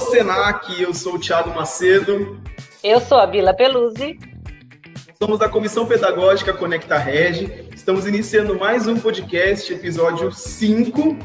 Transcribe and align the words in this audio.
Senac, 0.00 0.80
eu 0.80 0.94
sou 0.94 1.14
o 1.14 1.18
Thiago 1.18 1.54
Macedo. 1.54 2.40
Eu 2.82 3.00
sou 3.00 3.18
a 3.18 3.26
Bila 3.26 3.52
Peluzzi. 3.52 4.18
Somos 5.20 5.38
da 5.38 5.48
Comissão 5.48 5.86
Pedagógica 5.86 6.52
Conecta 6.52 6.96
Regi. 6.96 7.68
Estamos 7.74 8.06
iniciando 8.06 8.56
mais 8.56 8.86
um 8.86 8.98
podcast, 8.98 9.72
episódio 9.72 10.30
5. 10.30 11.16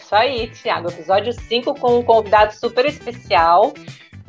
Isso 0.00 0.14
aí, 0.14 0.48
Thiago, 0.48 0.88
episódio 0.88 1.32
5 1.32 1.74
com 1.76 1.98
um 1.98 2.02
convidado 2.02 2.52
super 2.54 2.84
especial, 2.84 3.72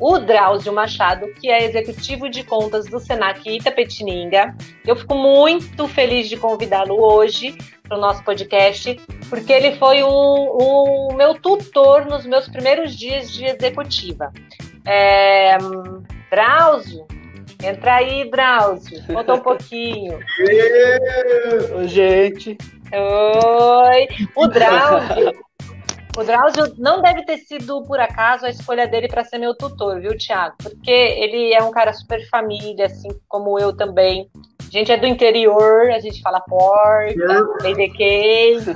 o 0.02 0.18
Drauzio 0.18 0.72
Machado, 0.72 1.32
que 1.34 1.48
é 1.48 1.64
executivo 1.64 2.28
de 2.28 2.42
contas 2.42 2.86
do 2.86 2.98
Senac 2.98 3.48
Itapetininga. 3.48 4.52
Eu 4.84 4.96
fico 4.96 5.14
muito 5.14 5.86
feliz 5.86 6.28
de 6.28 6.36
convidá-lo 6.36 7.00
hoje 7.00 7.56
para 7.84 7.96
o 7.96 8.00
nosso 8.00 8.24
podcast, 8.24 9.00
porque 9.30 9.52
ele 9.52 9.76
foi 9.76 10.02
o 10.02 10.08
um, 10.08 11.12
um 11.12 11.14
meu 11.14 11.34
tutor 11.34 12.04
nos 12.06 12.26
meus 12.26 12.48
primeiros 12.48 12.96
dias 12.96 13.30
de 13.30 13.44
executiva. 13.44 14.32
É, 14.84 15.56
Drauzio, 16.28 17.06
entra 17.62 17.94
aí, 17.94 18.28
Drauzio, 18.28 19.04
conta 19.06 19.34
um 19.34 19.38
pouquinho. 19.40 20.18
Oi, 21.76 21.86
gente. 21.86 22.58
Oi, 22.92 24.08
o 24.34 24.48
Drauzio. 24.48 25.32
O 26.16 26.22
Drauzio 26.22 26.74
não 26.76 27.00
deve 27.00 27.24
ter 27.24 27.38
sido, 27.38 27.82
por 27.84 27.98
acaso, 27.98 28.44
a 28.44 28.50
escolha 28.50 28.86
dele 28.86 29.08
para 29.08 29.24
ser 29.24 29.38
meu 29.38 29.54
tutor, 29.54 29.98
viu, 29.98 30.16
Thiago? 30.16 30.54
Porque 30.62 30.90
ele 30.90 31.54
é 31.54 31.62
um 31.62 31.70
cara 31.70 31.92
super 31.94 32.28
família, 32.28 32.86
assim 32.86 33.08
como 33.28 33.58
eu 33.58 33.74
também. 33.74 34.30
A 34.60 34.70
gente 34.70 34.92
é 34.92 34.96
do 34.96 35.06
interior, 35.06 35.90
a 35.90 36.00
gente 36.00 36.20
fala 36.20 36.40
porta, 36.40 37.14
lady 37.62 37.88
case, 37.90 38.72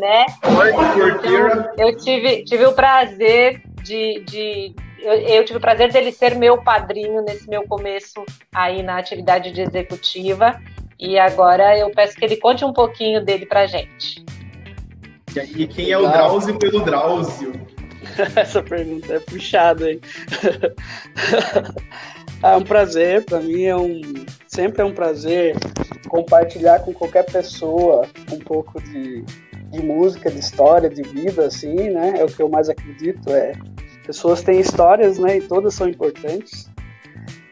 né? 0.00 0.26
Então, 0.38 1.86
eu 1.86 1.96
tive, 1.98 2.44
tive 2.44 2.66
o 2.66 2.72
prazer 2.72 3.62
de, 3.82 4.20
de 4.24 4.74
eu, 5.00 5.12
eu, 5.12 5.44
tive 5.44 5.58
o 5.58 5.60
prazer 5.60 5.92
dele 5.92 6.12
ser 6.12 6.34
meu 6.34 6.62
padrinho 6.62 7.22
nesse 7.22 7.48
meu 7.48 7.66
começo 7.66 8.24
aí 8.54 8.82
na 8.82 8.98
atividade 8.98 9.50
de 9.50 9.62
executiva. 9.62 10.58
E 10.98 11.18
agora 11.18 11.78
eu 11.78 11.90
peço 11.90 12.14
que 12.16 12.24
ele 12.24 12.36
conte 12.36 12.64
um 12.64 12.72
pouquinho 12.72 13.24
dele 13.24 13.46
pra 13.46 13.66
gente. 13.66 14.24
E 15.56 15.66
quem 15.66 15.90
é 15.90 15.98
o 15.98 16.08
Drauzio 16.08 16.58
pelo 16.58 16.80
Drauzio? 16.80 17.52
Essa 18.34 18.62
pergunta 18.62 19.14
é 19.14 19.20
puxada, 19.20 19.90
hein? 19.90 20.00
é 22.42 22.56
um 22.56 22.62
prazer, 22.62 23.24
para 23.24 23.40
mim 23.40 23.64
é 23.64 23.76
um 23.76 24.00
sempre 24.48 24.82
é 24.82 24.84
um 24.84 24.92
prazer 24.92 25.56
compartilhar 26.08 26.80
com 26.80 26.92
qualquer 26.92 27.24
pessoa 27.24 28.06
um 28.32 28.38
pouco 28.38 28.82
de, 28.82 29.22
de 29.70 29.80
música, 29.80 30.30
de 30.30 30.40
história, 30.40 30.90
de 30.90 31.02
vida, 31.02 31.46
assim, 31.46 31.90
né? 31.90 32.14
É 32.18 32.24
o 32.24 32.26
que 32.26 32.42
eu 32.42 32.48
mais 32.48 32.68
acredito, 32.68 33.30
é 33.30 33.52
pessoas 34.04 34.42
têm 34.42 34.58
histórias, 34.58 35.18
né? 35.18 35.38
E 35.38 35.42
todas 35.42 35.74
são 35.74 35.88
importantes. 35.88 36.68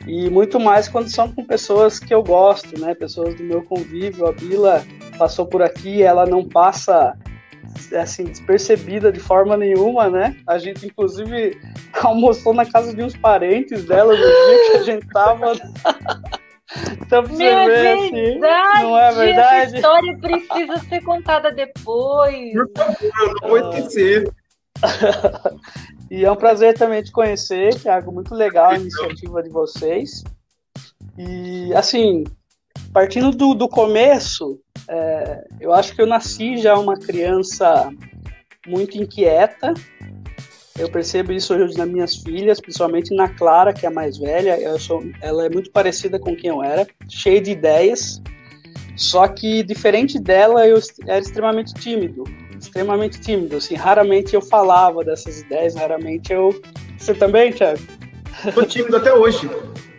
E 0.06 0.28
muito 0.28 0.58
mais 0.58 0.88
quando 0.88 1.08
são 1.08 1.30
com 1.30 1.44
pessoas 1.44 2.00
que 2.00 2.12
eu 2.12 2.22
gosto, 2.22 2.80
né? 2.80 2.94
Pessoas 2.94 3.34
do 3.36 3.44
meu 3.44 3.62
convívio. 3.62 4.26
A 4.26 4.32
Bila 4.32 4.84
passou 5.18 5.46
por 5.46 5.62
aqui, 5.62 6.02
ela 6.02 6.26
não 6.26 6.48
passa 6.48 7.16
assim, 7.96 8.24
despercebida 8.24 9.10
de 9.12 9.20
forma 9.20 9.56
nenhuma, 9.56 10.08
né? 10.08 10.36
A 10.46 10.58
gente, 10.58 10.86
inclusive, 10.86 11.58
almoçou 12.02 12.52
na 12.54 12.66
casa 12.66 12.94
de 12.94 13.02
uns 13.02 13.16
parentes 13.16 13.84
dela 13.84 14.14
no 14.14 14.18
dia 14.18 14.70
que 14.70 14.76
a 14.76 14.82
gente 14.82 15.06
tava. 15.08 15.52
Então, 17.00 17.22
pra 17.22 17.32
você 17.32 17.66
ver, 17.66 17.98
assim, 17.98 18.38
não 18.38 18.98
é 18.98 19.12
verdade? 19.12 19.66
Essa 19.66 19.76
história 19.76 20.18
precisa 20.18 20.78
ser 20.88 21.02
contada 21.02 21.50
depois. 21.50 22.52
Por 22.52 22.70
favor, 22.76 23.40
não 23.40 23.48
vou 23.48 23.58
esquecer. 23.58 24.30
e 26.10 26.24
é 26.24 26.30
um 26.30 26.36
prazer 26.36 26.76
também 26.76 27.02
te 27.02 27.10
conhecer, 27.10 27.74
Thiago. 27.74 28.12
Muito 28.12 28.34
legal 28.34 28.70
a 28.70 28.76
iniciativa 28.76 29.42
de 29.42 29.48
vocês. 29.48 30.22
E, 31.16 31.72
assim, 31.74 32.24
partindo 32.92 33.30
do, 33.30 33.54
do 33.54 33.68
começo, 33.68 34.60
é, 34.88 35.44
eu 35.60 35.72
acho 35.72 35.94
que 35.94 36.00
eu 36.00 36.06
nasci 36.06 36.56
já 36.56 36.78
uma 36.78 36.96
criança 36.96 37.90
muito 38.66 38.96
inquieta. 38.96 39.74
Eu 40.78 40.88
percebo 40.88 41.32
isso 41.32 41.54
hoje 41.54 41.76
nas 41.76 41.88
minhas 41.88 42.16
filhas, 42.16 42.60
principalmente 42.60 43.14
na 43.14 43.28
Clara, 43.28 43.72
que 43.72 43.84
é 43.84 43.88
a 43.88 43.92
mais 43.92 44.16
velha. 44.16 44.58
Eu 44.58 44.78
sou, 44.78 45.04
ela 45.20 45.46
é 45.46 45.50
muito 45.50 45.70
parecida 45.70 46.18
com 46.18 46.34
quem 46.36 46.50
eu 46.50 46.62
era, 46.62 46.86
cheia 47.08 47.40
de 47.40 47.50
ideias. 47.50 48.22
Só 48.96 49.28
que, 49.28 49.62
diferente 49.62 50.18
dela, 50.18 50.66
eu 50.66 50.78
era 51.06 51.20
extremamente 51.20 51.74
tímido. 51.74 52.24
Extremamente 52.58 53.20
tímido. 53.20 53.56
Assim, 53.56 53.74
raramente 53.74 54.34
eu 54.34 54.40
falava 54.40 55.04
dessas 55.04 55.40
ideias, 55.40 55.74
raramente 55.74 56.32
eu. 56.32 56.60
Você 56.96 57.14
também, 57.14 57.52
Thiago? 57.52 57.80
Sou 58.54 58.64
tímido 58.64 58.96
até 58.96 59.12
hoje. 59.12 59.48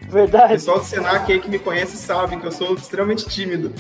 Verdade. 0.10 0.54
O 0.54 0.56
pessoal 0.56 0.80
do 0.80 0.86
Senac 0.86 1.32
aí 1.32 1.40
que 1.40 1.50
me 1.50 1.60
conhece 1.60 1.96
sabe 1.96 2.38
que 2.38 2.46
eu 2.46 2.52
sou 2.52 2.74
extremamente 2.74 3.28
tímido. 3.28 3.74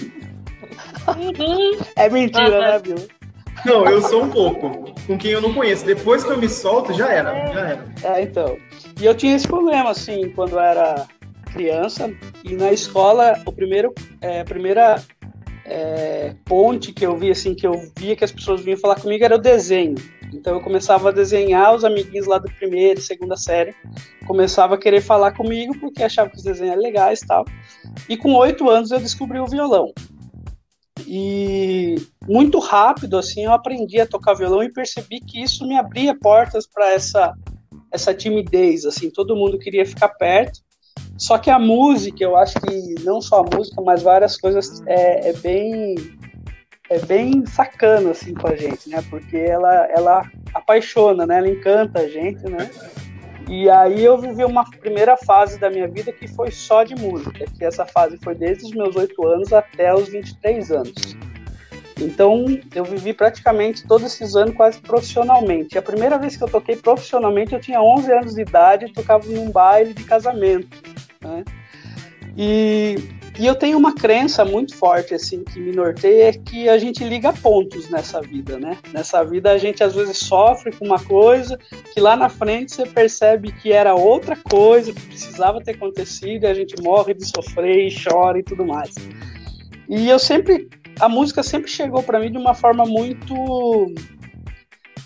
É 1.95 2.09
mentira, 2.09 2.59
né, 2.59 2.79
Bill? 2.79 3.07
Não, 3.65 3.85
eu 3.85 4.01
sou 4.01 4.23
um 4.23 4.29
pouco. 4.29 4.93
Com 5.05 5.17
quem 5.17 5.31
eu 5.31 5.41
não 5.41 5.53
conheço. 5.53 5.85
Depois 5.85 6.23
que 6.23 6.31
eu 6.31 6.37
me 6.37 6.47
solto, 6.47 6.93
já 6.93 7.11
era. 7.11 7.33
Já 7.53 7.67
era. 7.67 7.85
É, 8.03 8.21
então. 8.21 8.57
E 8.99 9.05
eu 9.05 9.15
tinha 9.15 9.35
esse 9.35 9.47
problema, 9.47 9.91
assim, 9.91 10.29
quando 10.31 10.53
eu 10.53 10.59
era 10.59 11.05
criança. 11.51 12.11
E 12.43 12.53
na 12.53 12.71
escola, 12.71 13.41
o 13.45 13.51
primeiro, 13.51 13.93
é, 14.21 14.41
a 14.41 14.45
primeira 14.45 15.01
é, 15.65 16.33
ponte 16.45 16.91
que 16.93 17.05
eu 17.05 17.17
vi, 17.17 17.31
assim, 17.31 17.53
que 17.53 17.65
eu 17.65 17.73
via 17.97 18.15
que 18.15 18.23
as 18.23 18.31
pessoas 18.31 18.61
vinham 18.61 18.79
falar 18.79 18.95
comigo 18.95 19.23
era 19.23 19.35
o 19.35 19.39
desenho. 19.39 19.95
Então 20.33 20.55
eu 20.55 20.61
começava 20.61 21.09
a 21.09 21.11
desenhar 21.11 21.73
os 21.73 21.83
amiguinhos 21.83 22.27
lá 22.27 22.37
do 22.37 22.51
primeiro, 22.51 23.01
segunda 23.01 23.35
série, 23.35 23.73
começava 24.27 24.75
a 24.75 24.77
querer 24.77 25.01
falar 25.01 25.31
comigo 25.31 25.77
porque 25.79 26.03
achava 26.03 26.29
que 26.29 26.37
os 26.37 26.43
desenhos 26.43 26.73
eram 26.73 26.83
legais 26.83 27.21
e 27.21 27.27
tal. 27.27 27.45
E 28.07 28.15
com 28.15 28.33
oito 28.35 28.69
anos 28.69 28.91
eu 28.91 28.99
descobri 28.99 29.39
o 29.39 29.47
violão. 29.47 29.91
E 31.11 31.95
muito 32.27 32.59
rápido, 32.59 33.17
assim, 33.17 33.45
eu 33.45 33.51
aprendi 33.51 33.99
a 33.99 34.05
tocar 34.05 34.35
violão 34.35 34.61
e 34.61 34.71
percebi 34.71 35.19
que 35.19 35.41
isso 35.41 35.65
me 35.65 35.75
abria 35.75 36.15
portas 36.15 36.67
para 36.67 36.91
essa, 36.91 37.33
essa 37.91 38.13
timidez, 38.13 38.85
assim, 38.85 39.09
todo 39.09 39.35
mundo 39.35 39.57
queria 39.57 39.83
ficar 39.83 40.09
perto. 40.09 40.59
Só 41.17 41.39
que 41.39 41.49
a 41.49 41.57
música, 41.57 42.23
eu 42.23 42.37
acho 42.37 42.61
que 42.61 43.03
não 43.03 43.21
só 43.21 43.39
a 43.39 43.55
música, 43.57 43.81
mas 43.81 44.03
várias 44.03 44.37
coisas 44.37 44.83
é, 44.85 45.29
é 45.29 45.33
bem 45.33 45.95
é 46.91 46.99
bem 46.99 47.45
sacana 47.45 48.11
assim 48.11 48.33
com 48.33 48.47
a 48.47 48.55
gente, 48.55 48.89
né? 48.89 49.03
Porque 49.09 49.37
ela 49.37 49.87
ela 49.87 50.31
apaixona, 50.53 51.25
né? 51.25 51.39
Ela 51.39 51.49
encanta 51.49 52.01
a 52.01 52.07
gente, 52.07 52.43
né? 52.43 52.69
E 53.49 53.67
aí 53.67 54.05
eu 54.05 54.15
vivi 54.15 54.45
uma 54.45 54.63
primeira 54.63 55.17
fase 55.17 55.59
da 55.59 55.71
minha 55.71 55.87
vida 55.87 56.11
que 56.11 56.27
foi 56.27 56.51
só 56.51 56.83
de 56.83 56.93
música, 56.93 57.45
que 57.57 57.65
essa 57.65 57.83
fase 57.83 58.15
foi 58.23 58.35
desde 58.35 58.65
os 58.65 58.71
meus 58.71 58.95
8 58.95 59.27
anos 59.27 59.51
até 59.51 59.91
os 59.91 60.07
23 60.07 60.71
anos. 60.71 61.17
Então 61.99 62.45
eu 62.75 62.85
vivi 62.85 63.11
praticamente 63.11 63.88
todos 63.88 64.05
esses 64.05 64.35
anos 64.35 64.55
quase 64.55 64.79
profissionalmente. 64.79 65.79
A 65.79 65.81
primeira 65.81 66.19
vez 66.19 66.38
que 66.38 66.43
eu 66.43 66.47
toquei 66.47 66.75
profissionalmente 66.75 67.53
eu 67.53 67.59
tinha 67.59 67.81
11 67.81 68.11
anos 68.11 68.35
de 68.35 68.41
idade 68.41 68.85
e 68.85 68.93
tocava 68.93 69.25
num 69.27 69.49
baile 69.49 69.95
de 69.95 70.03
casamento. 70.03 70.77
Né? 71.19 71.43
E 72.38 73.19
e 73.39 73.45
eu 73.45 73.55
tenho 73.55 73.77
uma 73.77 73.95
crença 73.95 74.44
muito 74.44 74.75
forte, 74.75 75.13
assim, 75.13 75.45
que 75.45 75.62
me 75.62 75.71
norteia, 75.71 76.27
é 76.27 76.33
que 76.33 76.68
a 76.68 76.77
gente 76.77 77.06
liga 77.06 77.31
pontos 77.31 77.89
nessa 77.89 78.19
vida, 78.19 78.59
né? 78.59 78.77
Nessa 78.91 79.24
vida 79.24 79.50
a 79.50 79.57
gente 79.57 79.81
às 79.81 79.95
vezes 79.95 80.18
sofre 80.18 80.74
com 80.74 80.86
uma 80.86 81.00
coisa 81.00 81.57
que 81.94 82.01
lá 82.01 82.18
na 82.18 82.27
frente 82.27 82.74
você 82.74 82.86
percebe 82.86 83.53
que 83.53 83.71
era 83.71 83.95
outra 83.95 84.36
coisa, 84.36 84.91
que 84.91 85.01
precisava 85.01 85.62
ter 85.62 85.75
acontecido, 85.75 86.44
e 86.44 86.47
a 86.47 86.53
gente 86.53 86.81
morre 86.81 87.13
de 87.13 87.25
sofrer 87.25 87.88
e 87.88 87.95
chora 88.03 88.39
e 88.39 88.44
tudo 88.44 88.65
mais. 88.65 88.94
E 89.88 90.09
eu 90.09 90.19
sempre, 90.19 90.68
a 91.00 91.07
música 91.07 91.41
sempre 91.41 91.71
chegou 91.71 92.03
para 92.03 92.19
mim 92.19 92.31
de 92.31 92.38
uma 92.38 92.53
forma 92.53 92.83
muito 92.86 93.33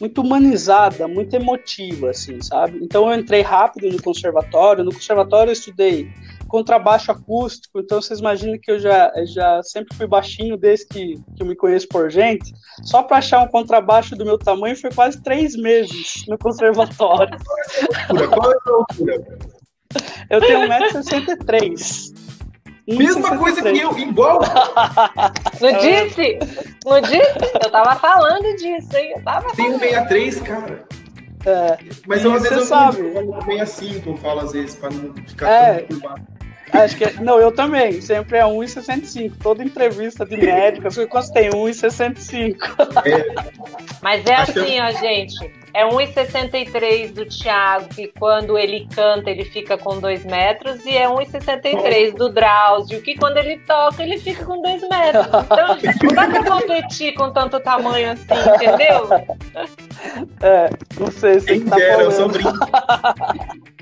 muito 0.02 0.22
humanizada, 0.22 1.08
muito 1.08 1.34
emotiva, 1.34 2.10
assim, 2.10 2.42
sabe? 2.42 2.80
Então 2.82 3.10
eu 3.10 3.18
entrei 3.18 3.42
rápido 3.42 3.90
no 3.90 4.02
conservatório. 4.02 4.84
No 4.84 4.92
conservatório 4.92 5.52
eu 5.52 5.54
estudei 5.54 6.12
contrabaixo 6.54 7.12
acústico, 7.12 7.80
então 7.80 8.00
vocês 8.00 8.20
imaginam 8.20 8.60
que 8.62 8.72
eu 8.72 8.78
já, 8.78 9.12
já 9.26 9.64
sempre 9.64 9.98
fui 9.98 10.06
baixinho 10.06 10.56
desde 10.56 10.86
que, 10.86 11.16
que 11.36 11.42
eu 11.42 11.48
me 11.48 11.56
conheço 11.56 11.88
por 11.88 12.12
gente. 12.12 12.54
Só 12.84 13.02
para 13.02 13.18
achar 13.18 13.40
um 13.40 13.48
contrabaixo 13.48 14.16
do 14.16 14.24
meu 14.24 14.38
tamanho 14.38 14.80
foi 14.80 14.92
quase 14.92 15.20
três 15.24 15.56
meses 15.56 16.24
no 16.28 16.38
conservatório. 16.38 17.40
Qual 18.08 18.52
é 18.52 18.56
a 18.56 18.72
altura? 18.72 19.40
Eu 20.30 20.40
tenho 20.42 20.60
1,63m. 20.70 22.14
Mesma 22.88 23.36
coisa 23.36 23.60
que 23.64 23.80
eu, 23.80 23.98
igual. 23.98 24.40
Não 25.60 25.72
disse? 25.80 26.38
Não 26.86 27.02
disse? 27.02 27.52
Eu 27.64 27.72
tava 27.72 27.96
falando 27.96 28.56
disso, 28.58 28.96
hein? 28.96 29.14
Eu 29.16 29.24
tava 29.24 29.56
Tem 29.56 29.72
um 29.72 29.80
63, 29.80 30.42
cara. 30.42 30.86
É, 31.46 31.78
Mas 32.08 32.24
eu, 32.24 32.34
às 32.34 32.44
vezes 32.44 32.58
eu 32.58 32.64
sabe. 32.66 33.12
falo 33.12 33.42
65, 33.44 34.10
eu 34.10 34.18
falo 34.18 34.40
às 34.42 34.52
vezes, 34.54 34.76
para 34.76 34.92
não 34.92 35.14
ficar 35.14 35.50
é, 35.50 35.80
tão 35.80 36.00
Acho 36.74 36.98
que. 36.98 37.04
É, 37.04 37.14
não, 37.22 37.40
eu 37.40 37.52
também. 37.52 38.02
Sempre 38.02 38.38
é 38.38 38.44
1,65. 38.44 39.34
Toda 39.42 39.64
entrevista 39.64 40.26
de 40.26 40.38
médico, 40.38 40.88
eu 40.88 41.08
tem 41.32 41.50
1,65. 41.52 42.56
É. 43.06 43.36
Mas 44.02 44.26
é 44.26 44.36
assim, 44.36 44.80
ó, 44.82 44.92
gente. 44.92 45.64
É 45.76 45.84
1,63 45.90 47.14
do 47.14 47.26
Thiago, 47.26 47.90
que 47.90 48.08
quando 48.20 48.58
ele 48.60 48.88
canta 48.94 49.32
ele 49.32 49.44
fica 49.44 49.76
com 49.76 50.00
2 50.00 50.24
metros, 50.24 50.86
e 50.86 50.96
é 50.96 51.08
1,63 51.08 52.14
do 52.14 52.30
Drauzio, 52.30 53.02
que 53.02 53.18
quando 53.18 53.38
ele 53.38 53.58
toca 53.58 54.04
ele 54.04 54.20
fica 54.20 54.46
com 54.46 54.62
2 54.62 54.82
metros. 54.88 55.26
Então, 55.26 55.78
não 56.04 56.14
dá 56.14 56.28
pra 56.28 56.44
competir 56.44 57.16
com 57.16 57.32
tanto 57.32 57.60
tamanho 57.60 58.12
assim, 58.12 58.26
entendeu? 58.56 59.10
É, 60.42 60.70
não 61.00 61.12
sei 61.12 61.40
se 61.40 61.48
Quem 61.48 61.66
tá 61.66 61.76
dera, 61.76 62.12
falando. 62.12 62.40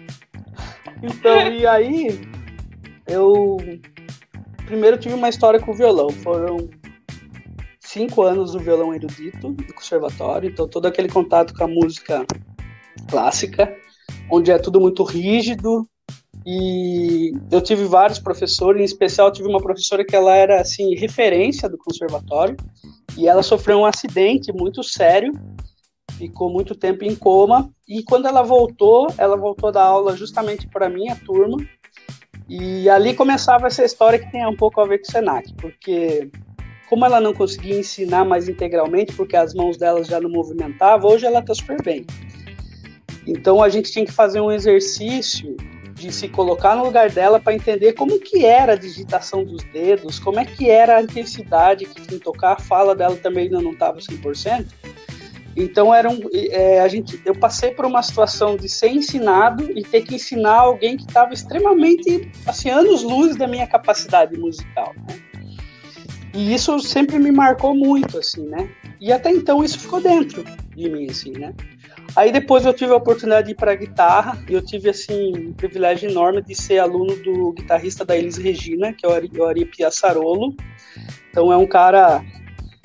Então, 1.03 1.47
e 1.47 1.65
aí, 1.65 2.21
eu 3.12 3.58
primeiro 4.66 4.98
tive 4.98 5.13
uma 5.16 5.30
história 5.30 5.60
com 5.60 5.72
o 5.72 5.75
violão. 5.75 6.10
Foram 6.10 6.69
cinco 7.80 8.22
anos 8.22 8.54
no 8.54 8.60
violão 8.60 8.94
erudito 8.94 9.52
do 9.52 9.74
conservatório, 9.74 10.50
então 10.50 10.68
todo 10.68 10.86
aquele 10.86 11.10
contato 11.10 11.54
com 11.54 11.63
a 11.63 11.68
música 11.68 12.25
clássica, 13.10 13.75
onde 14.30 14.50
é 14.50 14.58
tudo 14.58 14.80
muito 14.80 15.04
rígido. 15.04 15.86
E 16.46 17.34
eu 17.52 17.62
tive 17.62 17.84
vários 17.84 18.18
professores, 18.18 18.81
em 18.81 18.86
especial 18.86 19.31
tive 19.31 19.48
uma 19.48 19.62
professora 19.62 20.04
que 20.04 20.16
ela 20.16 20.36
era 20.36 20.62
assim 20.62 20.96
referência 20.96 21.69
do 21.69 21.78
conservatório 21.78 22.56
e 23.16 23.28
ela 23.28 23.44
sofreu 23.44 23.80
um 23.80 23.86
acidente 23.86 24.52
muito 24.52 24.81
sério, 24.81 25.34
ficou 26.13 26.50
muito 26.50 26.74
tempo 26.74 27.04
em 27.04 27.16
coma 27.16 27.69
e 27.88 28.02
quando 28.04 28.28
ela 28.28 28.42
voltou, 28.42 29.08
ela 29.18 29.38
voltou 29.38 29.69
a 29.69 29.72
dar 29.72 29.84
aula 29.84 30.16
justamente 30.16 30.68
para 30.68 30.90
minha 30.90 31.16
turma 31.16 31.58
e 32.53 32.89
ali 32.89 33.13
começava 33.13 33.68
essa 33.68 33.86
história 33.86 34.19
que 34.19 34.30
tem 34.30 34.45
um 34.45 34.57
pouco 34.57 34.81
a 34.81 34.86
ver 34.86 34.98
com 34.98 35.07
o 35.07 35.12
Senac, 35.12 35.53
porque 35.53 36.30
como 36.89 37.06
ela 37.06 37.21
não 37.21 37.33
conseguia 37.33 37.80
ensinar 37.80 38.25
mais 38.25 38.50
integralmente, 38.50 39.13
porque 39.13 39.38
as 39.38 39.53
mãos 39.53 39.77
dela 39.77 40.03
já 40.03 40.19
não 40.19 40.30
movimentavam, 40.30 41.09
hoje 41.09 41.25
ela 41.25 41.39
está 41.39 41.56
super 41.56 41.81
bem. 41.81 42.06
Então 43.25 43.63
a 43.63 43.69
gente 43.69 43.89
tinha 43.89 44.06
que 44.06 44.12
fazer 44.12 44.42
um 44.42 44.51
exercício 44.51 45.56
de 45.94 46.12
se 46.12 46.27
colocar 46.27 46.75
no 46.75 46.83
lugar 46.83 47.09
dela 47.09 47.39
para 47.39 47.53
entender 47.53 47.94
como 47.94 48.19
que 48.19 48.45
era 48.45 48.74
a 48.74 48.75
digitação 48.75 49.45
dos 49.45 49.63
dedos, 49.71 50.19
como 50.19 50.38
é 50.38 50.44
que 50.44 50.69
era 50.69 50.98
a 50.98 51.01
intensidade 51.01 51.86
que 51.86 52.01
tinha 52.01 52.06
que 52.06 52.19
tocar, 52.19 52.51
a 52.51 52.59
fala 52.59 52.94
dela 52.94 53.15
também 53.15 53.45
ainda 53.45 53.62
não 53.62 53.71
estava 53.71 54.00
100%. 54.00 54.65
Então 55.56 55.94
era 55.94 56.09
um, 56.09 56.19
é, 56.33 56.80
a 56.80 56.88
gente, 56.88 57.21
eu 57.25 57.36
passei 57.36 57.71
por 57.71 57.86
uma 57.86 58.01
situação 58.01 58.56
de 58.56 58.69
ser 58.69 58.89
ensinado 58.89 59.69
e 59.77 59.83
ter 59.83 60.01
que 60.01 60.15
ensinar 60.15 60.59
alguém 60.59 60.98
que 60.98 61.03
estava 61.03 61.33
extremamente 61.33 62.31
assim 62.45 62.69
anos 62.69 63.03
luz 63.03 63.36
da 63.36 63.48
minha 63.48 63.68
capacidade 63.68 64.38
musical. 64.38 64.94
Né? 65.07 65.19
E 66.33 66.53
isso 66.53 66.80
sempre 66.80 67.19
me 67.19 67.31
marcou 67.31 67.75
muito 67.75 68.18
assim, 68.18 68.48
né? 68.48 68.69
E 69.00 69.12
até 69.12 69.30
então 69.31 69.63
isso 69.63 69.80
ficou 69.80 70.00
dentro 70.00 70.45
de 70.75 70.89
mim 70.89 71.07
assim, 71.09 71.31
né? 71.31 71.53
Aí 72.15 72.31
depois 72.31 72.65
eu 72.65 72.74
tive 72.74 72.94
a 72.94 72.98
oportunidade 72.98 73.48
de 73.48 73.53
ir 73.53 73.56
para 73.56 73.75
guitarra 73.75 74.38
e 74.50 74.53
eu 74.53 74.62
tive 74.62 74.89
assim 74.89 75.50
um 75.50 75.53
privilégio 75.53 76.09
enorme 76.09 76.42
de 76.42 76.56
ser 76.56 76.80
aluno 76.80 77.15
do 77.18 77.53
guitarrista 77.53 78.06
da 78.06 78.18
Elis 78.18 78.38
Regina, 78.38 78.94
que 78.94 79.06
é 79.06 79.09
o 79.09 79.13
Ari 79.45 79.65
Piassarolo. 79.65 80.56
Então 81.30 81.51
é 81.51 81.57
um 81.57 81.68
cara 81.68 82.24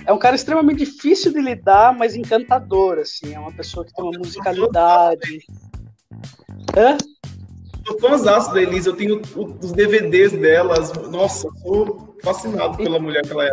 é 0.06 0.12
um 0.12 0.18
cara 0.18 0.36
extremamente 0.36 0.78
difícil 0.78 1.32
de 1.32 1.40
lidar, 1.40 1.92
mas 1.92 2.14
encantador, 2.14 2.98
assim. 2.98 3.34
É 3.34 3.38
uma 3.38 3.52
pessoa 3.52 3.84
que 3.84 3.92
tem 3.92 4.04
uma 4.04 4.16
musicalidade. 4.16 5.44
Hã? 6.76 6.96
Sou 7.86 7.98
fãzaço 7.98 8.54
da 8.54 8.62
Elise, 8.62 8.88
eu 8.88 8.96
tenho 8.96 9.20
os 9.60 9.72
DVDs 9.72 10.32
delas. 10.32 10.92
Nossa, 11.10 11.48
sou 11.62 12.16
fascinado 12.22 12.76
pela 12.76 13.00
mulher 13.00 13.22
que 13.22 13.32
ela 13.32 13.46
é. 13.46 13.52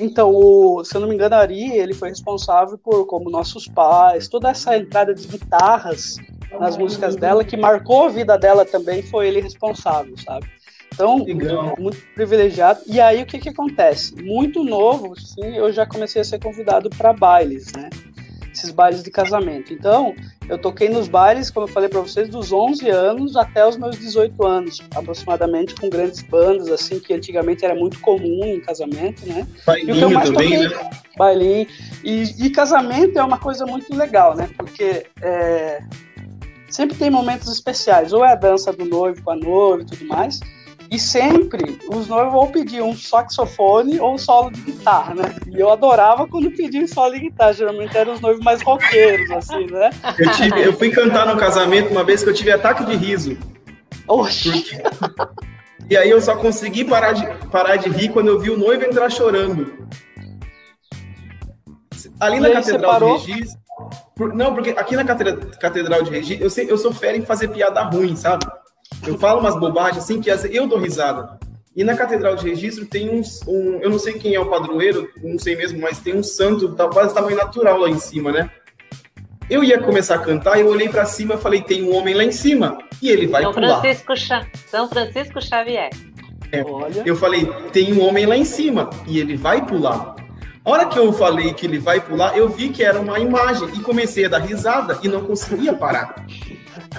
Então, 0.00 0.32
o, 0.32 0.84
se 0.84 0.96
eu 0.96 1.00
não 1.00 1.08
me 1.08 1.14
engano, 1.14 1.34
Ari, 1.34 1.72
ele 1.72 1.94
foi 1.94 2.08
responsável 2.08 2.78
por, 2.78 3.06
como 3.06 3.30
nossos 3.30 3.66
pais, 3.66 4.28
toda 4.28 4.50
essa 4.50 4.76
entrada 4.76 5.12
de 5.12 5.26
guitarras 5.26 6.16
nas 6.58 6.76
músicas 6.76 7.16
dela, 7.16 7.44
que 7.44 7.56
marcou 7.56 8.06
a 8.06 8.08
vida 8.08 8.38
dela 8.38 8.64
também, 8.64 9.02
foi 9.02 9.28
ele 9.28 9.40
responsável, 9.40 10.14
sabe? 10.18 10.46
Então, 10.94 11.24
Legal. 11.24 11.74
muito 11.78 11.98
privilegiado. 12.14 12.80
E 12.86 13.00
aí, 13.00 13.22
o 13.22 13.26
que 13.26 13.38
que 13.38 13.48
acontece? 13.48 14.14
Muito 14.22 14.62
novo, 14.62 15.18
sim, 15.18 15.56
eu 15.56 15.72
já 15.72 15.84
comecei 15.84 16.22
a 16.22 16.24
ser 16.24 16.38
convidado 16.38 16.88
para 16.88 17.12
bailes, 17.12 17.72
né? 17.72 17.90
Esses 18.52 18.70
bailes 18.70 19.02
de 19.02 19.10
casamento. 19.10 19.72
Então, 19.72 20.14
eu 20.48 20.56
toquei 20.56 20.88
nos 20.88 21.08
bailes, 21.08 21.50
como 21.50 21.66
eu 21.66 21.70
falei 21.72 21.88
para 21.88 22.00
vocês, 22.00 22.28
dos 22.28 22.52
11 22.52 22.88
anos 22.88 23.36
até 23.36 23.66
os 23.66 23.76
meus 23.76 23.98
18 23.98 24.46
anos, 24.46 24.80
aproximadamente, 24.94 25.74
com 25.74 25.90
grandes 25.90 26.22
bandas, 26.22 26.70
assim, 26.70 27.00
que 27.00 27.12
antigamente 27.12 27.64
era 27.64 27.74
muito 27.74 27.98
comum 28.00 28.44
em 28.44 28.60
casamento, 28.60 29.26
né? 29.26 29.44
Bailinho 29.66 29.88
e 29.88 29.92
o 29.92 29.98
que 29.98 30.04
eu 30.04 30.10
mais 30.10 30.30
também, 30.30 30.68
toquei, 30.68 30.68
né? 30.68 30.90
Bailinho. 31.16 31.66
E, 32.04 32.46
e, 32.46 32.50
casamento 32.50 33.18
é 33.18 33.24
uma 33.24 33.38
coisa 33.38 33.66
muito 33.66 33.92
legal, 33.96 34.36
né? 34.36 34.48
Porque 34.56 35.06
é, 35.20 35.82
sempre 36.68 36.96
tem 36.96 37.10
momentos 37.10 37.50
especiais. 37.52 38.12
Ou 38.12 38.24
é 38.24 38.32
a 38.32 38.36
dança 38.36 38.72
do 38.72 38.84
noivo 38.84 39.22
com 39.22 39.30
a 39.30 39.36
noiva 39.36 39.82
e 39.82 39.86
tudo 39.86 40.06
mais, 40.06 40.38
e 40.90 40.98
sempre 40.98 41.78
os 41.88 42.08
noivos 42.08 42.32
vão 42.32 42.46
pedir 42.48 42.82
um 42.82 42.96
saxofone 42.96 43.98
ou 43.98 44.14
um 44.14 44.18
solo 44.18 44.50
de 44.50 44.60
guitarra, 44.60 45.14
né? 45.14 45.34
E 45.50 45.58
eu 45.58 45.70
adorava 45.70 46.26
quando 46.26 46.50
pediam 46.50 46.86
solo 46.86 47.14
de 47.14 47.20
guitarra. 47.20 47.52
Geralmente 47.52 47.96
eram 47.96 48.12
os 48.12 48.20
noivos 48.20 48.44
mais 48.44 48.62
roqueiros, 48.62 49.30
assim, 49.30 49.66
né? 49.66 49.90
Eu, 50.18 50.30
tive, 50.32 50.62
eu 50.62 50.72
fui 50.72 50.90
cantar 50.90 51.26
no 51.26 51.36
casamento 51.36 51.90
uma 51.90 52.04
vez 52.04 52.22
que 52.22 52.30
eu 52.30 52.34
tive 52.34 52.50
ataque 52.50 52.84
de 52.84 52.94
riso. 52.94 53.36
Oxi! 54.06 54.50
Porque... 54.50 55.44
E 55.90 55.96
aí 55.96 56.08
eu 56.08 56.20
só 56.20 56.36
consegui 56.36 56.84
parar 56.84 57.12
de, 57.12 57.26
parar 57.48 57.76
de 57.76 57.88
rir 57.90 58.08
quando 58.08 58.28
eu 58.28 58.38
vi 58.38 58.50
o 58.50 58.56
noivo 58.56 58.84
entrar 58.84 59.10
chorando. 59.10 59.86
Ali 62.20 62.40
na 62.40 62.50
Catedral 62.52 63.18
de 63.18 63.32
Regis. 63.32 63.54
Não, 64.34 64.54
porque 64.54 64.70
aqui 64.70 64.96
na 64.96 65.04
Catedral 65.04 66.02
de 66.02 66.10
Regis, 66.10 66.40
eu, 66.40 66.48
sei, 66.48 66.70
eu 66.70 66.78
sou 66.78 66.92
fera 66.92 67.16
em 67.16 67.26
fazer 67.26 67.48
piada 67.48 67.82
ruim, 67.82 68.16
sabe? 68.16 68.46
Eu 69.06 69.18
falo 69.18 69.40
umas 69.40 69.58
bobagens 69.58 70.04
assim 70.04 70.20
que 70.20 70.30
eu 70.30 70.66
dou 70.66 70.78
risada. 70.78 71.38
E 71.76 71.82
na 71.82 71.96
Catedral 71.96 72.36
de 72.36 72.48
Registro 72.48 72.86
tem 72.86 73.10
uns, 73.10 73.42
um, 73.48 73.80
eu 73.80 73.90
não 73.90 73.98
sei 73.98 74.14
quem 74.14 74.34
é 74.34 74.40
o 74.40 74.46
padroeiro, 74.46 75.10
não 75.22 75.38
sei 75.38 75.56
mesmo, 75.56 75.80
mas 75.80 75.98
tem 75.98 76.14
um 76.14 76.22
santo 76.22 76.68
da 76.68 76.88
quase 76.88 77.12
tamanho 77.12 77.36
natural 77.36 77.78
lá 77.80 77.90
em 77.90 77.98
cima, 77.98 78.30
né? 78.30 78.48
Eu 79.50 79.62
ia 79.64 79.80
começar 79.80 80.14
a 80.14 80.18
cantar, 80.18 80.58
eu 80.58 80.68
olhei 80.68 80.88
para 80.88 81.04
cima 81.04 81.34
e 81.34 81.38
falei, 81.38 81.60
tem 81.60 81.82
um 81.82 81.94
homem 81.94 82.14
lá 82.14 82.22
em 82.22 82.30
cima 82.30 82.78
e 83.02 83.10
ele 83.10 83.26
vai 83.26 83.42
São 83.42 83.52
pular. 83.52 83.80
Francisco 83.80 84.16
Cha... 84.16 84.46
São 84.68 84.88
Francisco 84.88 85.40
Xavier. 85.40 85.90
É, 86.52 86.62
Olha. 86.62 87.02
Eu 87.04 87.16
falei, 87.16 87.44
tem 87.72 87.92
um 87.92 88.06
homem 88.06 88.24
lá 88.24 88.36
em 88.36 88.44
cima 88.44 88.88
e 89.06 89.18
ele 89.18 89.36
vai 89.36 89.66
pular. 89.66 90.14
A 90.64 90.70
hora 90.70 90.86
que 90.86 90.98
eu 90.98 91.12
falei 91.12 91.52
que 91.52 91.66
ele 91.66 91.78
vai 91.78 92.00
pular, 92.00 92.38
eu 92.38 92.48
vi 92.48 92.70
que 92.70 92.82
era 92.82 92.98
uma 92.98 93.18
imagem 93.18 93.68
e 93.74 93.80
comecei 93.80 94.24
a 94.26 94.28
dar 94.28 94.38
risada 94.38 94.98
e 95.02 95.08
não 95.08 95.24
conseguia 95.24 95.74
parar. 95.74 96.24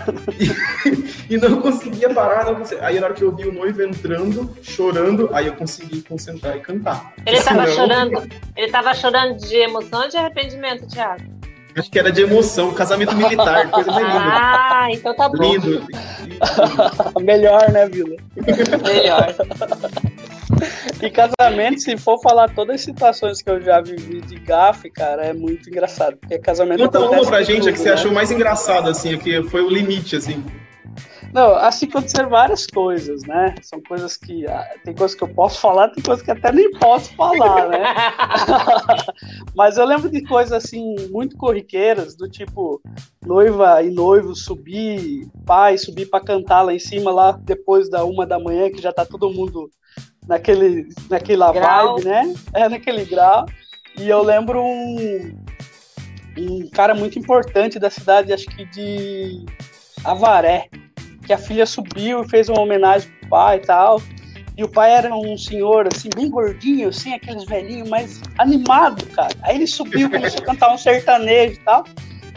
e, 1.29 1.38
não 1.38 1.62
conseguia 1.62 2.13
parar. 2.13 2.46
Não 2.46 2.55
conseguia. 2.55 2.86
Aí 2.86 3.00
na 3.00 3.08
hora 3.08 3.15
que 3.15 3.24
eu 3.24 3.36
vi 3.36 3.48
o 3.48 3.53
noivo 3.53 3.82
entrando, 3.82 4.55
chorando, 4.62 5.29
aí 5.34 5.48
eu 5.48 5.55
consegui 5.55 6.01
concentrar 6.01 6.55
e 6.58 6.60
cantar. 6.60 7.13
Ele 7.25 7.38
estava 7.38 7.67
chorando. 7.67 8.24
Ele 8.55 8.65
estava 8.65 8.94
chorando 8.94 9.38
de 9.38 9.55
emoção 9.55 10.01
ou 10.01 10.10
de 10.10 10.17
arrependimento, 10.17 10.88
Thiago? 10.88 11.24
Acho 11.77 11.91
que 11.91 12.00
era 12.00 12.10
de 12.10 12.22
emoção, 12.22 12.74
casamento 12.74 13.13
militar, 13.15 13.67
coisa 13.70 13.91
mais 13.91 14.05
linda. 14.05 14.24
Ah, 14.24 14.88
então 14.91 15.13
tá 15.13 15.27
bom. 15.27 15.44
Lindo. 15.44 15.86
Melhor, 17.22 17.70
né, 17.70 17.86
Vila? 17.89 18.15
Melhor. 18.82 19.36
E 21.01 21.10
casamento, 21.10 21.82
se 21.82 21.98
for 21.98 22.17
falar 22.22 22.50
todas 22.50 22.75
as 22.75 22.82
situações 22.82 23.41
que 23.41 23.50
eu 23.50 23.62
já 23.62 23.82
vivi 23.82 24.22
de 24.22 24.36
gafe, 24.39 24.89
cara, 24.89 25.25
é 25.25 25.34
muito 25.34 25.70
engraçado. 25.70 26.15
Porque 26.15 26.39
casamento. 26.39 26.86
Conta 26.86 27.00
uma 27.00 27.25
pra 27.25 27.44
gente 27.44 27.63
tudo, 27.63 27.74
que 27.74 27.79
você 27.79 27.89
né? 27.89 27.94
achou 27.96 28.13
mais 28.13 28.32
engraçado, 28.32 28.89
assim, 28.89 29.17
que 29.17 29.44
foi 29.44 29.62
o 29.62 29.70
limite, 29.70 30.15
assim. 30.15 30.44
Não, 31.36 31.54
assim 31.58 31.86
aconteceram 31.86 32.30
várias 32.30 32.65
coisas, 32.65 33.24
né? 33.24 33.56
São 33.62 33.82
coisas 33.82 34.15
que. 34.15 34.48
Ah, 34.48 34.70
tem 34.86 34.96
coisas 34.96 35.18
que 35.18 35.22
eu 35.22 35.27
posso 35.27 35.60
falar, 35.60 35.89
tem 35.89 36.01
coisas 36.01 36.24
que 36.24 36.32
até 36.32 36.50
nem 36.50 36.72
posso 36.80 37.13
falar, 37.13 37.68
né? 37.68 37.80
Mas 39.54 39.77
eu 39.77 39.84
lembro 39.86 40.10
de 40.10 40.24
coisas 40.24 40.54
assim, 40.54 40.96
muito 41.12 41.36
corriqueiras, 41.36 42.15
do 42.15 42.30
tipo, 42.30 42.82
noiva 43.22 43.84
e 43.84 43.92
noivo 43.92 44.34
subir, 44.34 45.30
pai 45.46 45.77
subir 45.77 46.06
para 46.06 46.24
cantar 46.24 46.62
lá 46.62 46.74
em 46.74 46.80
cima, 46.80 47.12
lá 47.12 47.34
depois 47.34 47.89
da 47.89 48.06
uma 48.06 48.25
da 48.25 48.39
manhã, 48.39 48.72
que 48.72 48.82
já 48.82 48.94
tá 48.94 49.06
todo 49.06 49.30
mundo 49.30 49.70
naquele, 50.25 50.88
naquela 51.10 51.51
grau. 51.51 51.96
vibe, 51.96 52.08
né? 52.08 52.34
É, 52.54 52.70
naquele 52.70 53.04
grau. 53.04 53.46
E 54.00 54.08
eu 54.08 54.24
lembro 54.24 54.63
um, 54.63 55.38
um 56.38 56.70
cara 56.70 56.96
muito 56.96 57.20
importante 57.20 57.77
da 57.77 57.89
cidade, 57.89 58.32
acho 58.32 58.46
que 58.46 58.63
de 58.63 59.46
Avaré, 60.01 60.70
que 61.25 61.34
a 61.34 61.38
filha 61.38 61.65
subiu 61.65 62.24
e 62.24 62.29
fez 62.29 62.50
uma 62.50 62.62
homenagem 62.62 63.10
pro 63.10 63.29
pai 63.29 63.58
e 63.58 63.62
tal. 63.62 64.01
E 64.58 64.63
o 64.63 64.70
pai 64.70 64.91
era 64.91 65.13
um 65.13 65.38
senhor, 65.38 65.88
assim, 65.94 66.10
bem 66.15 66.29
gordinho, 66.29 66.88
assim, 66.88 67.13
aqueles 67.13 67.44
velhinhos, 67.44 67.89
mais 67.89 68.22
animado, 68.38 69.05
cara. 69.08 69.34
Aí 69.41 69.55
ele 69.55 69.67
subiu, 69.67 70.10
começou 70.10 70.41
a 70.41 70.46
cantar 70.46 70.74
um 70.74 70.77
sertanejo 70.77 71.55
e 71.55 71.60
tal. 71.60 71.84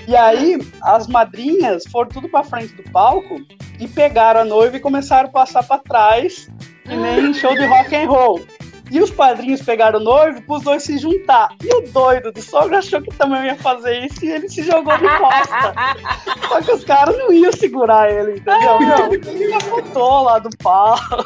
E 0.09 0.17
aí, 0.17 0.59
as 0.83 1.07
madrinhas 1.07 1.85
foram 1.93 2.09
tudo 2.09 2.29
pra 2.29 2.43
frente 2.43 2.75
do 2.75 2.83
palco 2.91 3.41
e 3.79 3.87
pegaram 3.87 4.41
a 4.41 4.45
noiva 4.45 4.77
e 4.77 4.81
começaram 4.81 5.29
a 5.29 5.33
passar 5.33 5.63
para 5.63 5.83
trás, 5.83 6.49
que 6.85 6.97
nem 6.97 7.33
show 7.35 7.55
de 7.55 7.67
rock 7.67 7.95
and 7.95 8.09
roll. 8.09 8.41
E 8.91 9.01
os 9.01 9.11
padrinhos 9.11 9.63
pegaram 9.63 10.01
o 10.01 10.03
noivo 10.03 10.43
para 10.43 10.57
os 10.57 10.63
dois 10.63 10.83
se 10.83 10.99
juntar. 10.99 11.55
E 11.63 11.75
o 11.75 11.81
doido 11.93 12.33
do 12.33 12.41
sogro 12.41 12.77
achou 12.77 13.03
que 13.03 13.15
também 13.17 13.47
ia 13.47 13.57
fazer 13.57 14.07
isso 14.07 14.25
e 14.25 14.31
ele 14.31 14.49
se 14.49 14.63
jogou 14.63 14.97
de 14.97 15.09
costa. 15.19 15.75
Só 16.49 16.63
que 16.63 16.73
os 16.73 16.85
caras 16.85 17.17
não 17.19 17.33
iam 17.33 17.53
segurar 17.53 18.11
ele, 18.11 18.39
entendeu? 18.39 18.79
Meu, 18.79 19.13
ele 19.13 19.55
apontou 19.55 20.23
lá 20.23 20.39
do 20.39 20.51
palco. 20.59 21.25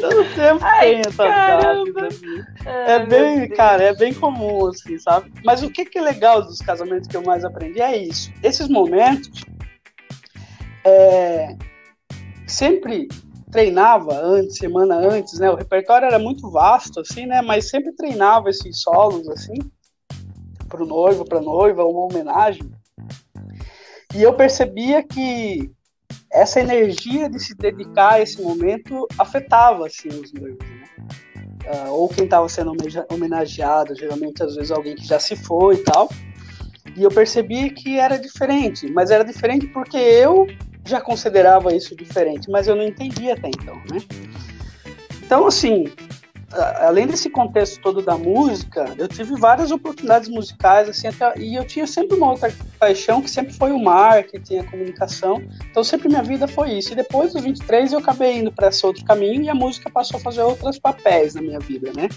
Todo 0.00 0.34
tempo 0.34 0.60
Ai, 0.62 0.90
tem 0.90 1.00
essas 1.00 1.16
gatas. 1.16 2.20
É 2.66 3.06
bem, 3.06 3.48
cara, 3.50 3.84
é 3.84 3.94
bem 3.94 4.12
comum, 4.12 4.66
assim, 4.66 4.98
sabe? 4.98 5.32
Mas 5.44 5.62
o 5.62 5.70
que, 5.70 5.84
que 5.84 5.98
é 5.98 6.02
legal 6.02 6.42
dos 6.42 6.58
casamentos 6.58 7.08
que 7.08 7.16
eu 7.16 7.22
mais 7.22 7.44
aprendi 7.44 7.80
é 7.80 7.96
isso. 7.96 8.32
Esses 8.42 8.68
momentos 8.68 9.44
é, 10.84 11.56
sempre 12.46 13.08
treinava 13.50 14.14
antes, 14.14 14.58
semana 14.58 14.96
antes, 14.96 15.38
né? 15.38 15.50
O 15.50 15.54
repertório 15.54 16.06
era 16.06 16.18
muito 16.18 16.50
vasto, 16.50 17.00
assim, 17.00 17.26
né? 17.26 17.42
Mas 17.42 17.68
sempre 17.68 17.92
treinava 17.92 18.50
esses 18.50 18.80
solos, 18.80 19.28
assim, 19.28 19.58
para 20.68 20.82
o 20.82 20.86
noivo, 20.86 21.24
para 21.24 21.40
noiva, 21.40 21.84
uma 21.84 22.04
homenagem. 22.04 22.70
E 24.14 24.22
eu 24.22 24.32
percebia 24.34 25.02
que 25.02 25.70
essa 26.32 26.60
energia 26.60 27.28
de 27.28 27.38
se 27.38 27.54
dedicar 27.54 28.14
a 28.14 28.20
esse 28.20 28.40
momento 28.40 29.06
afetava, 29.18 29.86
assim, 29.86 30.08
os 30.08 30.32
noivos, 30.32 30.58
né? 30.58 30.84
Uh, 31.68 31.92
ou 31.92 32.08
quem 32.08 32.24
estava 32.24 32.48
sendo 32.48 32.72
homenageado, 33.10 33.94
geralmente 33.94 34.42
às 34.42 34.54
vezes 34.54 34.70
alguém 34.70 34.94
que 34.94 35.06
já 35.06 35.18
se 35.18 35.36
foi 35.36 35.74
e 35.74 35.84
tal. 35.84 36.08
E 36.96 37.02
eu 37.02 37.10
percebi 37.10 37.70
que 37.70 37.98
era 37.98 38.18
diferente, 38.18 38.90
mas 38.90 39.10
era 39.10 39.22
diferente 39.22 39.66
porque 39.66 39.98
eu 39.98 40.46
já 40.88 41.00
considerava 41.00 41.74
isso 41.74 41.94
diferente, 41.94 42.50
mas 42.50 42.66
eu 42.66 42.74
não 42.74 42.84
entendia 42.84 43.34
até 43.34 43.48
então, 43.48 43.76
né? 43.90 44.00
Então, 45.22 45.46
assim, 45.46 45.92
além 46.80 47.06
desse 47.06 47.28
contexto 47.28 47.80
todo 47.82 48.00
da 48.02 48.16
música, 48.16 48.94
eu 48.96 49.06
tive 49.06 49.38
várias 49.38 49.70
oportunidades 49.70 50.28
musicais, 50.28 50.88
assim, 50.88 51.08
até, 51.08 51.38
e 51.38 51.54
eu 51.54 51.66
tinha 51.66 51.86
sempre 51.86 52.16
uma 52.16 52.30
outra 52.30 52.52
paixão, 52.78 53.20
que 53.20 53.30
sempre 53.30 53.52
foi 53.52 53.70
o 53.72 53.78
marketing, 53.78 54.58
a 54.58 54.64
comunicação, 54.64 55.42
então 55.70 55.84
sempre 55.84 56.08
minha 56.08 56.22
vida 56.22 56.48
foi 56.48 56.72
isso. 56.72 56.92
E 56.92 56.96
depois 56.96 57.34
dos 57.34 57.42
23 57.42 57.92
eu 57.92 57.98
acabei 57.98 58.38
indo 58.38 58.50
para 58.50 58.68
esse 58.68 58.84
outro 58.86 59.04
caminho 59.04 59.42
e 59.42 59.50
a 59.50 59.54
música 59.54 59.90
passou 59.90 60.18
a 60.18 60.20
fazer 60.20 60.40
outros 60.40 60.78
papéis 60.78 61.34
na 61.34 61.42
minha 61.42 61.60
vida, 61.60 61.92
né? 61.94 62.08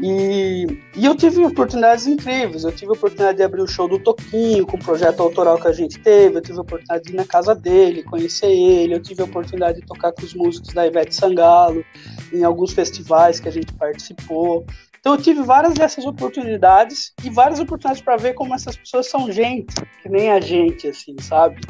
E, 0.00 0.66
e 0.94 1.06
eu 1.06 1.14
tive 1.14 1.44
oportunidades 1.44 2.06
incríveis. 2.06 2.64
Eu 2.64 2.72
tive 2.72 2.90
a 2.90 2.94
oportunidade 2.94 3.38
de 3.38 3.42
abrir 3.42 3.62
o 3.62 3.66
show 3.66 3.88
do 3.88 3.98
Toquinho, 3.98 4.66
com 4.66 4.76
o 4.76 4.84
projeto 4.84 5.20
autoral 5.20 5.58
que 5.58 5.68
a 5.68 5.72
gente 5.72 5.98
teve. 5.98 6.36
Eu 6.36 6.42
tive 6.42 6.58
a 6.58 6.62
oportunidade 6.62 7.04
de 7.04 7.12
ir 7.12 7.16
na 7.16 7.24
casa 7.24 7.54
dele, 7.54 8.02
conhecer 8.02 8.50
ele. 8.50 8.94
Eu 8.94 9.02
tive 9.02 9.22
a 9.22 9.24
oportunidade 9.24 9.80
de 9.80 9.86
tocar 9.86 10.12
com 10.12 10.22
os 10.22 10.34
músicos 10.34 10.74
da 10.74 10.86
Ivete 10.86 11.14
Sangalo, 11.14 11.84
em 12.32 12.44
alguns 12.44 12.72
festivais 12.72 13.40
que 13.40 13.48
a 13.48 13.52
gente 13.52 13.72
participou. 13.72 14.64
Então 15.00 15.14
eu 15.14 15.22
tive 15.22 15.42
várias 15.42 15.74
dessas 15.74 16.04
oportunidades 16.04 17.12
e 17.22 17.30
várias 17.30 17.60
oportunidades 17.60 18.02
para 18.02 18.16
ver 18.16 18.34
como 18.34 18.54
essas 18.54 18.76
pessoas 18.76 19.08
são 19.08 19.30
gente, 19.30 19.72
que 20.02 20.08
nem 20.08 20.32
a 20.32 20.40
gente, 20.40 20.88
assim, 20.88 21.14
sabe? 21.20 21.60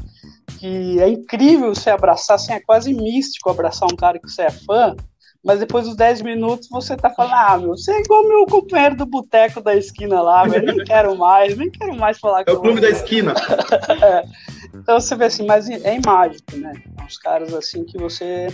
Que 0.59 0.99
é 1.01 1.09
incrível 1.09 1.75
você 1.75 1.91
abraçar, 1.91 2.37
assim, 2.37 2.55
é 2.55 2.61
quase 2.61 2.95
místico 2.95 3.51
abraçar 3.51 3.89
um 3.93 3.97
cara 3.97 4.19
que 4.19 4.27
você 4.27 4.43
é 4.43 4.51
fã 4.51 4.97
mas 5.47 5.61
depois 5.61 5.87
dos 5.87 5.95
10 5.95 6.23
minutos 6.23 6.69
você 6.69 6.97
tá 6.97 7.09
falando, 7.09 7.35
ah, 7.35 7.57
meu, 7.57 7.69
você 7.69 7.93
é 7.93 8.01
igual 8.01 8.27
meu 8.27 8.45
companheiro 8.47 8.97
do 8.97 9.07
boteco 9.07 9.61
da 9.61 9.77
esquina 9.77 10.21
lá, 10.21 10.45
velho, 10.45 10.67
nem 10.67 10.85
quero 10.85 11.17
mais, 11.17 11.57
nem 11.57 11.71
quero 11.71 11.97
mais 11.97 12.19
falar 12.19 12.45
com 12.45 12.51
É 12.51 12.55
o 12.55 12.61
clube 12.61 12.81
da 12.81 12.91
esquina. 12.91 13.33
é. 14.03 14.25
Então 14.75 14.99
você 14.99 15.15
vê 15.15 15.27
assim, 15.27 15.47
mas 15.47 15.71
é 15.71 16.01
mágico, 16.05 16.57
né? 16.57 16.73
Uns 17.01 17.17
caras 17.19 17.55
assim 17.55 17.85
que 17.85 17.97
você 17.97 18.49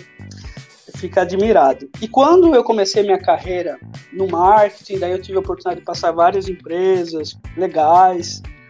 fica 0.97 1.23
admirado. 1.23 1.89
E 2.01 2.07
quando 2.07 2.55
eu 2.55 2.63
comecei 2.63 3.03
minha 3.03 3.19
carreira 3.19 3.79
no 4.13 4.29
marketing, 4.29 4.99
daí 4.99 5.13
eu 5.13 5.23
tive 5.23 5.39
a 5.39 5.41
oportunidade 5.41 5.81
de 5.81 5.87
passar 5.87 6.13
várias 6.13 6.47
empresas 6.47 7.39
legais, 7.57 8.43
é 8.45 8.62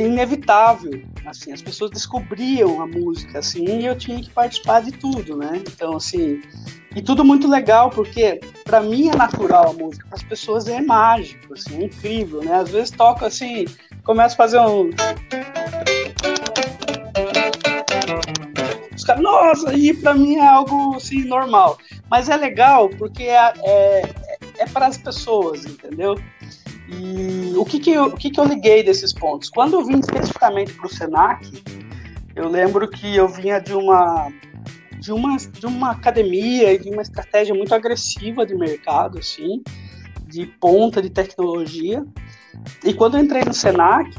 inevitável, 0.00 1.02
assim, 1.26 1.52
as 1.52 1.62
pessoas 1.62 1.90
descobriam 1.90 2.80
a 2.80 2.86
música, 2.86 3.38
assim, 3.38 3.64
e 3.64 3.86
eu 3.86 3.96
tinha 3.96 4.20
que 4.20 4.30
participar 4.30 4.82
de 4.82 4.92
tudo, 4.92 5.36
né? 5.36 5.62
Então, 5.66 5.96
assim, 5.96 6.42
e 6.94 7.02
tudo 7.02 7.24
muito 7.24 7.48
legal, 7.48 7.90
porque 7.90 8.40
para 8.64 8.80
mim 8.80 9.08
é 9.08 9.16
natural 9.16 9.70
a 9.70 9.72
música, 9.72 10.06
para 10.06 10.16
as 10.16 10.22
pessoas 10.22 10.68
é 10.68 10.80
mágico, 10.80 11.54
assim, 11.54 11.82
é 11.82 11.84
incrível, 11.84 12.42
né? 12.42 12.54
Às 12.54 12.70
vezes 12.70 12.90
toca 12.90 13.26
assim, 13.26 13.64
começa 14.04 14.34
a 14.34 14.36
fazer 14.36 14.60
um. 14.60 14.90
Os 18.94 19.04
caras, 19.04 19.22
nossa, 19.22 19.74
e 19.74 19.92
para 19.92 20.14
mim 20.14 20.36
é 20.36 20.46
algo 20.46 20.96
assim, 20.96 21.24
normal. 21.24 21.78
Mas 22.08 22.28
é 22.28 22.36
legal 22.36 22.88
porque 22.90 23.24
é, 23.24 23.52
é, 23.64 24.14
é 24.58 24.66
para 24.66 24.86
as 24.86 24.96
pessoas, 24.96 25.64
entendeu? 25.64 26.16
E 26.88 27.56
o 27.56 27.64
que, 27.64 27.78
que, 27.78 27.90
eu, 27.90 28.04
o 28.06 28.16
que, 28.16 28.30
que 28.30 28.38
eu 28.38 28.44
liguei 28.44 28.82
desses 28.82 29.12
pontos? 29.12 29.48
Quando 29.48 29.74
eu 29.74 29.84
vim 29.84 29.98
especificamente 29.98 30.72
para 30.74 30.86
o 30.86 30.90
Senac, 30.90 31.62
eu 32.36 32.48
lembro 32.48 32.88
que 32.88 33.16
eu 33.16 33.28
vinha 33.28 33.58
de 33.58 33.72
uma 33.72 34.30
de 35.04 35.12
uma, 35.12 35.36
de 35.36 35.66
uma 35.66 35.90
academia 35.90 36.72
e 36.72 36.78
de 36.78 36.88
uma 36.88 37.02
estratégia 37.02 37.54
muito 37.54 37.74
agressiva 37.74 38.46
de 38.46 38.54
mercado, 38.54 39.18
assim, 39.18 39.62
de 40.26 40.46
ponta 40.46 41.02
de 41.02 41.10
tecnologia. 41.10 42.02
E 42.82 42.94
quando 42.94 43.18
eu 43.18 43.22
entrei 43.22 43.44
no 43.44 43.52
Senac, 43.52 44.10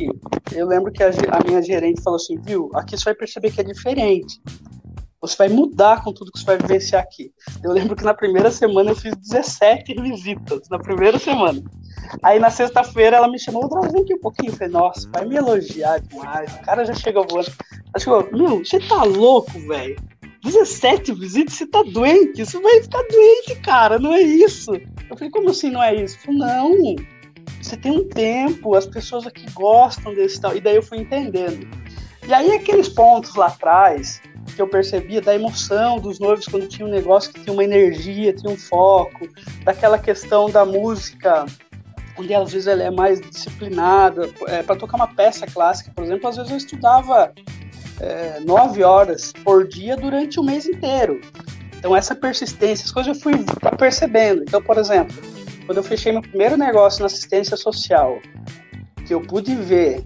eu 0.54 0.68
lembro 0.68 0.92
que 0.92 1.02
a, 1.02 1.10
a 1.10 1.44
minha 1.44 1.62
gerente 1.64 2.04
falou 2.04 2.18
assim, 2.18 2.40
viu, 2.40 2.70
aqui 2.76 2.96
você 2.96 3.06
vai 3.06 3.16
perceber 3.16 3.52
que 3.52 3.62
é 3.62 3.64
diferente. 3.64 4.40
Você 5.22 5.36
vai 5.38 5.50
mudar 5.50 6.04
com 6.04 6.14
tudo 6.14 6.32
que 6.32 6.38
você 6.38 6.46
vai 6.46 6.58
vivenciar 6.58 7.02
aqui. 7.02 7.32
Eu 7.64 7.72
lembro 7.72 7.96
que 7.96 8.04
na 8.04 8.14
primeira 8.14 8.52
semana 8.52 8.92
eu 8.92 8.96
fiz 8.96 9.16
17 9.16 9.96
visitas, 10.00 10.70
na 10.70 10.78
primeira 10.78 11.18
semana. 11.18 11.64
Aí 12.24 12.40
na 12.40 12.50
sexta-feira 12.50 13.18
ela 13.18 13.28
me 13.28 13.40
chamou, 13.40 13.70
vem 13.92 14.02
aqui 14.02 14.14
um 14.14 14.20
pouquinho. 14.20 14.52
Eu 14.52 14.58
falei, 14.58 14.74
nossa, 14.74 15.10
vai 15.12 15.26
me 15.26 15.36
elogiar 15.36 16.00
demais. 16.00 16.54
O 16.54 16.60
cara 16.62 16.86
já 16.86 16.94
chegou 16.94 17.26
voando. 17.30 17.52
Ela 17.94 18.00
chegou, 18.00 18.30
meu, 18.32 18.60
você 18.60 18.80
tá 18.80 19.04
louco, 19.04 19.60
velho? 19.68 19.96
17 20.44 21.14
visitas, 21.14 21.56
você 21.56 21.66
tá 21.66 21.82
doente, 21.82 22.46
você 22.46 22.60
vai 22.60 22.82
ficar 22.82 23.02
doente, 23.10 23.56
cara, 23.62 23.98
não 23.98 24.14
é 24.14 24.22
isso. 24.22 24.72
Eu 25.10 25.18
falei, 25.18 25.32
como 25.32 25.50
assim 25.50 25.72
não 25.72 25.82
é 25.82 25.96
isso? 25.96 26.20
Falei, 26.20 26.40
não, 26.40 26.96
você 27.62 27.76
tem 27.76 27.92
um 27.92 28.08
tempo, 28.08 28.76
as 28.76 28.86
pessoas 28.86 29.26
aqui 29.26 29.50
gostam 29.52 30.14
desse 30.14 30.40
tal. 30.40 30.56
E 30.56 30.62
daí 30.62 30.76
eu 30.76 30.84
fui 30.84 31.00
entendendo. 31.00 31.68
E 32.28 32.34
aí 32.34 32.52
aqueles 32.52 32.88
pontos 32.88 33.36
lá 33.36 33.48
atrás 33.48 34.22
que 34.56 34.62
eu 34.62 34.68
percebia 34.68 35.22
da 35.22 35.34
emoção 35.34 36.00
dos 36.00 36.20
noivos 36.20 36.46
quando 36.48 36.68
tinha 36.68 36.88
um 36.88 36.92
negócio 36.92 37.34
que 37.34 37.42
tinha 37.42 37.54
uma 37.54 37.64
energia, 37.64 38.32
tinha 38.32 38.52
um 38.52 38.58
foco, 38.58 39.28
daquela 39.64 39.98
questão 39.98 40.50
da 40.50 40.64
música 40.64 41.46
onde 42.18 42.34
às 42.34 42.52
vezes 42.52 42.68
ela 42.68 42.84
é 42.84 42.92
mais 42.92 43.22
disciplinada. 43.22 44.30
É, 44.48 44.64
para 44.64 44.76
tocar 44.76 44.98
uma 44.98 45.08
peça 45.08 45.46
clássica, 45.46 45.92
por 45.94 46.04
exemplo, 46.04 46.28
às 46.30 46.38
vezes 46.38 46.52
eu 46.52 46.58
estudava 46.58 47.34
é, 48.00 48.40
nove 48.42 48.84
horas 48.84 49.32
por 49.44 49.68
dia 49.68 49.96
durante 49.96 50.40
o 50.40 50.44
mês 50.44 50.66
inteiro. 50.66 51.22
Então, 51.78 51.96
essa 51.96 52.16
persistência, 52.16 52.86
as 52.86 52.92
coisas 52.92 53.16
eu 53.16 53.22
fui 53.22 53.34
percebendo. 53.78 54.42
Então, 54.42 54.62
por 54.62 54.78
exemplo, 54.78 55.16
quando 55.66 55.78
eu 55.78 55.84
fechei 55.84 56.12
meu 56.12 56.22
primeiro 56.22 56.58
negócio 56.58 57.02
na 57.02 57.06
assistência 57.08 57.56
social, 57.56 58.20
que 59.06 59.14
eu 59.14 59.22
pude 59.22 59.56
ver 59.56 60.04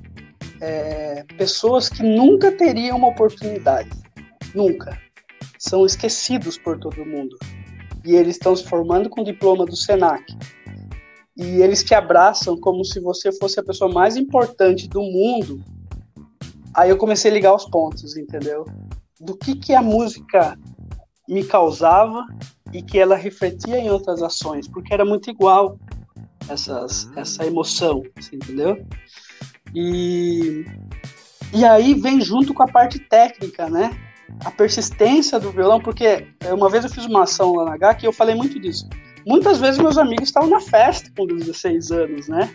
é, 0.61 1.23
pessoas 1.37 1.87
que 1.87 2.03
nunca 2.03 2.51
teriam 2.51 2.97
uma 2.97 3.07
oportunidade, 3.07 3.89
nunca, 4.53 4.99
são 5.57 5.85
esquecidos 5.85 6.57
por 6.57 6.77
todo 6.77 7.05
mundo. 7.05 7.37
E 8.05 8.15
eles 8.15 8.35
estão 8.35 8.55
se 8.55 8.65
formando 8.65 9.09
com 9.09 9.21
o 9.21 9.25
diploma 9.25 9.65
do 9.65 9.75
SENAC. 9.75 10.23
E 11.39 11.61
eles 11.61 11.83
te 11.83 11.95
abraçam 11.95 12.57
como 12.59 12.83
se 12.83 12.99
você 12.99 13.31
fosse 13.31 13.59
a 13.59 13.63
pessoa 13.63 13.91
mais 13.91 14.17
importante 14.17 14.87
do 14.87 15.01
mundo 15.01 15.63
Aí 16.73 16.89
eu 16.89 16.97
comecei 16.97 17.31
a 17.31 17.33
ligar 17.33 17.53
os 17.53 17.65
pontos, 17.65 18.15
entendeu? 18.15 18.65
Do 19.19 19.35
que 19.35 19.55
que 19.55 19.73
a 19.73 19.81
música 19.81 20.57
me 21.27 21.43
causava 21.43 22.25
e 22.71 22.81
que 22.81 22.97
ela 22.97 23.15
refletia 23.15 23.77
em 23.77 23.89
outras 23.89 24.21
ações, 24.21 24.67
porque 24.67 24.93
era 24.93 25.03
muito 25.03 25.29
igual 25.29 25.77
essas, 26.47 27.05
hum. 27.05 27.11
essa 27.17 27.45
emoção, 27.45 28.03
assim, 28.17 28.37
entendeu? 28.37 28.85
E, 29.73 30.65
e 31.53 31.65
aí 31.65 31.93
vem 31.95 32.21
junto 32.21 32.53
com 32.53 32.63
a 32.63 32.67
parte 32.67 32.99
técnica, 32.99 33.69
né? 33.69 33.91
A 34.45 34.51
persistência 34.51 35.39
do 35.39 35.51
violão, 35.51 35.81
porque 35.81 36.27
uma 36.49 36.69
vez 36.69 36.83
eu 36.83 36.89
fiz 36.89 37.05
uma 37.05 37.23
ação 37.23 37.55
lá 37.55 37.65
na 37.65 37.73
H 37.73 37.95
que 37.95 38.07
eu 38.07 38.13
falei 38.13 38.35
muito 38.35 38.59
disso. 38.59 38.87
Muitas 39.25 39.59
vezes 39.59 39.79
meus 39.79 39.97
amigos 39.97 40.29
estavam 40.29 40.49
na 40.49 40.59
festa 40.59 41.11
com 41.15 41.25
16 41.25 41.91
anos, 41.91 42.27
né? 42.27 42.49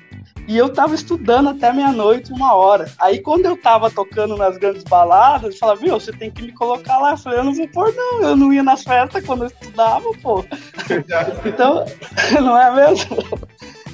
E 0.47 0.56
eu 0.56 0.68
tava 0.68 0.94
estudando 0.94 1.49
até 1.50 1.73
meia-noite, 1.73 2.33
uma 2.33 2.54
hora. 2.54 2.90
Aí 2.99 3.21
quando 3.21 3.47
eu 3.47 3.56
tava 3.56 3.90
tocando 3.90 4.37
nas 4.37 4.59
grandes 4.59 4.85
baladas, 4.85 5.44
eles 5.44 5.59
falavam, 5.59 5.83
viu, 5.83 5.99
você 5.99 6.12
tem 6.12 6.30
que 6.30 6.42
me 6.42 6.52
colocar 6.52 6.99
lá. 6.99 7.12
Eu 7.12 7.18
falei, 7.18 7.38
eu 7.38 7.44
não 7.44 7.54
vou 7.54 7.68
pôr, 7.68 7.94
não. 7.94 8.23
Eu 8.23 8.37
não 8.37 8.52
ia 8.52 8.62
nas 8.62 8.83
festas 8.83 9.25
quando 9.25 9.44
eu 9.44 9.49
estudava, 9.49 10.11
pô. 10.23 10.44
Verdade. 10.87 11.33
então, 11.47 11.85
não 12.42 12.59
é 12.59 12.75
mesmo? 12.75 13.16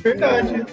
Verdade. 0.02 0.66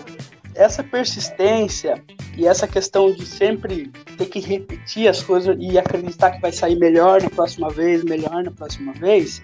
Essa 0.58 0.84
persistência 0.84 2.04
e 2.36 2.48
essa 2.48 2.68
questão 2.68 3.12
de 3.12 3.26
sempre 3.26 3.92
ter 4.18 4.26
que 4.26 4.40
repetir 4.40 5.08
as 5.08 5.22
coisas 5.22 5.56
e 5.60 5.78
acreditar 5.78 6.32
que 6.32 6.42
vai 6.42 6.52
sair 6.52 6.76
melhor 6.76 7.22
na 7.22 7.30
próxima 7.30 7.70
vez, 7.70 8.04
melhor 8.04 8.44
na 8.44 8.52
próxima 8.52 8.92
vez, 8.94 9.42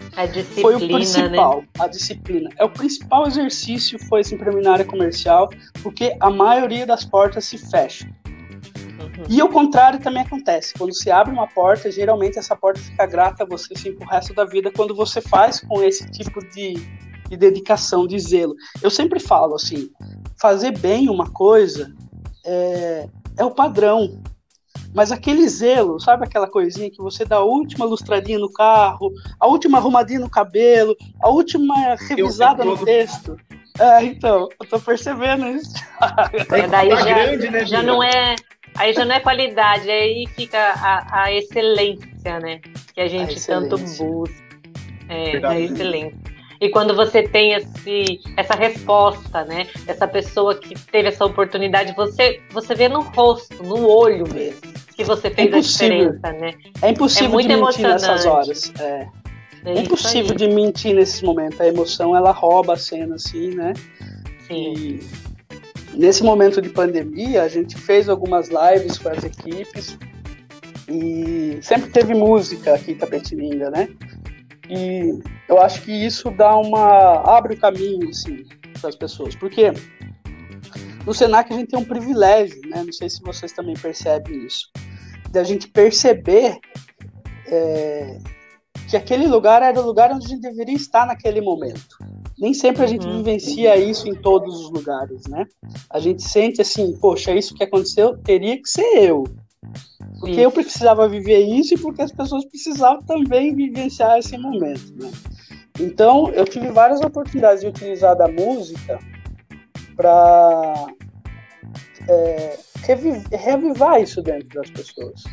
foi 0.61 0.75
o 0.75 0.79
né? 0.79 0.87
principal, 0.87 1.61
né? 1.61 1.67
a 1.79 1.87
disciplina. 1.87 2.49
É 2.57 2.65
o 2.65 2.69
principal 2.69 3.27
exercício 3.27 3.97
foi 4.07 4.21
assim 4.21 4.37
para 4.37 4.51
mim 4.51 4.61
na 4.61 4.73
área 4.73 4.85
comercial, 4.85 5.49
porque 5.81 6.15
a 6.19 6.29
maioria 6.29 6.85
das 6.85 7.05
portas 7.05 7.45
se 7.45 7.57
fecha. 7.57 8.07
Uhum. 9.03 9.25
E 9.29 9.41
o 9.41 9.49
contrário 9.49 9.99
também 9.99 10.23
acontece. 10.23 10.73
Quando 10.73 10.93
se 10.93 11.11
abre 11.11 11.33
uma 11.33 11.47
porta, 11.47 11.91
geralmente 11.91 12.39
essa 12.39 12.55
porta 12.55 12.79
fica 12.79 13.05
grata 13.05 13.43
a 13.43 13.45
você 13.45 13.73
assim, 13.75 13.93
pro 13.93 14.07
resto 14.07 14.33
da 14.33 14.45
vida 14.45 14.71
quando 14.71 14.95
você 14.95 15.21
faz 15.21 15.59
com 15.59 15.83
esse 15.83 16.09
tipo 16.11 16.43
de, 16.49 16.73
de 17.29 17.37
dedicação, 17.37 18.07
de 18.07 18.19
zelo. 18.19 18.55
Eu 18.81 18.89
sempre 18.89 19.19
falo 19.19 19.55
assim, 19.55 19.89
fazer 20.39 20.77
bem 20.77 21.09
uma 21.09 21.29
coisa 21.29 21.93
é, 22.45 23.07
é 23.37 23.45
o 23.45 23.51
padrão. 23.51 24.21
Mas 24.93 25.11
aquele 25.11 25.47
zelo, 25.49 25.99
sabe 25.99 26.23
aquela 26.25 26.47
coisinha 26.47 26.89
que 26.89 27.01
você 27.01 27.25
dá 27.25 27.37
a 27.37 27.43
última 27.43 27.83
lustradinha 27.83 28.37
no 28.37 28.51
carro, 28.51 29.11
a 29.39 29.47
última 29.47 29.79
arrumadinha 29.79 30.19
no 30.19 30.29
cabelo, 30.29 30.95
a 31.21 31.29
última 31.29 31.95
revisada 31.95 32.63
no 32.63 32.77
texto. 32.77 33.35
É, 33.79 34.03
então, 34.03 34.47
eu 34.61 34.69
tô 34.69 34.79
percebendo 34.79 35.47
isso. 35.47 35.73
É, 36.51 36.67
daí 36.67 36.89
tá 36.89 36.95
já, 36.95 37.03
grande, 37.05 37.49
né, 37.49 37.65
já 37.65 37.81
não 37.81 38.03
é. 38.03 38.35
Aí 38.75 38.93
já 38.93 39.05
não 39.05 39.15
é 39.15 39.19
qualidade, 39.19 39.89
aí 39.89 40.27
fica 40.35 40.59
a, 40.59 41.23
a 41.23 41.33
excelência, 41.33 42.39
né? 42.39 42.59
Que 42.93 43.01
a 43.01 43.07
gente 43.07 43.39
a 43.39 43.45
tanto 43.45 43.77
busca. 43.77 44.35
É, 45.09 45.45
a 45.45 45.59
excelência. 45.59 46.32
E 46.63 46.69
quando 46.69 46.95
você 46.95 47.23
tem 47.23 47.51
esse, 47.51 48.21
essa 48.37 48.53
resposta, 48.53 49.43
né? 49.43 49.67
Essa 49.85 50.07
pessoa 50.07 50.55
que 50.55 50.73
teve 50.89 51.09
essa 51.09 51.25
oportunidade, 51.25 51.93
você, 51.93 52.39
você 52.51 52.73
vê 52.73 52.87
no 52.87 53.01
rosto, 53.01 53.61
no 53.61 53.85
olho 53.85 54.23
mesmo, 54.33 54.61
que 54.95 55.03
você 55.03 55.29
fez 55.29 55.51
é 55.51 55.57
a 55.57 55.59
diferença, 55.59 56.31
né? 56.31 56.53
É 56.81 56.89
impossível 56.91 57.37
é 57.37 57.43
de 57.43 57.47
mentir 57.49 57.81
nessas 57.81 58.25
horas. 58.25 58.71
É. 58.79 59.07
É, 59.65 59.73
é 59.73 59.81
impossível 59.81 60.33
de 60.33 60.47
mentir 60.47 60.95
nesses 60.95 61.21
momentos. 61.21 61.59
A 61.59 61.67
emoção 61.67 62.15
ela 62.15 62.31
rouba 62.31 62.75
a 62.75 62.77
cena, 62.77 63.15
assim, 63.15 63.53
né? 63.53 63.73
Sim. 64.47 64.73
E 64.73 64.99
nesse 65.93 66.23
momento 66.23 66.61
de 66.61 66.69
pandemia, 66.69 67.43
a 67.43 67.49
gente 67.49 67.75
fez 67.75 68.07
algumas 68.07 68.47
lives 68.47 68.97
com 68.97 69.09
as 69.09 69.21
equipes 69.21 69.97
e 70.87 71.57
sempre 71.61 71.89
teve 71.89 72.13
música 72.13 72.73
aqui 72.73 72.93
em 72.93 72.95
Tapetininga, 72.95 73.69
né? 73.69 73.89
E 74.73 75.19
eu 75.47 75.61
acho 75.61 75.81
que 75.83 75.91
isso 75.91 76.31
dá 76.31 76.57
uma. 76.57 77.21
abre 77.37 77.53
o 77.53 77.59
caminho, 77.59 78.09
assim, 78.09 78.43
para 78.79 78.89
as 78.89 78.95
pessoas. 78.95 79.35
Porque 79.35 79.71
no 81.05 81.13
Senac 81.13 81.53
a 81.53 81.55
gente 81.55 81.69
tem 81.69 81.79
um 81.79 81.85
privilégio, 81.85 82.59
né? 82.67 82.83
Não 82.83 82.93
sei 82.93 83.09
se 83.09 83.21
vocês 83.21 83.51
também 83.51 83.75
percebem 83.75 84.45
isso. 84.45 84.71
De 85.29 85.39
a 85.39 85.43
gente 85.43 85.67
perceber 85.67 86.57
é, 87.47 88.17
que 88.89 88.97
aquele 88.97 89.27
lugar 89.27 89.61
era 89.61 89.79
o 89.79 89.85
lugar 89.85 90.11
onde 90.11 90.25
a 90.25 90.29
gente 90.29 90.41
deveria 90.41 90.75
estar 90.75 91.05
naquele 91.05 91.41
momento. 91.41 91.97
Nem 92.37 92.53
sempre 92.53 92.83
a 92.83 92.87
gente 92.87 93.05
uhum. 93.05 93.17
vivencia 93.17 93.77
isso 93.77 94.07
em 94.07 94.15
todos 94.15 94.59
os 94.59 94.71
lugares, 94.71 95.27
né? 95.27 95.45
A 95.89 95.99
gente 95.99 96.23
sente 96.23 96.61
assim, 96.61 96.97
poxa, 96.99 97.33
isso 97.33 97.53
que 97.53 97.63
aconteceu 97.63 98.17
teria 98.17 98.57
que 98.57 98.67
ser 98.67 98.97
eu. 98.97 99.23
Porque 100.19 100.39
eu 100.39 100.51
precisava 100.51 101.07
viver 101.07 101.39
isso 101.39 101.73
e 101.73 101.77
porque 101.77 102.01
as 102.01 102.11
pessoas 102.11 102.45
precisavam 102.45 103.01
também 103.03 103.53
vivenciar 103.53 104.17
esse 104.17 104.37
momento, 104.37 104.93
né? 104.95 105.11
Então, 105.79 106.29
eu 106.29 106.45
tive 106.45 106.69
várias 106.69 107.01
oportunidades 107.01 107.61
de 107.61 107.67
utilizar 107.67 108.15
da 108.15 108.27
música 108.27 108.99
para 109.95 110.87
é, 112.07 112.57
revivar 113.31 114.01
isso 114.01 114.21
dentro 114.21 114.47
das 114.49 114.69
pessoas. 114.69 115.23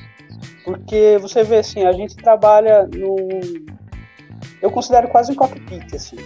Porque 0.65 1.19
você 1.21 1.43
vê 1.43 1.59
assim, 1.59 1.85
a 1.85 1.93
gente 1.93 2.17
trabalha 2.17 2.87
no. 2.87 3.17
Eu 4.63 4.71
considero 4.71 5.09
quase 5.09 5.33
um 5.33 5.35
cockpit, 5.35 5.95
assim. 5.95 6.17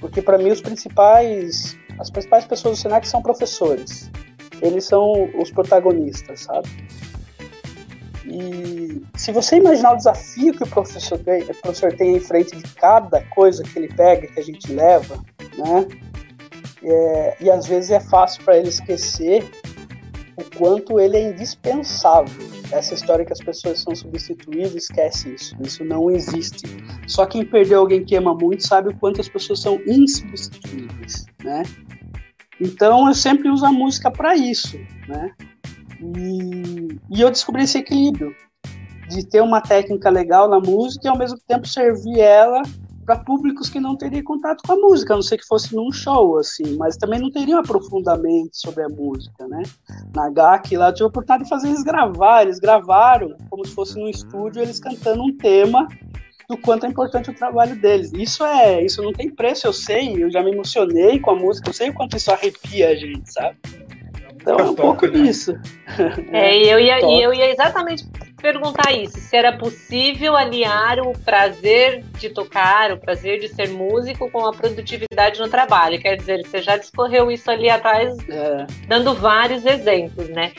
Porque 0.00 0.22
para 0.22 0.38
mim 0.38 0.50
os 0.50 0.60
principais. 0.60 1.76
As 1.98 2.10
principais 2.10 2.44
pessoas 2.44 2.78
do 2.78 2.82
Senac 2.82 3.06
são 3.06 3.22
professores. 3.22 4.10
Eles 4.60 4.84
são 4.84 5.12
os 5.40 5.50
protagonistas, 5.50 6.40
sabe? 6.40 6.68
E 8.24 9.02
se 9.16 9.32
você 9.32 9.56
imaginar 9.56 9.94
o 9.94 9.96
desafio 9.96 10.52
que 10.52 10.62
o 10.62 10.68
professor, 10.68 11.18
tem, 11.18 11.42
o 11.42 11.54
professor 11.60 11.92
tem 11.92 12.16
em 12.16 12.20
frente 12.20 12.56
de 12.56 12.62
cada 12.74 13.20
coisa 13.26 13.62
que 13.62 13.78
ele 13.78 13.88
pega, 13.88 14.26
que 14.26 14.38
a 14.38 14.44
gente 14.44 14.72
leva, 14.72 15.16
né? 15.58 15.86
É, 16.84 17.36
e 17.40 17.50
às 17.50 17.66
vezes 17.66 17.90
é 17.90 18.00
fácil 18.00 18.42
para 18.44 18.58
ele 18.58 18.68
esquecer 18.68 19.48
o 20.36 20.58
quanto 20.58 20.98
ele 20.98 21.16
é 21.16 21.30
indispensável. 21.30 22.48
Essa 22.70 22.94
história 22.94 23.24
que 23.24 23.32
as 23.32 23.38
pessoas 23.38 23.80
são 23.80 23.94
substituídas, 23.94 24.74
esquece 24.74 25.34
isso. 25.34 25.54
Isso 25.60 25.84
não 25.84 26.10
existe. 26.10 26.64
Só 27.06 27.26
quem 27.26 27.44
perdeu 27.44 27.80
alguém 27.80 28.04
que 28.04 28.16
ama 28.16 28.34
muito 28.34 28.66
sabe 28.66 28.88
o 28.88 28.96
quanto 28.96 29.20
as 29.20 29.28
pessoas 29.28 29.60
são 29.60 29.80
insubstituíveis, 29.86 31.26
né? 31.44 31.62
Então 32.60 33.08
eu 33.08 33.14
sempre 33.14 33.48
uso 33.48 33.66
a 33.66 33.72
música 33.72 34.10
para 34.10 34.34
isso, 34.34 34.78
né? 35.08 35.32
E, 36.02 36.98
e 37.10 37.20
eu 37.20 37.30
descobri 37.30 37.62
esse 37.62 37.78
equilíbrio 37.78 38.34
de 39.08 39.26
ter 39.26 39.40
uma 39.42 39.60
técnica 39.60 40.10
legal 40.10 40.48
na 40.48 40.58
música 40.58 41.06
e 41.06 41.08
ao 41.08 41.18
mesmo 41.18 41.38
tempo 41.46 41.66
servir 41.66 42.18
ela 42.18 42.62
para 43.04 43.16
públicos 43.16 43.68
que 43.68 43.80
não 43.80 43.96
teriam 43.96 44.22
contato 44.22 44.62
com 44.64 44.72
a 44.72 44.76
música, 44.76 45.12
a 45.12 45.16
não 45.16 45.22
ser 45.22 45.36
que 45.36 45.46
fosse 45.46 45.74
num 45.74 45.90
show, 45.90 46.38
assim, 46.38 46.76
mas 46.76 46.96
também 46.96 47.20
não 47.20 47.30
teriam 47.30 47.58
aprofundamento 47.58 48.50
sobre 48.52 48.84
a 48.84 48.88
música, 48.88 49.46
né? 49.48 49.62
Na 50.14 50.30
GAC 50.30 50.76
lá 50.76 50.88
eu 50.88 50.92
tive 50.92 51.04
a 51.04 51.08
oportunidade 51.08 51.44
de 51.44 51.50
fazer 51.50 51.68
eles 51.68 51.82
gravar, 51.82 52.42
eles 52.42 52.60
gravaram 52.60 53.36
como 53.50 53.66
se 53.66 53.74
fosse 53.74 53.98
num 53.98 54.08
estúdio, 54.08 54.62
eles 54.62 54.78
cantando 54.78 55.22
um 55.22 55.36
tema 55.36 55.88
do 56.48 56.56
quanto 56.56 56.86
é 56.86 56.88
importante 56.88 57.30
o 57.30 57.34
trabalho 57.34 57.80
deles. 57.80 58.12
Isso 58.12 58.44
é, 58.44 58.84
isso 58.84 59.02
não 59.02 59.12
tem 59.12 59.30
preço, 59.30 59.66
eu 59.66 59.72
sei, 59.72 60.22
eu 60.22 60.30
já 60.30 60.42
me 60.42 60.52
emocionei 60.52 61.18
com 61.18 61.32
a 61.32 61.36
música, 61.36 61.68
eu 61.70 61.74
sei 61.74 61.90
o 61.90 61.94
quanto 61.94 62.16
isso 62.16 62.30
arrepia 62.30 62.90
a 62.90 62.94
gente, 62.94 63.32
sabe? 63.32 63.56
Então 64.42 64.58
é 64.58 64.62
um 64.64 64.74
pouco 64.74 65.06
né? 65.06 65.12
disso. 65.12 65.58
É, 66.32 66.56
e 66.56 66.70
eu 66.70 66.80
ia, 66.80 67.00
eu 67.00 67.34
ia 67.34 67.50
exatamente 67.50 68.06
perguntar 68.40 68.92
isso, 68.92 69.20
se 69.20 69.36
era 69.36 69.52
possível 69.56 70.34
aliar 70.34 70.98
o 71.00 71.12
prazer 71.12 72.02
de 72.18 72.30
tocar, 72.30 72.92
o 72.92 72.98
prazer 72.98 73.38
de 73.38 73.48
ser 73.48 73.68
músico 73.68 74.30
com 74.30 74.46
a 74.46 74.52
produtividade 74.52 75.38
no 75.38 75.48
trabalho. 75.48 76.00
Quer 76.00 76.16
dizer, 76.16 76.42
você 76.44 76.62
já 76.62 76.78
discorreu 76.78 77.30
isso 77.30 77.50
ali 77.50 77.68
atrás, 77.68 78.16
é. 78.28 78.66
dando 78.88 79.14
vários 79.14 79.66
exemplos, 79.66 80.28
né? 80.30 80.52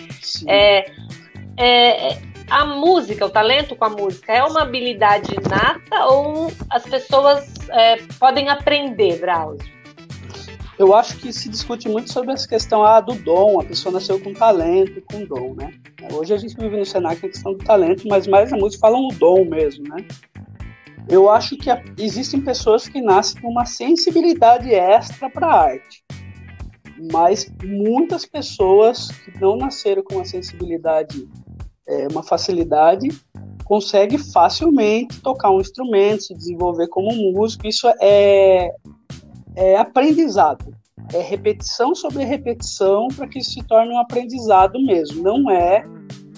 É, 0.47 0.91
é, 1.57 2.17
a 2.49 2.65
música, 2.65 3.25
o 3.25 3.29
talento 3.29 3.75
com 3.75 3.85
a 3.85 3.89
música, 3.89 4.31
é 4.31 4.43
uma 4.43 4.61
habilidade 4.61 5.35
nata 5.49 6.05
ou 6.05 6.51
as 6.69 6.83
pessoas 6.83 7.53
é, 7.69 7.97
podem 8.19 8.49
aprender, 8.49 9.19
Drauzio? 9.19 9.72
Eu 10.77 10.93
acho 10.93 11.17
que 11.17 11.31
se 11.31 11.49
discute 11.49 11.87
muito 11.87 12.11
sobre 12.11 12.33
essa 12.33 12.47
questão 12.47 12.83
ah, 12.83 12.99
do 12.99 13.13
dom, 13.15 13.59
a 13.59 13.63
pessoa 13.63 13.93
nasceu 13.93 14.19
com 14.19 14.33
talento, 14.33 15.01
com 15.11 15.23
dom, 15.25 15.53
né? 15.53 15.73
Hoje 16.11 16.33
a 16.33 16.37
gente 16.37 16.55
vive 16.57 16.77
no 16.77 16.85
Senac 16.85 17.23
a 17.25 17.29
questão 17.29 17.53
do 17.53 17.63
talento, 17.63 18.07
mas 18.07 18.27
mais 18.27 18.51
a 18.51 18.57
música 18.57 18.81
falam 18.81 19.07
o 19.07 19.13
dom 19.13 19.45
mesmo, 19.45 19.87
né? 19.87 20.05
Eu 21.07 21.29
acho 21.29 21.57
que 21.57 21.69
existem 21.97 22.41
pessoas 22.41 22.87
que 22.87 23.01
nascem 23.01 23.41
com 23.41 23.49
uma 23.49 23.65
sensibilidade 23.65 24.73
extra 24.73 25.29
para 25.29 25.47
a 25.47 25.61
arte, 25.63 26.03
mas 27.11 27.51
muitas 27.63 28.25
pessoas 28.25 29.09
que 29.09 29.39
não 29.39 29.57
nasceram 29.57 30.01
com 30.01 30.15
uma 30.15 30.25
sensibilidade, 30.25 31.27
é, 31.87 32.07
uma 32.09 32.23
facilidade, 32.23 33.09
conseguem 33.65 34.17
facilmente 34.17 35.21
tocar 35.21 35.51
um 35.51 35.59
instrumento, 35.59 36.23
se 36.23 36.33
desenvolver 36.33 36.87
como 36.87 37.13
músico. 37.33 37.67
Isso 37.67 37.87
é, 38.01 38.73
é 39.55 39.77
aprendizado. 39.77 40.75
É 41.13 41.21
repetição 41.21 41.93
sobre 41.93 42.23
repetição 42.23 43.07
para 43.15 43.27
que 43.27 43.39
isso 43.39 43.51
se 43.51 43.63
torne 43.63 43.93
um 43.93 43.99
aprendizado 43.99 44.79
mesmo. 44.81 45.23
Não 45.23 45.49
é 45.49 45.83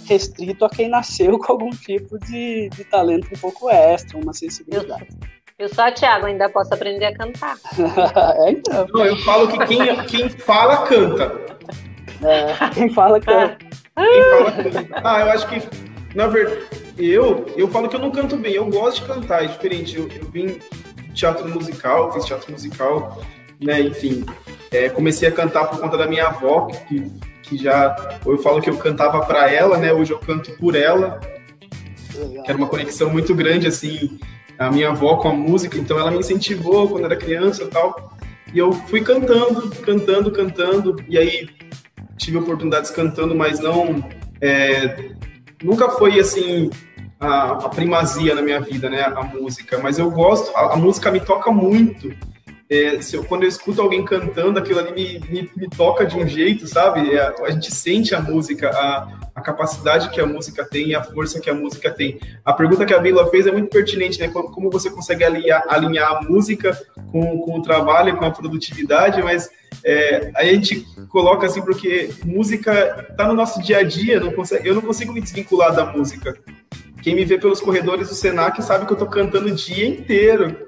restrito 0.06 0.65
a 0.65 0.69
quem 0.69 0.89
nasceu 0.89 1.38
com 1.38 1.51
algum 1.51 1.69
tipo 1.69 2.17
de, 2.19 2.69
de 2.69 2.84
talento 2.86 3.28
um 3.36 3.39
pouco 3.39 3.69
extra, 3.69 4.17
uma 4.17 4.34
sensibilidade. 4.34 5.08
Eu 5.58 5.73
sou 5.73 5.86
a 5.86 5.91
Thiago, 5.91 6.25
ainda 6.25 6.49
posso 6.49 6.73
aprender 6.73 7.06
a 7.06 7.15
cantar. 7.15 7.56
é, 8.45 8.51
então. 8.51 8.86
Não, 8.93 9.06
eu 9.06 9.15
falo 9.17 9.47
que 9.47 9.65
quem, 9.65 10.06
quem 10.06 10.30
fala, 10.30 10.86
canta. 10.86 11.32
É, 12.21 12.69
quem 12.73 12.89
fala, 12.89 13.19
canta. 13.21 13.58
Quem 13.58 14.23
fala, 14.23 14.51
canta. 14.51 15.01
Ah, 15.01 15.19
eu 15.21 15.30
acho 15.32 15.47
que, 15.47 15.62
na 16.13 16.28
verdade, 16.28 16.67
eu, 16.97 17.45
eu 17.56 17.69
falo 17.69 17.88
que 17.88 17.95
eu 17.95 18.01
não 18.01 18.12
canto 18.12 18.36
bem, 18.36 18.54
eu 18.54 18.69
gosto 18.69 19.01
de 19.01 19.08
cantar, 19.08 19.45
é 19.45 19.47
diferente. 19.47 19.95
Eu, 19.95 20.10
eu 20.10 20.30
vim 20.30 20.60
teatro 21.15 21.47
musical, 21.47 22.13
fiz 22.13 22.25
teatro 22.25 22.51
musical, 22.51 23.21
né? 23.60 23.82
Enfim, 23.82 24.25
é, 24.71 24.89
comecei 24.89 25.28
a 25.28 25.32
cantar 25.32 25.65
por 25.65 25.80
conta 25.80 25.97
da 25.97 26.08
minha 26.08 26.28
avó, 26.28 26.67
que, 26.67 27.12
que 27.41 27.58
já. 27.58 27.95
Eu 28.25 28.38
falo 28.39 28.62
que 28.62 28.69
eu 28.69 28.78
cantava 28.78 29.25
para 29.25 29.51
ela, 29.51 29.78
né? 29.78 29.93
Hoje 29.93 30.12
eu 30.12 30.19
canto 30.19 30.51
por 30.58 30.75
ela. 30.75 31.19
Que 32.12 32.49
era 32.49 32.58
uma 32.58 32.67
conexão 32.67 33.10
muito 33.10 33.34
grande, 33.36 33.67
assim, 33.67 34.19
a 34.58 34.71
minha 34.71 34.89
avó 34.89 35.17
com 35.17 35.30
a 35.30 35.34
música, 35.34 35.78
então 35.78 35.99
ela 35.99 36.12
me 36.12 36.19
incentivou 36.19 36.88
quando 36.89 37.06
era 37.06 37.15
criança 37.15 37.63
e 37.63 37.67
tal. 37.67 38.15
E 38.54 38.60
eu 38.60 38.71
fui 38.71 39.01
cantando, 39.01 39.69
cantando, 39.82 40.32
cantando, 40.32 40.95
e 41.10 41.17
aí 41.17 41.49
tive 42.17 42.38
oportunidades 42.38 42.89
cantando, 42.91 43.36
mas 43.36 43.60
não. 43.60 44.08
É, 44.41 45.12
nunca 45.63 45.89
foi 45.89 46.19
assim 46.19 46.69
a, 47.26 47.52
a, 47.52 47.70
primazia 47.70 48.36
na 48.36 48.42
minha 48.42 48.60
vida, 48.60 48.90
né? 48.90 49.02
A 49.04 49.24
música. 49.24 49.80
Mas 49.82 49.98
eu 49.98 50.10
gosto, 50.10 50.56
a, 50.56 50.74
a 50.74 50.76
música 50.78 51.12
me 51.12 51.20
toca 51.20 51.52
muito. 51.52 52.14
É, 52.68 52.98
eu, 53.14 53.24
quando 53.26 53.44
eu 53.44 53.50
escuto 53.50 53.80
alguém 53.80 54.04
cantando, 54.04 54.58
aquilo 54.58 54.80
ali 54.80 54.92
me, 54.92 55.20
me, 55.30 55.52
me 55.56 55.70
toca 55.70 56.04
de 56.06 56.18
um 56.18 56.28
jeito, 56.28 56.68
sabe? 56.68 57.14
É, 57.14 57.36
a 57.44 57.52
gente 57.52 57.72
sente 57.74 58.16
a 58.16 58.20
música, 58.20 58.70
a, 58.70 59.20
a 59.36 59.42
capacidade 59.42 60.10
que 60.10 60.20
a 60.20 60.26
música 60.26 60.66
tem 60.66 60.90
e 60.90 60.96
a 60.96 61.04
força 61.04 61.40
que 61.40 61.50
a 61.50 61.54
música 61.54 61.92
tem. 61.92 62.20
A 62.44 62.54
pergunta 62.54 62.86
que 62.86 62.94
a 62.94 63.00
Bila 63.00 63.30
fez 63.30 63.46
é 63.46 63.52
muito 63.52 63.70
pertinente, 63.70 64.20
né? 64.20 64.30
Como, 64.30 64.52
como 64.52 64.72
você 64.72 64.90
consegue 64.90 65.24
alinhar, 65.24 65.64
alinhar 65.68 66.12
a 66.12 66.22
música 66.24 66.76
com, 67.12 67.40
com 67.40 67.60
o 67.60 67.62
trabalho, 67.62 68.18
com 68.18 68.26
a 68.26 68.32
produtividade, 68.32 69.22
mas 69.22 69.50
é, 69.84 70.32
a 70.36 70.44
gente 70.44 70.84
coloca 71.10 71.46
assim 71.46 71.62
porque 71.62 72.10
música 72.26 73.06
está 73.10 73.28
no 73.28 73.36
nosso 73.36 73.62
dia 73.62 73.78
a 73.78 73.84
dia, 73.84 74.20
não 74.20 74.32
consegue, 74.32 74.68
eu 74.68 74.74
não 74.74 74.82
consigo 74.82 75.14
me 75.14 75.22
desvincular 75.22 75.74
da 75.76 75.86
música. 75.86 76.36
Quem 77.06 77.13
me 77.13 77.24
vê 77.24 77.38
pelos 77.38 77.62
corredores 77.62 78.10
do 78.10 78.15
Senac 78.15 78.60
sabe 78.63 78.88
que 78.88 78.91
eu 78.91 78.96
estou 78.96 79.08
cantando 79.08 79.48
o 79.48 79.52
dia 79.52 79.88
inteiro 79.88 80.68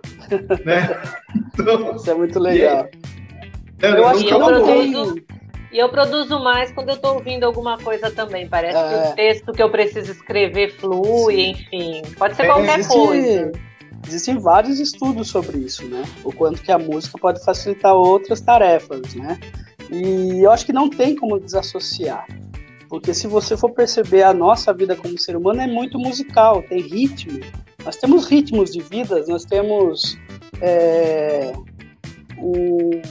né? 0.63 1.01
Então, 1.59 1.95
Isso 1.95 2.11
é 2.11 2.13
muito 2.13 2.39
legal. 2.39 2.87
É, 3.81 3.89
eu, 3.89 4.07
acho 4.07 4.23
que 4.23 4.31
eu 4.31 4.45
produzo, 4.45 5.15
e 5.71 5.79
eu 5.79 5.89
produzo 5.89 6.39
mais 6.43 6.71
quando 6.71 6.89
eu 6.89 6.95
estou 6.95 7.15
ouvindo 7.15 7.43
alguma 7.43 7.79
coisa 7.79 8.11
também. 8.11 8.47
Parece 8.47 8.77
é. 8.77 8.87
que 8.87 9.09
o 9.09 9.15
texto 9.15 9.51
que 9.51 9.63
eu 9.63 9.71
preciso 9.71 10.11
escrever 10.11 10.75
flui, 10.75 11.35
Sim. 11.35 11.49
enfim. 11.49 12.01
Pode 12.15 12.35
ser 12.35 12.43
é, 12.43 12.45
qualquer 12.45 12.79
existe, 12.81 12.95
coisa. 12.95 13.51
Existem 14.07 14.37
vários 14.37 14.79
estudos 14.79 15.29
sobre 15.29 15.57
isso, 15.57 15.87
né? 15.87 16.03
O 16.23 16.31
quanto 16.31 16.61
que 16.61 16.71
a 16.71 16.77
música 16.77 17.17
pode 17.17 17.43
facilitar 17.43 17.95
outras 17.95 18.39
tarefas, 18.41 19.15
né? 19.15 19.39
E 19.89 20.43
eu 20.43 20.51
acho 20.51 20.67
que 20.67 20.73
não 20.73 20.87
tem 20.87 21.15
como 21.15 21.39
desassociar. 21.39 22.27
Porque 22.89 23.13
se 23.13 23.27
você 23.27 23.57
for 23.57 23.71
perceber 23.71 24.23
a 24.23 24.33
nossa 24.33 24.73
vida 24.73 24.95
como 24.95 25.17
ser 25.17 25.35
humano 25.35 25.61
é 25.61 25.67
muito 25.67 25.99
musical, 25.99 26.63
tem 26.63 26.81
ritmo. 26.81 27.39
Nós 27.83 27.95
temos 27.97 28.27
ritmos 28.27 28.71
de 28.71 28.81
vida, 28.81 29.23
nós 29.27 29.45
temos 29.45 30.17
é, 30.61 31.53
um, 32.37 33.01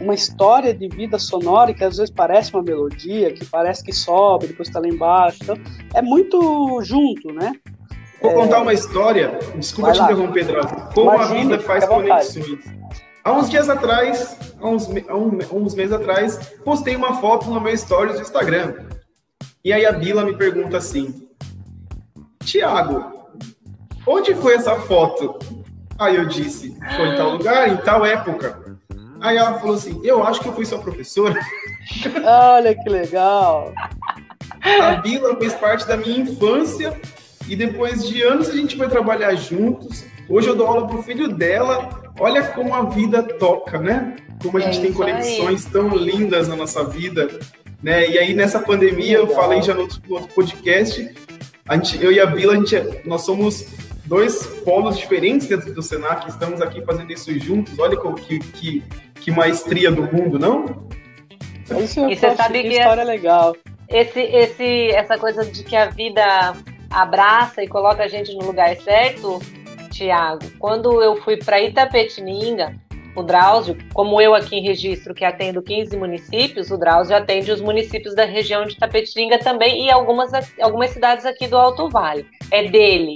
uma 0.00 0.14
história 0.14 0.74
de 0.74 0.88
vida 0.88 1.18
sonora 1.18 1.72
que 1.72 1.84
às 1.84 1.96
vezes 1.96 2.12
parece 2.14 2.52
uma 2.52 2.62
melodia, 2.62 3.32
que 3.32 3.44
parece 3.44 3.82
que 3.82 3.92
sobe, 3.92 4.48
depois 4.48 4.68
está 4.68 4.80
lá 4.80 4.88
embaixo. 4.88 5.38
Então, 5.42 5.56
é 5.94 6.02
muito 6.02 6.80
junto, 6.82 7.32
né? 7.32 7.52
Vou 8.20 8.30
é... 8.30 8.34
contar 8.34 8.62
uma 8.62 8.72
história, 8.72 9.38
desculpa 9.56 9.92
te 9.92 10.00
interromper, 10.00 10.44
Drauzio. 10.44 10.76
Como 10.94 11.14
Imagine, 11.14 11.38
a 11.38 11.42
vida 11.42 11.58
faz 11.60 11.84
conexões. 11.84 12.58
Há 13.22 13.32
uns 13.32 13.48
dias 13.48 13.70
atrás, 13.70 14.36
há 14.60 14.68
uns, 14.68 14.88
há 15.08 15.54
uns 15.54 15.74
meses 15.74 15.92
atrás, 15.92 16.36
postei 16.64 16.94
uma 16.94 17.20
foto 17.20 17.48
no 17.48 17.60
meu 17.60 17.76
stories 17.76 18.16
do 18.16 18.22
Instagram. 18.22 18.74
E 19.64 19.72
aí 19.72 19.86
a 19.86 19.92
Bila 19.92 20.24
me 20.24 20.36
pergunta 20.36 20.76
assim: 20.76 21.26
Tiago, 22.44 23.30
onde 24.06 24.34
foi 24.34 24.56
essa 24.56 24.76
foto? 24.80 25.38
Aí 25.98 26.16
eu 26.16 26.26
disse, 26.26 26.76
foi 26.96 27.08
em 27.08 27.16
tal 27.16 27.30
lugar, 27.30 27.68
em 27.70 27.76
tal 27.78 28.04
época. 28.04 28.78
Aí 29.22 29.38
ela 29.38 29.58
falou 29.58 29.76
assim, 29.76 29.98
eu 30.04 30.22
acho 30.22 30.40
que 30.40 30.48
eu 30.48 30.52
fui 30.52 30.66
sua 30.66 30.80
professora. 30.80 31.40
Olha 32.54 32.74
que 32.74 32.90
legal. 32.90 33.72
A 34.82 34.96
Bila 34.96 35.34
fez 35.36 35.54
parte 35.54 35.86
da 35.86 35.96
minha 35.96 36.18
infância 36.18 37.00
e 37.48 37.56
depois 37.56 38.06
de 38.06 38.22
anos 38.22 38.50
a 38.50 38.56
gente 38.56 38.76
vai 38.76 38.88
trabalhar 38.88 39.34
juntos. 39.34 40.04
Hoje 40.28 40.48
eu 40.48 40.56
dou 40.56 40.66
aula 40.66 40.86
pro 40.86 41.02
filho 41.02 41.28
dela. 41.28 42.12
Olha 42.20 42.42
como 42.48 42.74
a 42.74 42.82
vida 42.82 43.22
toca, 43.22 43.78
né? 43.78 44.16
Como 44.42 44.58
a 44.58 44.60
gente 44.60 44.78
é 44.78 44.82
tem 44.82 44.92
conexões 44.92 45.64
aí. 45.64 45.72
tão 45.72 45.88
lindas 45.96 46.48
na 46.48 46.56
nossa 46.56 46.84
vida, 46.84 47.28
né? 47.84 48.08
E 48.08 48.18
aí 48.18 48.32
nessa 48.32 48.58
pandemia 48.58 49.18
eu 49.18 49.28
falei 49.28 49.60
já 49.62 49.74
no 49.74 49.82
outro, 49.82 50.00
no 50.08 50.14
outro 50.14 50.34
podcast, 50.34 51.14
a 51.68 51.76
gente, 51.76 52.02
eu 52.02 52.10
e 52.10 52.18
a 52.18 52.24
Bila, 52.24 52.54
a 52.54 52.56
gente, 52.56 52.74
é, 52.74 53.02
nós 53.04 53.22
somos 53.22 53.66
dois 54.06 54.46
polos 54.64 54.96
diferentes 54.96 55.46
dentro 55.46 55.72
do 55.72 55.82
Senac, 55.82 56.26
estamos 56.28 56.62
aqui 56.62 56.82
fazendo 56.82 57.12
isso 57.12 57.38
juntos. 57.38 57.78
Olha 57.78 57.96
que, 57.96 58.38
que, 58.38 58.82
que 59.20 59.30
maestria 59.30 59.90
do 59.90 60.02
mundo, 60.02 60.38
não? 60.38 60.88
Isso 61.78 62.08
e 62.08 62.16
você 62.16 62.34
sabe 62.34 62.62
que, 62.62 62.70
que 62.70 62.74
história 62.76 63.02
é, 63.02 63.04
legal. 63.04 63.54
Esse, 63.88 64.20
esse, 64.20 64.90
essa 64.92 65.18
coisa 65.18 65.44
de 65.44 65.62
que 65.62 65.76
a 65.76 65.86
vida 65.86 66.54
abraça 66.90 67.62
e 67.62 67.68
coloca 67.68 68.02
a 68.02 68.08
gente 68.08 68.34
no 68.34 68.46
lugar 68.46 68.74
certo, 68.76 69.40
Tiago, 69.90 70.44
quando 70.58 71.02
eu 71.02 71.16
fui 71.22 71.36
para 71.36 71.60
Itapetininga, 71.60 72.74
o 73.14 73.22
Drauzio, 73.22 73.76
como 73.92 74.20
eu 74.20 74.34
aqui 74.34 74.56
em 74.56 74.62
registro, 74.62 75.14
que 75.14 75.24
atendo 75.24 75.62
15 75.62 75.96
municípios, 75.96 76.70
o 76.70 76.78
Drauzio 76.78 77.16
atende 77.16 77.52
os 77.52 77.60
municípios 77.60 78.14
da 78.14 78.24
região 78.24 78.64
de 78.64 78.74
Itapetininga 78.74 79.38
também 79.38 79.86
e 79.86 79.90
algumas, 79.90 80.32
algumas 80.60 80.90
cidades 80.90 81.24
aqui 81.24 81.46
do 81.46 81.56
Alto 81.56 81.88
Vale. 81.88 82.26
É 82.50 82.64
dele 82.64 83.14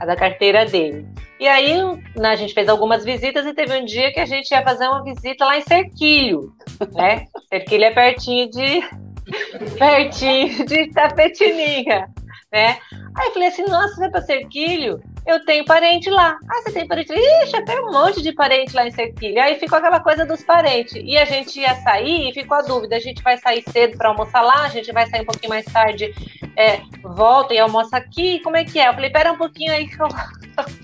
a 0.00 0.06
da 0.06 0.16
carteira 0.16 0.64
dele. 0.64 1.06
E 1.38 1.46
aí 1.46 1.74
né, 2.16 2.30
a 2.30 2.36
gente 2.36 2.54
fez 2.54 2.68
algumas 2.68 3.04
visitas 3.04 3.46
e 3.46 3.52
teve 3.52 3.76
um 3.76 3.84
dia 3.84 4.12
que 4.12 4.20
a 4.20 4.26
gente 4.26 4.50
ia 4.50 4.62
fazer 4.62 4.88
uma 4.88 5.04
visita 5.04 5.44
lá 5.44 5.58
em 5.58 5.62
Cerquilho, 5.62 6.52
né? 6.92 7.26
Cerquilho 7.48 7.84
é 7.84 7.90
pertinho 7.90 8.50
de 8.50 8.82
pertinho 9.78 10.64
de 10.66 10.90
Tapetininga, 10.90 12.08
né? 12.50 12.78
Aí 13.14 13.26
eu 13.28 13.32
falei 13.32 13.48
assim, 13.48 13.64
nossa, 13.64 13.96
vai 13.96 14.10
para 14.10 14.22
Cerquilho? 14.22 15.02
Eu 15.26 15.44
tenho 15.44 15.64
parente 15.64 16.10
lá. 16.10 16.38
Ah, 16.48 16.62
você 16.62 16.72
tem 16.72 16.86
parente? 16.86 17.12
Ixi, 17.12 17.56
eu 17.56 17.64
tenho 17.64 17.88
um 17.88 17.92
monte 17.92 18.22
de 18.22 18.32
parente 18.32 18.74
lá 18.74 18.86
em 18.86 18.90
Serquilha. 18.90 19.44
Aí 19.44 19.56
ficou 19.56 19.78
aquela 19.78 20.00
coisa 20.00 20.24
dos 20.24 20.42
parentes. 20.42 20.94
E 20.94 21.16
a 21.16 21.24
gente 21.24 21.60
ia 21.60 21.74
sair 21.76 22.28
e 22.28 22.32
ficou 22.32 22.56
a 22.56 22.62
dúvida: 22.62 22.96
a 22.96 23.00
gente 23.00 23.22
vai 23.22 23.36
sair 23.36 23.62
cedo 23.70 23.96
para 23.96 24.08
almoçar 24.08 24.42
lá, 24.42 24.64
a 24.64 24.68
gente 24.68 24.92
vai 24.92 25.06
sair 25.08 25.22
um 25.22 25.26
pouquinho 25.26 25.50
mais 25.50 25.64
tarde, 25.66 26.12
é, 26.56 26.80
volta 27.02 27.54
e 27.54 27.58
almoça 27.58 27.96
aqui. 27.96 28.40
Como 28.40 28.56
é 28.56 28.64
que 28.64 28.78
é? 28.78 28.88
Eu 28.88 28.94
falei: 28.94 29.10
pera 29.10 29.32
um 29.32 29.38
pouquinho 29.38 29.72
aí. 29.72 29.88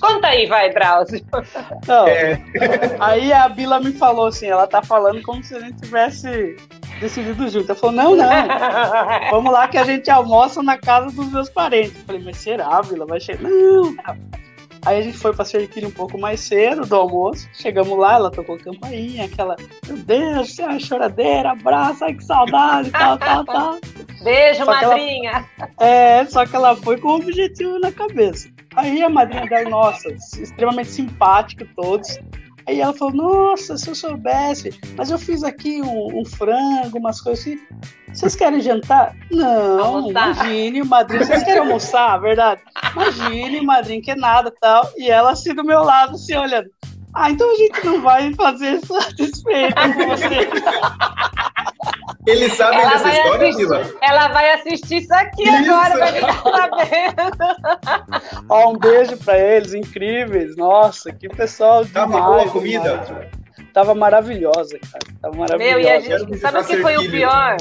Conta 0.00 0.28
aí, 0.28 0.46
vai, 0.46 0.72
Brauzio. 0.72 1.24
Não, 1.86 2.06
é. 2.06 2.40
Aí 3.00 3.32
a 3.32 3.48
Bila 3.48 3.80
me 3.80 3.92
falou 3.92 4.26
assim: 4.26 4.46
ela 4.46 4.66
tá 4.66 4.82
falando 4.82 5.22
como 5.22 5.42
se 5.42 5.54
a 5.54 5.60
gente 5.60 5.80
tivesse 5.80 6.56
decidido 7.00 7.48
junto. 7.48 7.70
Ela 7.70 7.78
falou: 7.78 7.96
não, 7.96 8.16
não. 8.16 8.26
Vamos 9.30 9.52
lá 9.52 9.68
que 9.68 9.78
a 9.78 9.84
gente 9.84 10.10
almoça 10.10 10.62
na 10.62 10.78
casa 10.78 11.14
dos 11.14 11.30
meus 11.30 11.48
parentes. 11.48 11.96
Eu 11.96 12.04
falei: 12.04 12.22
mas 12.24 12.36
será, 12.36 12.82
Bila? 12.82 13.06
Vai 13.06 13.20
chegar? 13.20 13.48
Não. 13.48 13.96
Aí 14.86 15.00
a 15.00 15.02
gente 15.02 15.18
foi 15.18 15.34
pra 15.34 15.44
Serquilha 15.44 15.88
um 15.88 15.90
pouco 15.90 16.16
mais 16.16 16.38
cedo 16.38 16.86
do 16.86 16.94
almoço. 16.94 17.48
Chegamos 17.52 17.98
lá, 17.98 18.14
ela 18.14 18.30
tocou 18.30 18.56
campainha, 18.56 19.24
aquela, 19.24 19.56
meu 19.84 19.96
Deus, 19.96 20.56
é 20.60 20.78
choradeira, 20.78 21.50
abraço, 21.50 22.04
ai 22.04 22.14
que 22.14 22.24
saudade, 22.24 22.92
tal, 22.92 23.18
tal, 23.18 23.42
tal. 23.46 23.78
Beijo, 24.22 24.64
só 24.64 24.66
madrinha. 24.66 25.44
Ela, 25.58 25.70
é, 25.80 26.24
só 26.26 26.46
que 26.46 26.54
ela 26.54 26.76
foi 26.76 26.98
com 26.98 27.08
o 27.08 27.16
objetivo 27.16 27.80
na 27.80 27.90
cabeça. 27.90 28.48
Aí 28.76 29.02
a 29.02 29.08
madrinha 29.08 29.46
dela, 29.46 29.68
nossa, 29.68 30.08
extremamente 30.08 30.90
simpática 30.90 31.66
todos. 31.74 32.20
Aí 32.66 32.80
ela 32.80 32.92
falou, 32.92 33.14
nossa, 33.14 33.76
se 33.76 33.88
eu 33.88 33.94
soubesse, 33.94 34.70
mas 34.96 35.10
eu 35.10 35.18
fiz 35.18 35.44
aqui 35.44 35.80
um, 35.80 36.20
um 36.20 36.24
frango, 36.24 36.98
umas 36.98 37.20
coisas 37.20 37.46
assim. 37.46 37.58
Vocês 38.12 38.34
querem 38.34 38.60
jantar? 38.60 39.14
Não, 39.30 39.84
almoçar. 39.84 40.10
imagine, 40.10 40.82
madrinha. 40.82 41.24
Vocês 41.24 41.44
querem 41.44 41.60
almoçar, 41.60 42.18
verdade? 42.18 42.62
Imagine, 42.92 43.60
madrinha, 43.60 44.02
que 44.02 44.10
é 44.10 44.16
nada 44.16 44.52
tal. 44.60 44.90
E 44.96 45.08
ela 45.08 45.30
assim 45.30 45.54
do 45.54 45.62
meu 45.62 45.82
lado, 45.82 46.14
assim, 46.14 46.34
olhando. 46.34 46.68
Ah, 47.16 47.30
então 47.30 47.50
a 47.50 47.54
gente 47.54 47.82
não 47.82 48.02
vai 48.02 48.30
fazer 48.34 48.78
satisfeito 48.84 49.74
com 49.96 50.08
você. 50.08 50.50
Eles 52.26 52.52
sabem 52.52 52.80
ela 52.80 52.90
dessa 52.90 53.08
história, 53.08 53.48
assistir, 53.48 53.66
Vila? 53.66 53.90
Ela 54.02 54.28
vai 54.28 54.52
assistir 54.52 54.96
isso 54.96 55.14
aqui 55.14 55.44
isso. 55.44 55.72
agora 55.72 55.96
pra 55.96 56.12
gente 56.12 56.42
sabendo. 56.42 57.32
Ó, 58.50 58.72
um 58.72 58.76
beijo 58.76 59.16
pra 59.16 59.38
eles, 59.38 59.72
incríveis. 59.72 60.54
Nossa, 60.56 61.10
que 61.10 61.26
pessoal 61.28 61.86
Tava 61.86 62.16
demais. 62.16 62.26
boa 62.26 62.44
a 62.44 62.50
comida? 62.50 62.98
Demais. 62.98 63.30
Tava 63.72 63.94
maravilhosa, 63.94 64.78
cara. 64.78 65.06
Tava 65.22 65.34
maravilhosa. 65.36 65.78
Meu, 65.78 65.80
e 65.80 65.88
a 65.88 65.98
gente, 66.00 66.36
sabe 66.36 66.58
o 66.58 66.64
que 66.64 66.76
foi 66.78 66.98
o 66.98 67.10
pior? 67.10 67.56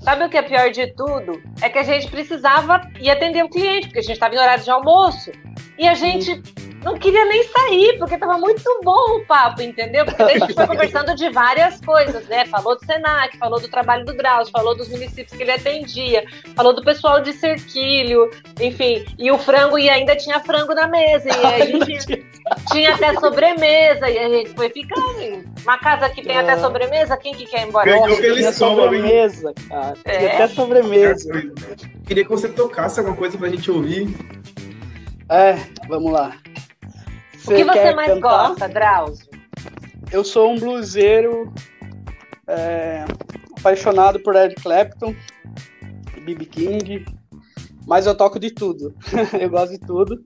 Sabe 0.00 0.24
o 0.24 0.28
que 0.28 0.36
é 0.36 0.42
pior 0.42 0.68
de 0.70 0.88
tudo? 0.94 1.40
É 1.60 1.68
que 1.68 1.78
a 1.78 1.84
gente 1.84 2.08
precisava 2.08 2.80
ir 2.98 3.08
atender 3.10 3.44
o 3.44 3.48
cliente, 3.48 3.86
porque 3.86 4.00
a 4.00 4.02
gente 4.02 4.14
estava 4.14 4.34
em 4.34 4.38
horário 4.38 4.64
de 4.64 4.70
almoço. 4.70 5.30
E 5.78 5.86
a 5.86 5.94
gente 5.94 6.42
não 6.82 6.98
queria 6.98 7.24
nem 7.26 7.42
sair, 7.44 7.98
porque 7.98 8.16
tava 8.16 8.38
muito 8.38 8.80
bom 8.82 9.16
o 9.16 9.26
papo, 9.26 9.62
entendeu? 9.62 10.04
Porque 10.04 10.22
daí 10.22 10.36
a 10.36 10.38
gente 10.40 10.54
foi 10.54 10.66
conversando 10.68 11.14
de 11.14 11.30
várias 11.30 11.80
coisas, 11.80 12.26
né? 12.26 12.46
Falou 12.46 12.76
do 12.76 12.84
Senac, 12.84 13.36
falou 13.36 13.60
do 13.60 13.68
trabalho 13.68 14.04
do 14.04 14.14
Drauzio, 14.14 14.52
falou 14.52 14.74
dos 14.74 14.88
municípios 14.88 15.36
que 15.36 15.42
ele 15.42 15.52
atendia, 15.52 16.24
falou 16.56 16.74
do 16.74 16.82
pessoal 16.82 17.20
de 17.20 17.32
Cerquilho, 17.32 18.30
enfim. 18.60 19.04
E 19.18 19.30
o 19.30 19.38
frango, 19.38 19.78
e 19.78 19.88
ainda 19.90 20.16
tinha 20.16 20.40
frango 20.40 20.74
na 20.74 20.86
mesa, 20.86 21.28
e 21.28 21.44
a 21.46 21.66
gente 21.66 22.24
tinha 22.72 22.94
até 22.94 23.14
sobremesa, 23.14 24.08
e 24.08 24.18
a 24.18 24.28
gente 24.28 24.50
foi 24.54 24.70
ficando. 24.70 25.10
Uma 25.62 25.78
casa 25.78 26.08
que 26.08 26.22
tem 26.22 26.38
até 26.38 26.56
sobremesa, 26.56 27.16
quem 27.16 27.34
que 27.34 27.46
quer 27.46 27.64
ir 27.64 27.68
embora? 27.68 27.84
Ganhou 27.84 28.06
aquele 28.06 28.52
sobremesa, 28.52 29.52
cara. 29.68 29.94
É. 30.04 30.18
Tinha 30.18 30.32
até 30.32 30.48
sobremesa. 30.48 31.30
Queria 32.06 32.24
que 32.24 32.30
você 32.30 32.48
tocasse 32.48 32.98
alguma 32.98 33.16
coisa 33.16 33.36
pra 33.36 33.48
gente 33.48 33.70
ouvir. 33.70 34.08
É, 35.28 35.56
vamos 35.88 36.10
lá. 36.10 36.34
Você 37.44 37.54
o 37.54 37.56
que 37.56 37.64
você 37.64 37.94
mais 37.94 38.12
cantar? 38.12 38.48
gosta, 38.48 38.68
Drauzio? 38.68 39.28
Eu 40.12 40.24
sou 40.24 40.50
um 40.50 40.58
bluseiro 40.58 41.52
é, 42.46 43.04
apaixonado 43.58 44.20
por 44.20 44.36
Eric 44.36 44.60
Clapton, 44.60 45.14
B.B. 46.24 46.44
King, 46.44 47.04
mas 47.86 48.06
eu 48.06 48.14
toco 48.14 48.38
de 48.38 48.50
tudo. 48.50 48.94
eu 49.40 49.48
gosto 49.48 49.72
de 49.72 49.80
tudo. 49.80 50.18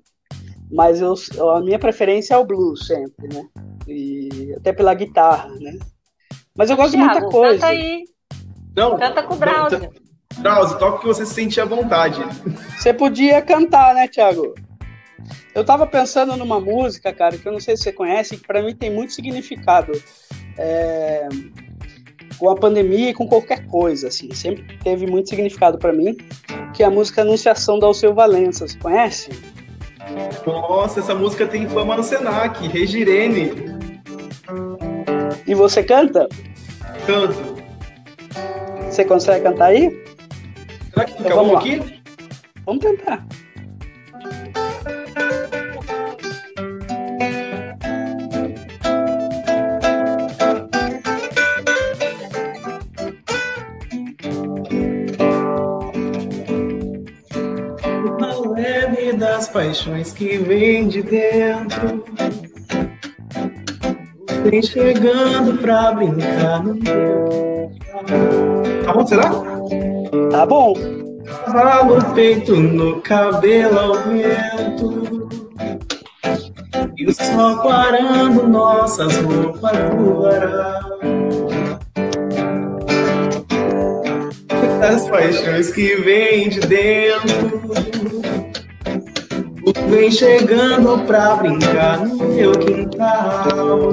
Mas 0.70 1.00
eu, 1.00 1.14
a 1.50 1.60
minha 1.60 1.78
preferência 1.78 2.34
é 2.34 2.38
o 2.38 2.44
blues 2.44 2.86
sempre, 2.86 3.28
né? 3.32 3.44
E 3.86 4.52
até 4.56 4.72
pela 4.72 4.94
guitarra, 4.94 5.50
né? 5.60 5.78
Mas 6.56 6.70
eu 6.70 6.76
gosto 6.76 6.92
Thiago, 6.92 7.14
de 7.14 7.20
muita 7.20 7.30
coisa. 7.30 7.54
Canta 7.54 7.66
aí. 7.66 8.04
Não, 8.74 8.98
canta 8.98 9.22
com 9.22 9.34
o 9.34 9.36
Browser. 9.36 9.90
Browser, 10.38 10.78
toca 10.78 10.96
o 10.96 11.00
que 11.00 11.06
você 11.06 11.24
se 11.24 11.34
sente 11.34 11.60
à 11.60 11.64
vontade. 11.64 12.20
Você 12.76 12.92
podia 12.92 13.40
cantar, 13.40 13.94
né, 13.94 14.08
Thiago? 14.08 14.54
Eu 15.54 15.64
tava 15.64 15.86
pensando 15.86 16.36
numa 16.36 16.60
música, 16.60 17.12
cara, 17.12 17.36
que 17.36 17.46
eu 17.46 17.52
não 17.52 17.60
sei 17.60 17.76
se 17.76 17.84
você 17.84 17.92
conhece, 17.92 18.36
que 18.36 18.46
para 18.46 18.62
mim 18.62 18.74
tem 18.74 18.90
muito 18.90 19.12
significado. 19.12 19.92
É... 20.58 21.28
Com 22.38 22.50
a 22.50 22.56
pandemia 22.56 23.10
e 23.10 23.14
com 23.14 23.28
qualquer 23.28 23.64
coisa, 23.66 24.08
assim, 24.08 24.34
sempre 24.34 24.76
teve 24.78 25.06
muito 25.06 25.28
significado 25.28 25.78
para 25.78 25.92
mim, 25.92 26.16
que 26.74 26.82
é 26.82 26.86
a 26.86 26.90
música 26.90 27.22
Anunciação 27.22 27.78
da 27.78 27.86
Alceu 27.86 28.12
Valença, 28.12 28.66
você 28.66 28.76
conhece? 28.76 29.30
Nossa, 30.44 31.00
essa 31.00 31.14
música 31.14 31.46
tem 31.46 31.68
fama 31.68 31.96
no 31.96 32.02
Senac, 32.02 32.66
Regirene. 32.66 33.52
E 35.46 35.54
você 35.54 35.82
canta? 35.82 36.28
Canto. 37.06 37.54
Você 38.90 39.04
consegue 39.04 39.44
cantar 39.44 39.66
aí? 39.66 39.90
Será 40.90 41.04
que 41.04 41.12
fica 41.12 41.28
então, 41.28 41.48
bom 41.48 41.56
aqui? 41.56 42.02
Vamos 42.64 42.84
tentar. 42.84 43.26
Paixões 59.54 60.12
que 60.12 60.36
vem 60.36 60.88
de 60.88 61.00
dentro. 61.00 62.04
Vem 64.50 64.60
chegando 64.60 65.56
pra 65.58 65.92
brincar 65.92 66.64
no 66.64 66.74
meu. 66.74 67.70
Tá 68.84 68.92
bom, 68.92 69.06
será? 69.06 69.30
Tá 70.32 70.44
bom. 70.44 70.74
Cavalo 71.46 72.04
peito 72.14 72.56
no 72.56 73.00
cabelo 73.00 73.78
ao 73.78 73.94
vento. 73.94 75.28
E 76.98 77.06
o 77.06 77.14
sol 77.14 77.58
quarando 77.58 78.48
nossas 78.48 79.16
roupas 79.18 79.78
voará. 79.96 80.80
Das 84.80 85.08
paixões 85.08 85.70
que 85.70 85.94
vem 85.96 86.48
de 86.48 86.60
dentro 86.60 87.83
Vem 89.88 90.10
chegando 90.10 90.98
pra 91.06 91.36
brincar 91.36 92.06
no 92.06 92.16
meu 92.16 92.52
quintal. 92.52 93.92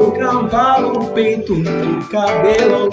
O 0.00 0.12
cavalo, 0.12 1.02
o 1.02 1.06
peito, 1.12 1.54
o 1.54 2.08
cabelo 2.08 2.90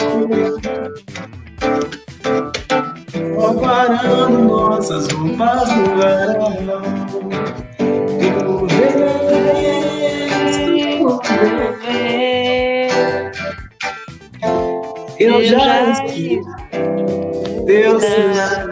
Só 3.42 4.30
nossas 4.30 5.08
roupas 5.08 5.76
no 5.76 5.98
varal. 5.98 6.54
Tu 8.20 8.32
Eu 15.20 15.44
já 15.44 15.92
estive, 15.92 16.42
Deus 17.66 18.02
bem, 18.02 18.71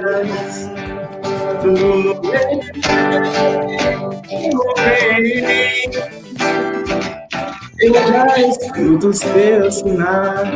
Eu 7.80 7.94
já 7.94 8.40
escuto 8.40 9.10
os 9.10 9.20
teus 9.20 9.76
sinais. 9.76 10.50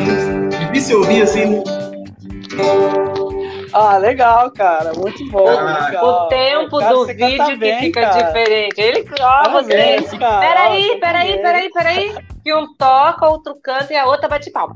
Difícil 0.60 1.00
ouvir 1.00 1.22
assim. 1.22 1.64
Ah, 3.72 3.98
legal, 3.98 4.52
cara. 4.52 4.94
Muito 4.94 5.24
bom. 5.30 5.48
Ah, 5.48 6.02
o 6.04 6.28
tempo 6.28 6.80
cara, 6.80 6.94
do 6.94 7.06
vídeo 7.06 7.46
que 7.46 7.56
bem, 7.58 7.80
fica 7.80 8.02
cara. 8.02 8.24
diferente. 8.24 8.82
Ele, 8.82 9.06
ó, 9.22 9.50
vocês. 9.52 10.10
Peraí, 10.10 11.00
peraí, 11.00 11.42
peraí, 11.42 11.70
peraí. 11.72 12.16
Que 12.44 12.54
um 12.54 12.74
toca, 12.76 13.28
outro 13.28 13.56
canta 13.62 13.94
e 13.94 13.96
a 13.96 14.06
outra 14.06 14.28
bate 14.28 14.52
palma. 14.52 14.76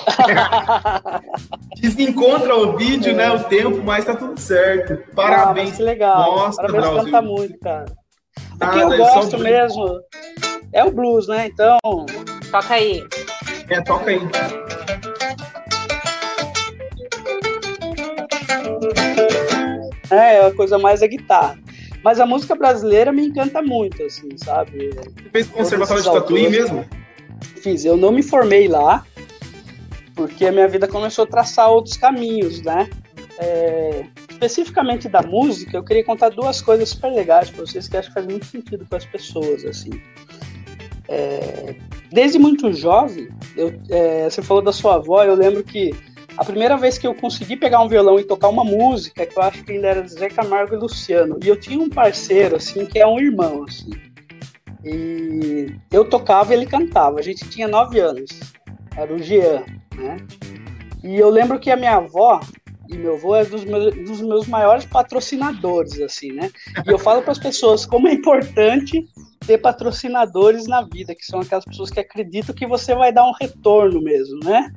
Desencontra 1.80 2.54
o 2.54 2.76
vídeo, 2.76 3.12
é. 3.12 3.14
né? 3.14 3.30
O 3.30 3.44
tempo, 3.44 3.82
mas 3.82 4.04
tá 4.04 4.14
tudo 4.14 4.38
certo. 4.38 4.98
Parabéns. 5.14 5.72
Ah, 5.72 5.76
que 5.76 5.82
legal. 5.82 6.36
Nossa, 6.36 6.62
Parabéns, 6.62 6.84
Brasil. 6.84 7.04
canta 7.04 7.22
muito, 7.22 7.58
cara. 7.58 7.84
O 8.60 8.70
que 8.70 8.78
eu 8.78 8.96
gosto 8.98 9.38
mesmo 9.38 10.00
é 10.72 10.84
o 10.84 10.90
blues, 10.90 11.26
né? 11.26 11.46
Então. 11.46 11.78
Toca 12.50 12.74
aí. 12.74 13.02
É, 13.68 13.80
toca 13.80 14.10
aí. 14.10 14.20
É, 20.10 20.46
a 20.46 20.54
coisa 20.54 20.76
mais 20.76 21.02
é 21.02 21.08
guitarra. 21.08 21.58
Mas 22.02 22.18
a 22.18 22.26
música 22.26 22.54
brasileira 22.54 23.12
me 23.12 23.26
encanta 23.26 23.62
muito, 23.62 24.02
assim, 24.02 24.28
sabe? 24.36 24.90
Você 24.90 25.30
fez 25.30 25.46
conservatório 25.48 26.02
de 26.02 26.10
Tatuí 26.10 26.48
mesmo? 26.48 26.84
Fiz. 27.62 27.84
Eu 27.84 27.96
não 27.96 28.10
me 28.10 28.22
formei 28.22 28.68
lá, 28.68 29.04
porque 30.20 30.44
a 30.44 30.52
minha 30.52 30.68
vida 30.68 30.86
começou 30.86 31.24
a 31.24 31.26
traçar 31.26 31.70
outros 31.70 31.96
caminhos, 31.96 32.60
né? 32.60 32.90
É, 33.38 34.04
especificamente 34.28 35.08
da 35.08 35.22
música, 35.22 35.78
eu 35.78 35.82
queria 35.82 36.04
contar 36.04 36.28
duas 36.28 36.60
coisas 36.60 36.90
super 36.90 37.10
legais 37.10 37.48
para 37.48 37.64
vocês 37.64 37.88
que 37.88 37.96
acho 37.96 38.08
que 38.08 38.14
faz 38.14 38.26
muito 38.26 38.44
sentido 38.44 38.84
para 38.84 38.98
as 38.98 39.06
pessoas, 39.06 39.64
assim. 39.64 40.02
É, 41.08 41.74
desde 42.12 42.38
muito 42.38 42.70
jovem, 42.70 43.30
eu, 43.56 43.72
é, 43.88 44.28
você 44.28 44.42
falou 44.42 44.62
da 44.62 44.74
sua 44.74 44.96
avó, 44.96 45.24
eu 45.24 45.34
lembro 45.34 45.64
que 45.64 45.90
a 46.36 46.44
primeira 46.44 46.76
vez 46.76 46.98
que 46.98 47.06
eu 47.06 47.14
consegui 47.14 47.56
pegar 47.56 47.80
um 47.80 47.88
violão 47.88 48.20
e 48.20 48.24
tocar 48.24 48.50
uma 48.50 48.62
música, 48.62 49.24
que 49.24 49.38
eu 49.38 49.42
acho 49.42 49.64
que 49.64 49.72
ainda 49.72 49.88
era 49.88 50.06
Zé 50.06 50.28
Camargo 50.28 50.74
e 50.74 50.78
Luciano, 50.78 51.38
e 51.42 51.48
eu 51.48 51.58
tinha 51.58 51.80
um 51.80 51.88
parceiro, 51.88 52.56
assim, 52.56 52.84
que 52.84 52.98
é 52.98 53.06
um 53.06 53.18
irmão, 53.18 53.64
assim, 53.66 53.92
e 54.84 55.74
eu 55.90 56.04
tocava 56.04 56.52
e 56.52 56.58
ele 56.58 56.66
cantava, 56.66 57.18
a 57.18 57.22
gente 57.22 57.48
tinha 57.48 57.66
nove 57.66 57.98
anos, 57.98 58.38
era 58.94 59.14
o 59.14 59.18
Jean, 59.18 59.64
né? 59.96 60.16
E 61.02 61.16
eu 61.16 61.30
lembro 61.30 61.58
que 61.58 61.70
a 61.70 61.76
minha 61.76 61.96
avó 61.96 62.40
e 62.90 62.96
meu 62.96 63.14
avô 63.14 63.36
é 63.36 63.44
dos 63.44 63.64
meus, 63.64 63.94
dos 63.94 64.20
meus 64.20 64.46
maiores 64.48 64.84
patrocinadores, 64.84 66.00
assim, 66.00 66.32
né? 66.32 66.50
E 66.84 66.90
eu 66.90 66.98
falo 66.98 67.22
para 67.22 67.32
as 67.32 67.38
pessoas 67.38 67.86
como 67.86 68.08
é 68.08 68.12
importante 68.12 69.06
ter 69.46 69.58
patrocinadores 69.58 70.66
na 70.66 70.82
vida, 70.82 71.14
que 71.14 71.24
são 71.24 71.40
aquelas 71.40 71.64
pessoas 71.64 71.90
que 71.90 72.00
acreditam 72.00 72.54
que 72.54 72.66
você 72.66 72.94
vai 72.94 73.12
dar 73.12 73.24
um 73.24 73.32
retorno 73.32 74.02
mesmo, 74.02 74.40
né? 74.44 74.72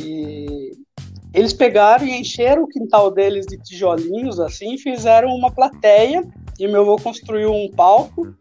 E 0.00 0.72
eles 1.32 1.52
pegaram 1.52 2.04
e 2.04 2.18
encheram 2.18 2.64
o 2.64 2.68
quintal 2.68 3.12
deles 3.12 3.46
de 3.46 3.58
tijolinhos, 3.58 4.40
assim, 4.40 4.76
fizeram 4.76 5.28
uma 5.28 5.50
plateia, 5.50 6.24
e 6.58 6.66
meu 6.66 6.82
avô 6.82 6.96
construiu 6.96 7.52
um 7.52 7.70
palco, 7.70 8.34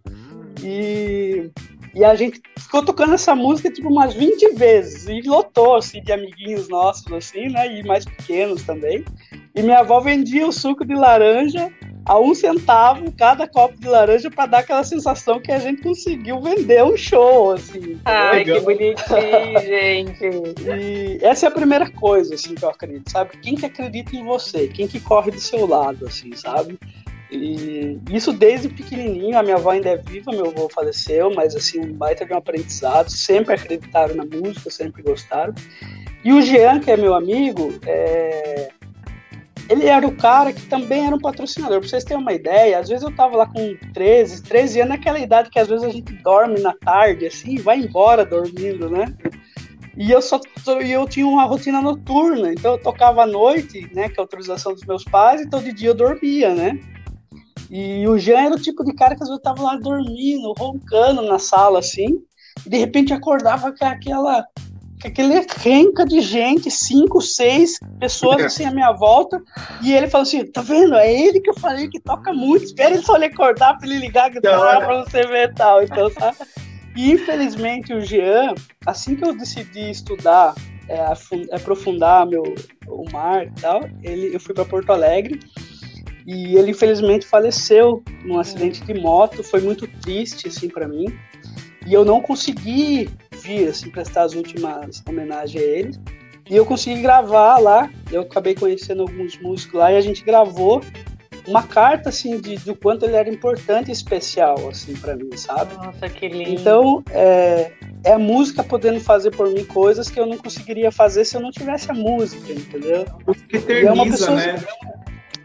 e 0.64 1.52
e 1.96 2.04
a 2.04 2.14
gente 2.14 2.42
ficou 2.60 2.84
tocando 2.84 3.14
essa 3.14 3.34
música 3.34 3.72
tipo 3.72 3.88
umas 3.88 4.14
20 4.14 4.54
vezes 4.56 5.08
e 5.08 5.22
lotou 5.22 5.78
assim 5.78 6.02
de 6.02 6.12
amiguinhos 6.12 6.68
nossos 6.68 7.10
assim, 7.12 7.48
né, 7.48 7.80
e 7.80 7.84
mais 7.84 8.04
pequenos 8.04 8.64
também. 8.64 9.04
E 9.56 9.62
minha 9.62 9.80
avó 9.80 10.02
vendia 10.02 10.46
o 10.46 10.52
suco 10.52 10.86
de 10.86 10.94
laranja 10.94 11.72
a 12.06 12.20
um 12.20 12.36
centavo 12.36 13.12
cada 13.14 13.48
copo 13.48 13.80
de 13.80 13.88
laranja 13.88 14.30
para 14.30 14.46
dar 14.46 14.60
aquela 14.60 14.84
sensação 14.84 15.40
que 15.40 15.52
a 15.52 15.58
gente 15.58 15.82
conseguiu 15.82 16.40
vender 16.40 16.84
um 16.84 16.96
show, 16.96 17.52
assim. 17.54 18.00
Ai, 18.06 18.44
que 18.44 18.60
bonitinho, 18.60 19.60
gente. 19.66 20.30
E 20.78 21.18
essa 21.22 21.48
é 21.48 21.50
a 21.50 21.52
primeira 21.52 21.90
coisa, 21.90 22.36
assim, 22.36 22.54
que 22.54 22.64
eu 22.64 22.70
acredito, 22.70 23.10
sabe? 23.10 23.38
Quem 23.38 23.56
que 23.56 23.66
acredita 23.66 24.16
em 24.16 24.24
você? 24.24 24.68
Quem 24.68 24.88
que 24.88 25.00
corre 25.00 25.32
do 25.32 25.40
seu 25.40 25.66
lado, 25.66 26.06
assim, 26.06 26.36
sabe? 26.36 26.78
E 27.36 28.00
isso 28.12 28.32
desde 28.32 28.70
pequenininho, 28.70 29.38
a 29.38 29.44
minha 29.44 29.56
avó 29.56 29.72
ainda 29.72 29.90
é 29.90 29.98
viva, 29.98 30.32
meu 30.32 30.48
avô 30.48 30.70
faleceu, 30.70 31.34
mas 31.34 31.56
assim, 31.56 31.80
um 31.80 31.94
baita 31.94 32.26
de 32.26 32.34
um 32.34 32.38
aprendizado, 32.38 33.10
sempre 33.10 33.54
acreditaram 33.54 34.16
na 34.16 34.26
música, 34.26 34.70
sempre 34.70 35.04
gostaram. 35.04 35.54
E 36.24 36.32
o 36.34 36.42
Jean, 36.42 36.80
que 36.80 36.90
é 36.90 36.98
meu 36.98 37.14
amigo, 37.14 37.74
é... 37.86 38.70
ele 39.70 39.86
era 39.86 40.08
o 40.08 40.16
cara 40.16 40.52
que 40.52 40.66
também 40.68 41.06
era 41.06 41.16
um 41.16 41.20
patrocinador. 41.20 41.80
Pra 41.80 41.90
vocês 41.90 42.04
terem 42.04 42.22
uma 42.22 42.34
ideia, 42.34 42.80
às 42.80 42.90
vezes 42.90 43.04
eu 43.04 43.16
tava 43.16 43.38
lá 43.38 43.46
com 43.46 43.76
13, 43.94 44.42
13 44.44 44.82
anos, 44.82 44.90
naquela 44.96 45.20
idade 45.20 45.50
que 45.50 45.60
às 45.60 45.68
vezes 45.68 45.86
a 45.86 45.90
gente 45.90 46.14
dorme 46.14 46.60
na 46.62 46.74
tarde, 46.74 47.28
assim, 47.28 47.58
vai 47.58 47.78
embora 47.78 48.26
dormindo, 48.26 48.90
né? 48.90 49.14
E 49.98 50.12
eu 50.12 50.22
só 50.22 50.40
eu 50.82 51.08
tinha 51.08 51.26
uma 51.26 51.46
rotina 51.46 51.82
noturna, 51.82 52.52
então 52.52 52.74
eu 52.74 52.78
tocava 52.78 53.24
à 53.24 53.26
noite, 53.26 53.90
né, 53.94 54.10
que 54.10 54.20
é 54.20 54.22
a 54.22 54.24
autorização 54.24 54.74
dos 54.74 54.84
meus 54.84 55.06
pais, 55.06 55.42
então 55.42 55.62
de 55.62 55.72
dia 55.72 55.90
eu 55.90 55.94
dormia, 55.94 56.54
né? 56.54 56.78
E 57.70 58.08
o 58.08 58.18
Jean 58.18 58.46
era 58.46 58.56
o 58.56 58.62
tipo 58.62 58.84
de 58.84 58.94
cara 58.94 59.16
que 59.16 59.24
às 59.24 59.30
vezes 59.30 59.44
tava 59.44 59.62
lá 59.62 59.76
dormindo, 59.78 60.54
roncando 60.58 61.22
na 61.22 61.40
sala, 61.40 61.80
assim, 61.80 62.20
e 62.66 62.70
de 62.70 62.78
repente 62.78 63.14
acordava 63.14 63.72
com 63.72 63.86
aquela 63.86 64.46
aquele 65.04 65.46
renca 65.58 66.06
de 66.06 66.20
gente, 66.22 66.72
cinco, 66.72 67.22
seis 67.22 67.78
pessoas 68.00 68.42
assim 68.46 68.66
à 68.66 68.72
minha 68.72 68.92
volta, 68.92 69.42
e 69.82 69.94
ele 69.94 70.08
falou 70.08 70.24
assim: 70.24 70.46
tá 70.46 70.62
vendo? 70.62 70.96
É 70.96 71.12
ele 71.12 71.40
que 71.40 71.50
eu 71.50 71.60
falei 71.60 71.88
que 71.90 72.00
toca 72.00 72.34
muito, 72.34 72.66
espera 72.66 72.94
ele 72.94 73.04
só 73.04 73.16
lhe 73.18 73.26
acordar 73.26 73.78
pra 73.78 73.88
ele 73.88 74.00
ligar 74.00 74.32
que 74.32 74.42
tá 74.42 74.78
pra 74.78 75.04
você 75.04 75.26
ver 75.28 75.54
tal. 75.54 75.84
Então, 75.84 76.10
sabe? 76.12 76.38
E 76.96 77.12
infelizmente 77.12 77.94
o 77.94 78.02
Jean, 78.02 78.56
assim 78.86 79.16
que 79.16 79.26
eu 79.26 79.36
decidi 79.36 79.92
estudar, 79.92 80.56
é, 80.88 81.06
aprofundar 81.54 82.26
meu, 82.26 82.44
o 82.88 83.04
mar 83.12 83.46
e 83.46 83.52
tal, 83.60 83.82
ele, 84.02 84.34
eu 84.34 84.40
fui 84.40 84.54
para 84.54 84.64
Porto 84.64 84.92
Alegre 84.92 85.40
e 86.26 86.56
ele 86.56 86.72
infelizmente 86.72 87.26
faleceu 87.26 88.04
num 88.24 88.40
acidente 88.40 88.84
de 88.84 88.94
moto, 88.96 89.44
foi 89.44 89.62
muito 89.62 89.88
triste 90.02 90.48
assim 90.48 90.68
para 90.68 90.88
mim. 90.88 91.06
E 91.86 91.94
eu 91.94 92.04
não 92.04 92.20
consegui 92.20 93.10
vir 93.44 93.68
assim 93.68 93.92
prestar 93.92 94.24
as 94.24 94.34
últimas 94.34 95.04
homenagens 95.08 95.62
a 95.62 95.66
ele. 95.66 96.00
E 96.50 96.56
eu 96.56 96.66
consegui 96.66 97.02
gravar 97.02 97.60
lá, 97.60 97.92
eu 98.12 98.22
acabei 98.22 98.56
conhecendo 98.56 99.04
alguns 99.04 99.40
músicos 99.40 99.80
lá 99.80 99.92
e 99.92 99.98
a 99.98 100.02
gente 100.02 100.24
gravou 100.24 100.82
uma 101.48 101.62
carta 101.62 102.10
assim 102.10 102.40
de 102.40 102.56
do 102.58 102.76
quanto 102.76 103.06
ele 103.06 103.16
era 103.16 103.30
importante 103.30 103.90
e 103.90 103.92
especial 103.92 104.70
assim 104.70 104.96
para 104.96 105.16
mim, 105.16 105.36
sabe? 105.36 105.76
Nossa, 105.76 106.10
que 106.10 106.28
lindo. 106.28 106.50
Então, 106.50 107.04
é, 107.12 107.72
é 108.04 108.14
a 108.14 108.20
música 108.20 108.64
podendo 108.64 109.00
fazer 109.00 109.32
por 109.32 109.48
mim 109.50 109.64
coisas 109.64 110.10
que 110.10 110.20
eu 110.20 110.26
não 110.26 110.38
conseguiria 110.38 110.92
fazer 110.92 111.26
se 111.26 111.36
eu 111.36 111.42
não 111.42 111.52
tivesse 111.52 111.92
a 111.92 111.94
música, 111.94 112.52
entendeu? 112.52 113.06
Música 113.28 113.58
eterniza, 113.58 113.88
é 113.88 113.92
uma 113.92 114.06
pessoa, 114.06 114.36
né? 114.36 114.56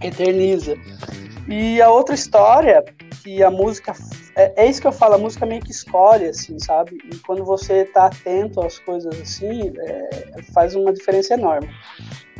Eterniza. 0.03 0.77
E 1.49 1.81
a 1.81 1.91
outra 1.91 2.15
história 2.15 2.85
que 3.23 3.43
a 3.43 3.51
música 3.51 3.95
é, 4.37 4.65
é, 4.65 4.71
isso 4.71 4.81
que 4.81 4.87
eu 4.87 4.93
falo, 4.93 5.15
a 5.15 5.19
música 5.19 5.45
meio 5.45 5.61
que 5.61 5.71
escolhe, 5.71 6.27
assim, 6.27 6.59
sabe? 6.59 6.99
E 7.13 7.17
quando 7.19 7.45
você 7.45 7.85
tá 7.85 8.07
atento 8.07 8.61
às 8.61 8.79
coisas 8.79 9.15
assim, 9.21 9.73
é, 9.77 10.43
faz 10.55 10.75
uma 10.75 10.93
diferença 10.93 11.35
enorme. 11.35 11.69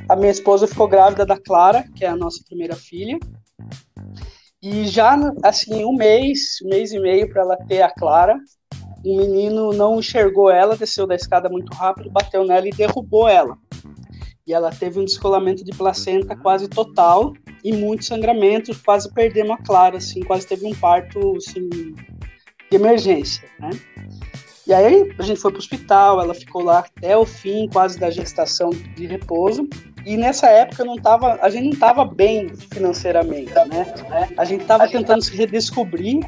A 0.09 0.17
minha 0.17 0.31
esposa 0.31 0.67
ficou 0.67 0.89
grávida 0.89 1.27
da 1.27 1.39
Clara, 1.39 1.85
que 1.95 2.05
é 2.05 2.09
a 2.09 2.17
nossa 2.17 2.43
primeira 2.49 2.75
filha, 2.75 3.19
e 4.63 4.87
já, 4.87 5.17
assim, 5.43 5.85
um 5.85 5.95
mês, 5.95 6.59
um 6.65 6.69
mês 6.69 6.93
e 6.93 6.99
meio 6.99 7.29
para 7.31 7.43
ela 7.43 7.57
ter 7.57 7.83
a 7.83 7.91
Clara, 7.91 8.39
um 9.05 9.17
menino 9.17 9.73
não 9.73 9.99
enxergou 9.99 10.51
ela, 10.51 10.77
desceu 10.77 11.07
da 11.07 11.15
escada 11.15 11.49
muito 11.49 11.73
rápido, 11.75 12.11
bateu 12.11 12.45
nela 12.45 12.69
e 12.69 12.71
derrubou 12.71 13.29
ela. 13.29 13.57
E 14.47 14.53
ela 14.53 14.71
teve 14.71 14.99
um 14.99 15.05
descolamento 15.05 15.65
de 15.65 15.71
placenta 15.71 16.37
quase 16.37 16.69
total 16.69 17.33
e 17.65 17.73
muito 17.73 18.05
sangramento, 18.05 18.77
quase 18.85 19.13
perdemos 19.13 19.53
a 19.53 19.63
Clara, 19.63 19.99
assim, 19.99 20.21
quase 20.21 20.47
teve 20.47 20.67
um 20.67 20.75
parto, 20.75 21.37
assim, 21.37 21.69
de 21.69 22.77
emergência, 22.77 23.49
né? 23.59 23.71
E 24.67 24.73
aí 24.73 25.13
a 25.19 25.23
gente 25.23 25.41
foi 25.41 25.51
para 25.51 25.59
o 25.59 25.61
hospital, 25.61 26.21
ela 26.21 26.33
ficou 26.33 26.63
lá 26.63 26.79
até 26.79 27.17
o 27.17 27.27
fim, 27.27 27.69
quase 27.69 27.99
da 27.99 28.09
gestação 28.09 28.71
de 28.71 29.05
repouso. 29.05 29.69
E 30.07 30.17
nessa 30.17 30.49
época 30.49 30.85
não 30.85 30.97
tava, 30.97 31.41
a 31.43 31.51
gente 31.51 31.65
não 31.65 31.73
estava 31.73 32.05
bem 32.05 32.49
financeiramente, 32.73 33.53
né? 33.53 33.93
A 34.37 34.45
gente 34.45 34.63
estava 34.63 34.89
tentando 34.89 35.23
se 35.23 35.37
redescobrir 35.37 36.21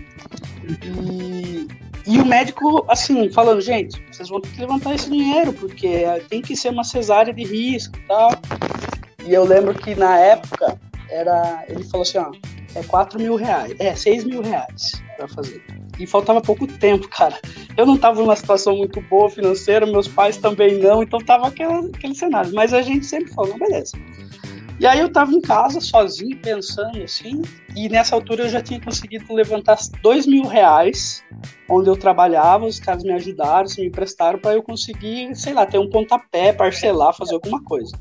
e, 0.83 1.69
e 2.05 2.19
o 2.19 2.27
médico, 2.27 2.85
assim, 2.89 3.31
falando, 3.31 3.61
gente, 3.61 4.03
vocês 4.11 4.29
vão 4.29 4.41
ter 4.41 4.51
que 4.51 4.61
levantar 4.61 4.95
esse 4.95 5.09
dinheiro, 5.09 5.53
porque 5.53 6.05
tem 6.29 6.43
que 6.43 6.57
ser 6.57 6.71
uma 6.71 6.83
cesárea 6.83 7.33
de 7.33 7.45
risco 7.45 7.97
e 7.97 8.07
tal. 8.09 8.31
E 9.25 9.33
eu 9.33 9.45
lembro 9.45 9.73
que 9.73 9.95
na 9.95 10.19
época 10.19 10.81
era. 11.13 11.65
Ele 11.69 11.85
falou 11.85 12.03
assim, 12.03 12.19
ó, 12.19 12.31
é 12.75 12.83
4 12.83 13.19
mil 13.19 13.37
reais. 13.37 13.75
É, 13.79 13.95
6 13.95 14.25
mil 14.25 14.43
reais 14.43 15.03
pra 15.17 15.29
fazer. 15.29 15.63
E 15.99 16.07
faltava 16.07 16.41
pouco 16.41 16.67
tempo, 16.67 17.09
cara. 17.09 17.39
Eu 17.77 17.87
não 17.87 17.99
tava 17.99 18.21
numa 18.21 18.35
situação 18.35 18.77
muito 18.77 19.01
boa 19.03 19.29
financeira, 19.29 19.87
meus 19.87 20.09
pais 20.09 20.37
também 20.37 20.79
não, 20.79 21.03
então 21.03 21.21
tava 21.21 21.49
aquela, 21.49 21.87
aquele 21.87 22.15
cenário. 22.15 22.53
Mas 22.55 22.73
a 22.73 22.83
gente 22.83 23.05
sempre 23.05 23.33
falou, 23.33 23.57
beleza. 23.59 23.93
E 24.81 24.87
aí 24.87 24.99
eu 24.99 25.13
tava 25.13 25.31
em 25.33 25.41
casa, 25.41 25.81
sozinho, 25.81 26.37
pensando 26.39 27.01
assim, 27.03 27.43
e 27.77 27.89
nessa 27.89 28.17
altura 28.17 28.45
eu 28.45 28.49
já 28.49 28.61
tinha 28.61 28.81
conseguido 28.81 29.33
levantar 29.33 29.79
dois 30.03 30.27
mil 30.27 30.43
reais, 30.43 31.23
onde 31.69 31.89
eu 31.89 31.97
trabalhava, 31.97 32.67
os 32.67 32.81
caras 32.81 33.05
me 33.05 33.13
ajudaram, 33.13 33.69
me 33.79 33.87
emprestaram 33.87 34.41
para 34.41 34.55
eu 34.55 34.63
conseguir, 34.63 35.37
sei 35.37 35.53
lá, 35.53 35.67
ter 35.67 35.79
um 35.79 35.89
pontapé, 35.89 36.53
parcelar, 36.53 37.15
fazer 37.15 37.35
alguma 37.35 37.63
coisa. 37.63 37.93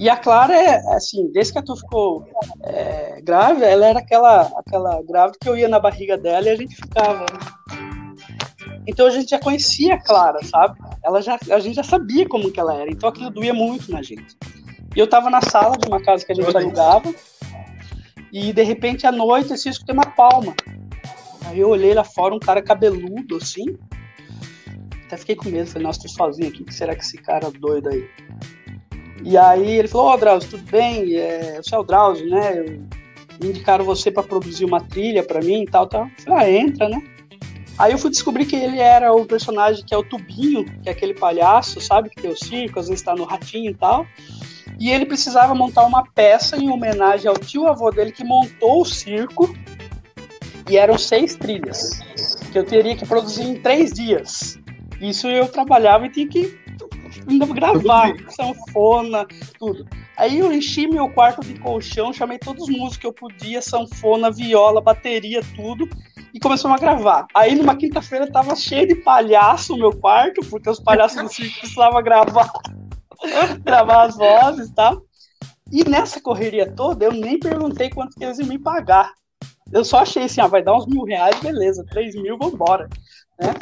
E 0.00 0.08
a 0.08 0.16
Clara 0.16 0.56
é 0.56 0.76
assim, 0.96 1.30
desde 1.30 1.52
que 1.52 1.58
a 1.58 1.62
Tu 1.62 1.76
ficou 1.76 2.26
é, 2.62 3.20
grávida, 3.20 3.66
ela 3.66 3.86
era 3.86 3.98
aquela, 3.98 4.50
aquela 4.56 5.02
grávida 5.02 5.36
que 5.38 5.46
eu 5.46 5.58
ia 5.58 5.68
na 5.68 5.78
barriga 5.78 6.16
dela 6.16 6.46
e 6.46 6.48
a 6.48 6.56
gente 6.56 6.74
ficava. 6.74 7.26
Então 8.86 9.06
a 9.06 9.10
gente 9.10 9.28
já 9.28 9.38
conhecia 9.38 9.96
a 9.96 10.02
Clara, 10.02 10.42
sabe? 10.42 10.78
Ela 11.04 11.20
já, 11.20 11.38
a 11.50 11.60
gente 11.60 11.74
já 11.74 11.82
sabia 11.82 12.26
como 12.26 12.50
que 12.50 12.58
ela 12.58 12.74
era, 12.74 12.90
então 12.90 13.10
aquilo 13.10 13.28
doía 13.28 13.52
muito 13.52 13.92
na 13.92 14.00
gente. 14.00 14.38
E 14.96 14.98
eu 14.98 15.06
tava 15.06 15.28
na 15.28 15.42
sala 15.42 15.76
de 15.76 15.86
uma 15.86 16.02
casa 16.02 16.24
que 16.24 16.32
a 16.32 16.34
gente 16.34 16.56
alugava, 16.56 17.14
e 18.32 18.54
de 18.54 18.62
repente 18.62 19.06
à 19.06 19.12
noite 19.12 19.52
assim, 19.52 19.68
eu 19.68 19.72
escutei 19.72 19.94
uma 19.94 20.10
palma. 20.12 20.54
Aí 21.44 21.60
eu 21.60 21.68
olhei 21.68 21.92
lá 21.92 22.04
fora, 22.04 22.34
um 22.34 22.40
cara 22.40 22.62
cabeludo 22.62 23.36
assim. 23.36 23.76
Até 25.04 25.18
fiquei 25.18 25.36
com 25.36 25.50
medo, 25.50 25.68
falei, 25.68 25.86
nossa, 25.86 26.00
tô 26.00 26.08
sozinho 26.08 26.48
aqui, 26.48 26.62
o 26.62 26.64
que 26.64 26.72
será 26.72 26.94
que 26.94 27.02
esse 27.02 27.18
cara 27.18 27.50
doido 27.50 27.90
aí? 27.90 28.08
E 29.22 29.36
aí 29.36 29.78
ele 29.78 29.88
falou, 29.88 30.08
ó, 30.08 30.14
oh, 30.14 30.16
Drauzio, 30.16 30.50
tudo 30.50 30.70
bem? 30.70 31.16
É, 31.16 31.60
você 31.62 31.74
é 31.74 31.78
o 31.78 31.82
Drauzio, 31.82 32.28
né? 32.28 32.58
Eu, 32.58 32.80
indicaram 33.48 33.84
você 33.84 34.10
para 34.10 34.22
produzir 34.22 34.64
uma 34.64 34.80
trilha 34.80 35.22
para 35.22 35.40
mim 35.40 35.62
e 35.62 35.66
tal, 35.66 35.86
tal. 35.86 36.04
Eu 36.04 36.24
falei, 36.24 36.38
ah, 36.38 36.60
entra, 36.60 36.88
né? 36.88 37.02
Aí 37.78 37.92
eu 37.92 37.98
fui 37.98 38.10
descobrir 38.10 38.44
que 38.44 38.56
ele 38.56 38.78
era 38.78 39.12
o 39.12 39.24
personagem 39.24 39.82
que 39.84 39.94
é 39.94 39.96
o 39.96 40.02
Tubinho, 40.02 40.66
que 40.82 40.88
é 40.88 40.92
aquele 40.92 41.14
palhaço, 41.14 41.80
sabe? 41.80 42.10
Que 42.10 42.20
tem 42.20 42.30
o 42.30 42.36
circo, 42.36 42.78
às 42.78 42.88
vezes 42.88 43.02
tá 43.02 43.14
no 43.14 43.24
ratinho 43.24 43.70
e 43.70 43.74
tal. 43.74 44.06
E 44.78 44.90
ele 44.90 45.06
precisava 45.06 45.54
montar 45.54 45.84
uma 45.84 46.04
peça 46.04 46.56
em 46.56 46.68
homenagem 46.68 47.28
ao 47.28 47.38
tio 47.38 47.66
avô 47.66 47.90
dele 47.90 48.12
que 48.12 48.24
montou 48.24 48.82
o 48.82 48.84
circo. 48.84 49.54
E 50.68 50.76
eram 50.76 50.98
seis 50.98 51.34
trilhas, 51.34 52.00
que 52.52 52.58
eu 52.58 52.64
teria 52.64 52.94
que 52.94 53.06
produzir 53.06 53.42
em 53.44 53.56
três 53.56 53.92
dias. 53.92 54.58
Isso 55.00 55.26
eu 55.26 55.48
trabalhava 55.48 56.06
e 56.06 56.10
tinha 56.10 56.28
que 56.28 56.58
ainda 57.28 57.46
gravar, 57.46 58.14
sanfona, 58.28 59.26
tudo. 59.58 59.86
Aí 60.16 60.38
eu 60.38 60.52
enchi 60.52 60.86
meu 60.86 61.08
quarto 61.10 61.40
de 61.40 61.58
colchão, 61.58 62.12
chamei 62.12 62.38
todos 62.38 62.64
os 62.64 62.68
músicos 62.68 62.96
que 62.96 63.06
eu 63.06 63.12
podia, 63.12 63.62
sanfona, 63.62 64.30
viola, 64.30 64.80
bateria, 64.80 65.40
tudo, 65.54 65.88
e 66.32 66.38
começamos 66.38 66.76
a 66.76 66.80
gravar. 66.80 67.26
Aí 67.34 67.54
numa 67.54 67.76
quinta-feira 67.76 68.30
tava 68.30 68.54
cheio 68.54 68.86
de 68.86 68.96
palhaço 68.96 69.72
no 69.72 69.78
meu 69.78 69.92
quarto, 69.92 70.40
porque 70.46 70.70
os 70.70 70.80
palhaços 70.80 71.22
do 71.22 71.28
circo 71.32 71.60
precisavam 71.60 72.02
gravar, 72.02 72.50
gravar 73.64 74.04
as 74.04 74.16
vozes 74.16 74.68
e 74.68 74.74
tal. 74.74 75.02
E 75.70 75.88
nessa 75.88 76.20
correria 76.20 76.70
toda, 76.70 77.04
eu 77.04 77.12
nem 77.12 77.38
perguntei 77.38 77.90
quanto 77.90 78.16
que 78.16 78.24
eles 78.24 78.38
iam 78.38 78.48
me 78.48 78.58
pagar. 78.58 79.12
Eu 79.72 79.84
só 79.84 79.98
achei 79.98 80.24
assim, 80.24 80.40
ah, 80.40 80.48
vai 80.48 80.62
dar 80.62 80.76
uns 80.76 80.86
mil 80.86 81.04
reais, 81.04 81.38
beleza, 81.40 81.86
três 81.88 82.14
mil, 82.16 82.36
vambora. 82.36 82.88
Né? 83.40 83.54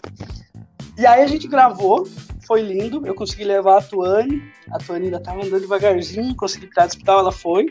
E 0.97 1.07
aí 1.07 1.23
a 1.23 1.27
gente 1.27 1.47
gravou, 1.47 2.09
foi 2.49 2.63
lindo. 2.63 3.07
Eu 3.07 3.15
consegui 3.15 3.45
levar 3.45 3.79
a 3.79 3.83
Tuane. 3.83 4.43
A 4.73 4.79
Tuane 4.79 5.05
ainda 5.05 5.19
estava 5.19 5.45
andando 5.45 5.61
devagarzinho, 5.61 6.35
consegui 6.35 6.67
tirar 6.67 6.87
do 6.87 6.89
hospital, 6.89 7.21
ela 7.21 7.31
foi. 7.31 7.67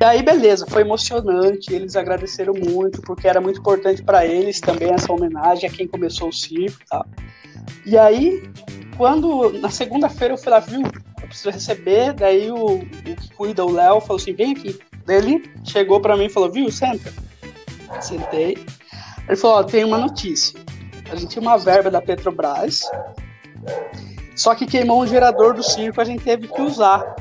E 0.00 0.04
aí, 0.04 0.22
beleza, 0.22 0.66
foi 0.66 0.80
emocionante. 0.82 1.72
Eles 1.72 1.94
agradeceram 1.94 2.54
muito, 2.54 3.02
porque 3.02 3.28
era 3.28 3.40
muito 3.40 3.60
importante 3.60 4.02
para 4.02 4.26
eles 4.26 4.58
também 4.60 4.90
essa 4.90 5.12
homenagem 5.12 5.68
a 5.68 5.72
quem 5.72 5.86
começou 5.86 6.30
o 6.30 6.32
circo 6.32 6.78
e 6.82 6.86
tal. 6.86 7.06
E 7.84 7.96
aí, 7.96 8.42
quando 8.96 9.52
na 9.60 9.70
segunda-feira 9.70 10.34
eu 10.34 10.38
fui 10.38 10.50
lá, 10.50 10.58
viu? 10.58 10.82
Eu 11.20 11.28
preciso 11.28 11.50
receber. 11.50 12.14
Daí 12.14 12.50
o, 12.50 12.78
o 12.78 12.80
que 12.82 13.34
cuida, 13.34 13.64
o 13.64 13.70
Léo, 13.70 14.00
falou 14.00 14.16
assim: 14.16 14.32
vem 14.32 14.52
aqui. 14.52 14.78
Daí 15.04 15.18
ele 15.18 15.50
chegou 15.62 16.00
para 16.00 16.16
mim 16.16 16.24
e 16.24 16.30
falou: 16.30 16.50
viu, 16.50 16.70
senta. 16.72 17.12
Sentei. 18.00 18.56
Ele 19.26 19.36
falou: 19.36 19.58
ó, 19.58 19.62
tem 19.62 19.84
uma 19.84 19.98
notícia. 19.98 20.58
A 21.10 21.14
gente 21.14 21.30
tinha 21.30 21.42
uma 21.42 21.56
verba 21.56 21.90
da 21.90 22.02
Petrobras 22.02 22.82
só 24.34 24.54
que 24.54 24.66
queimou 24.66 25.02
um 25.02 25.06
gerador 25.06 25.54
do 25.54 25.62
circo, 25.62 26.00
a 26.00 26.04
gente 26.04 26.22
teve 26.22 26.48
que 26.48 26.60
usar. 26.60 27.16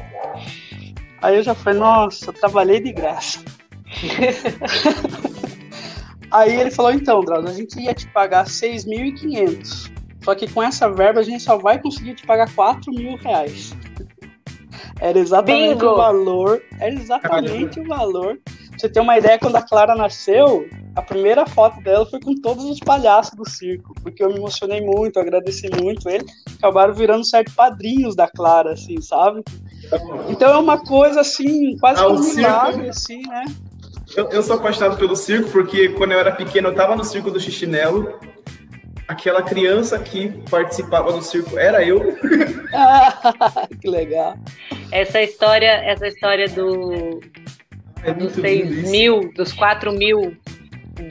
Aí 1.21 1.35
eu 1.37 1.43
já 1.43 1.55
falei, 1.55 1.79
nossa, 1.79 2.33
trabalhei 2.33 2.79
de 2.79 2.91
graça. 2.91 3.39
Aí 6.29 6.59
ele 6.59 6.71
falou, 6.71 6.91
então, 6.91 7.21
Drauzio, 7.21 7.49
a 7.49 7.53
gente 7.53 7.79
ia 7.79 7.93
te 7.93 8.07
pagar 8.07 8.45
6.500. 8.45 9.91
Só 10.23 10.35
que 10.35 10.51
com 10.51 10.61
essa 10.61 10.89
verba 10.91 11.21
a 11.21 11.23
gente 11.23 11.41
só 11.41 11.57
vai 11.57 11.79
conseguir 11.79 12.15
te 12.15 12.25
pagar 12.25 12.53
4 12.53 12.91
mil 12.91 13.15
reais. 13.17 13.73
Era 14.99 15.19
exatamente 15.19 15.75
Bingo. 15.75 15.93
o 15.93 15.97
valor. 15.97 16.61
Era 16.79 16.93
exatamente 16.93 17.75
Caramba. 17.75 17.81
o 17.81 17.97
valor. 17.97 18.39
Pra 18.76 18.82
você 18.82 18.89
ter 18.89 18.99
uma 18.99 19.17
ideia, 19.17 19.39
quando 19.39 19.55
a 19.55 19.61
Clara 19.61 19.95
nasceu, 19.95 20.67
a 20.93 21.01
primeira 21.01 21.45
foto 21.45 21.82
dela 21.82 22.05
foi 22.05 22.19
com 22.19 22.36
todos 22.36 22.65
os 22.65 22.78
palhaços 22.80 23.34
do 23.34 23.49
circo, 23.49 23.93
porque 24.03 24.21
eu 24.21 24.28
me 24.28 24.36
emocionei 24.36 24.82
muito, 24.82 25.17
agradeci 25.17 25.69
muito 25.82 26.09
ele. 26.09 26.26
Acabaram 26.57 26.93
virando 26.93 27.26
certo 27.26 27.53
padrinhos 27.55 28.17
da 28.17 28.28
Clara, 28.28 28.73
assim, 28.73 29.01
sabe? 29.01 29.43
Então 30.28 30.49
é 30.51 30.57
uma 30.57 30.78
coisa 30.78 31.21
assim, 31.21 31.78
quase 31.78 32.01
ah, 32.01 32.09
um 32.09 32.19
milagre, 32.19 32.89
assim, 32.89 33.21
né? 33.26 33.45
Eu, 34.15 34.30
eu, 34.30 34.43
sou 34.43 34.57
apaixonado 34.57 34.97
pelo 34.97 35.15
circo, 35.15 35.49
porque 35.51 35.89
quando 35.89 36.11
eu 36.11 36.19
era 36.19 36.34
pequeno 36.34 36.67
eu 36.67 36.76
tava 36.76 36.97
no 36.97 37.03
circo 37.03 37.32
do 37.32 37.39
Xixinelo. 37.39 38.19
aquela 39.07 39.41
criança 39.41 39.97
que 39.99 40.30
participava 40.49 41.13
do 41.13 41.21
circo 41.21 41.57
era 41.57 41.82
eu. 41.82 42.17
que 43.80 43.89
legal. 43.89 44.36
Essa 44.91 45.21
história, 45.21 45.71
essa 45.86 46.07
história 46.07 46.49
do 46.49 47.21
é 48.06 48.14
dos 48.14 48.34
6 48.34 48.89
mil, 48.89 49.32
dos 49.34 49.51
4 49.53 49.91
mil 49.91 50.36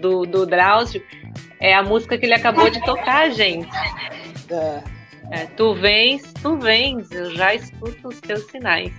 do, 0.00 0.24
do 0.24 0.46
Drauzio, 0.46 1.02
é 1.60 1.74
a 1.74 1.82
música 1.82 2.16
que 2.16 2.26
ele 2.26 2.34
acabou 2.34 2.70
de 2.70 2.80
tocar, 2.84 3.30
gente. 3.30 3.68
É. 4.50 4.94
É, 5.30 5.46
tu 5.56 5.74
vens, 5.74 6.22
tu 6.42 6.56
vens, 6.56 7.10
eu 7.10 7.34
já 7.34 7.54
escuto 7.54 8.08
os 8.08 8.20
teus 8.20 8.44
sinais. 8.50 8.92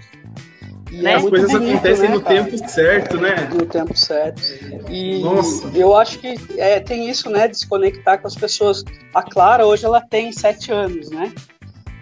E 0.92 1.02
né? 1.02 1.16
as 1.16 1.24
coisas 1.24 1.52
bonito, 1.52 1.74
acontecem 1.74 2.10
né, 2.10 2.16
no 2.16 2.22
cara? 2.22 2.44
tempo 2.44 2.70
certo, 2.70 3.18
né? 3.18 3.50
No 3.54 3.66
tempo 3.66 3.98
certo. 3.98 4.42
E 4.90 5.20
Nossa. 5.22 5.68
eu 5.76 5.96
acho 5.96 6.20
que 6.20 6.36
é, 6.58 6.80
tem 6.80 7.10
isso, 7.10 7.30
né? 7.30 7.48
De 7.48 7.58
se 7.58 7.68
conectar 7.68 8.18
com 8.18 8.28
as 8.28 8.36
pessoas. 8.36 8.84
A 9.14 9.22
Clara, 9.22 9.66
hoje, 9.66 9.86
ela 9.86 10.02
tem 10.02 10.32
sete 10.32 10.72
anos, 10.72 11.10
né? 11.10 11.34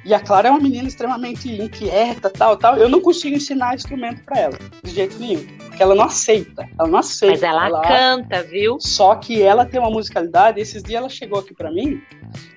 E 0.06 0.14
a 0.14 0.20
Clara 0.20 0.50
é 0.50 0.52
uma 0.52 0.60
menina 0.60 0.88
extremamente 0.88 1.50
inquieta, 1.50 2.30
tal, 2.30 2.58
tal. 2.58 2.78
Eu 2.78 2.90
não 2.90 3.00
consigo 3.00 3.36
ensinar 3.36 3.76
instrumento 3.76 4.22
para 4.24 4.40
ela, 4.40 4.60
de 4.84 4.92
jeito 4.92 5.18
nenhum. 5.18 5.46
Porque 5.74 5.82
ela 5.82 5.96
não 5.96 6.04
aceita. 6.04 6.70
Ela 6.78 6.88
não 6.88 7.00
aceita. 7.00 7.34
Mas 7.34 7.42
ela, 7.42 7.66
ela 7.66 7.82
canta, 7.82 8.44
viu? 8.44 8.78
Só 8.80 9.16
que 9.16 9.42
ela 9.42 9.66
tem 9.66 9.80
uma 9.80 9.90
musicalidade. 9.90 10.62
Esses 10.62 10.84
dias 10.84 11.00
ela 11.00 11.10
chegou 11.10 11.40
aqui 11.40 11.52
para 11.52 11.72
mim. 11.72 12.00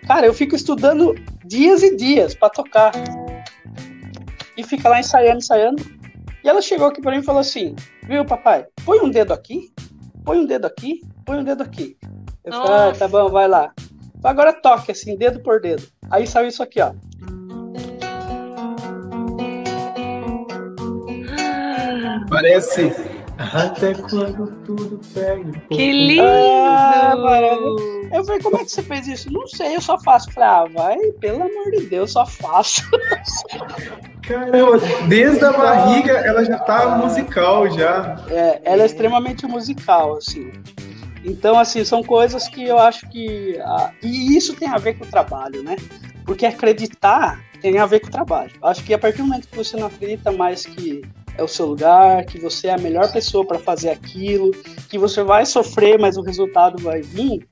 Cara, 0.07 0.27
eu 0.27 0.35
fico 0.35 0.55
estudando 0.55 1.15
dias 1.43 1.83
e 1.83 1.97
dias 1.97 2.35
para 2.35 2.51
tocar. 2.51 2.93
E 4.55 4.63
fica 4.63 4.91
lá 4.91 5.01
ensaiando, 5.01 5.39
ensaiando. 5.39 5.83
E 6.45 6.49
ela 6.49 6.61
chegou 6.61 6.89
aqui 6.89 7.01
para 7.01 7.13
mim 7.13 7.21
e 7.21 7.25
falou 7.25 7.41
assim: 7.41 7.75
Viu, 8.03 8.23
papai? 8.23 8.67
Põe 8.85 9.01
um 9.01 9.09
dedo 9.09 9.33
aqui, 9.33 9.73
põe 10.23 10.39
um 10.39 10.45
dedo 10.45 10.67
aqui, 10.67 11.01
põe 11.25 11.39
um 11.39 11.45
dedo 11.45 11.63
aqui. 11.63 11.97
Eu 12.45 12.53
falei: 12.53 12.91
ah, 12.91 12.93
tá 12.99 13.09
bom, 13.09 13.31
vai 13.31 13.49
lá. 13.49 13.73
Agora 14.23 14.53
toque 14.53 14.93
assim, 14.93 15.17
dedo 15.17 15.41
por 15.41 15.59
dedo. 15.59 15.89
Aí 16.11 16.27
saiu 16.27 16.49
isso 16.49 16.63
aqui, 16.63 16.83
ó. 16.83 16.93
Parece 22.29 22.93
até 23.39 23.95
quando 23.95 24.47
tudo 24.65 25.01
pega. 25.13 25.53
Que 25.71 25.93
lindo! 25.93 26.23
Ah, 26.23 27.15
eu 28.13 28.25
falei, 28.25 28.41
como 28.41 28.57
é 28.57 28.65
que 28.65 28.71
você 28.71 28.83
fez 28.83 29.07
isso? 29.07 29.31
Não 29.31 29.47
sei, 29.47 29.77
eu 29.77 29.81
só 29.81 29.99
faço. 29.99 30.31
falei, 30.33 30.49
ah, 30.49 30.65
vai, 30.73 30.97
pelo 31.21 31.43
amor 31.43 31.71
de 31.73 31.87
Deus, 31.87 32.13
só 32.13 32.25
faço. 32.25 32.83
Caramba, 34.23 34.79
desde 35.09 35.45
a 35.45 35.53
barriga 35.53 36.13
ela 36.13 36.45
já 36.45 36.59
tá 36.59 36.97
musical 36.97 37.71
já. 37.71 38.25
É, 38.31 38.61
ela 38.65 38.83
é 38.83 38.87
extremamente 38.87 39.47
musical, 39.47 40.17
assim. 40.17 40.51
Então, 41.25 41.59
assim, 41.59 41.85
são 41.85 42.03
coisas 42.03 42.49
que 42.49 42.65
eu 42.65 42.79
acho 42.79 43.09
que. 43.11 43.59
Ah, 43.61 43.91
e 44.03 44.37
isso 44.37 44.55
tem 44.55 44.69
a 44.69 44.79
ver 44.79 44.95
com 44.95 45.05
o 45.05 45.09
trabalho, 45.09 45.63
né? 45.63 45.77
Porque 46.25 46.47
acreditar 46.47 47.41
tem 47.61 47.79
a 47.79 47.87
ver 47.87 48.01
com 48.01 48.07
o 48.07 48.11
trabalho. 48.11 48.53
Eu 48.63 48.69
acho 48.69 48.83
que 48.85 48.95
a 48.95 48.99
partir 48.99 49.19
do 49.19 49.25
momento 49.25 49.49
que 49.49 49.57
você 49.57 49.77
não 49.77 49.89
acredita 49.89 50.31
mais 50.33 50.65
que 50.65 51.03
é 51.37 51.43
o 51.43 51.49
seu 51.49 51.67
lugar, 51.67 52.25
que 52.25 52.39
você 52.39 52.69
é 52.69 52.75
a 52.75 52.79
melhor 52.79 53.13
pessoa 53.13 53.45
para 53.45 53.59
fazer 53.59 53.91
aquilo, 53.91 54.51
que 54.89 54.99
você 54.99 55.23
vai 55.23 55.45
sofrer, 55.45 55.99
mas 55.99 56.17
o 56.17 56.23
resultado 56.23 56.83
vai 56.83 57.03
vir. 57.03 57.47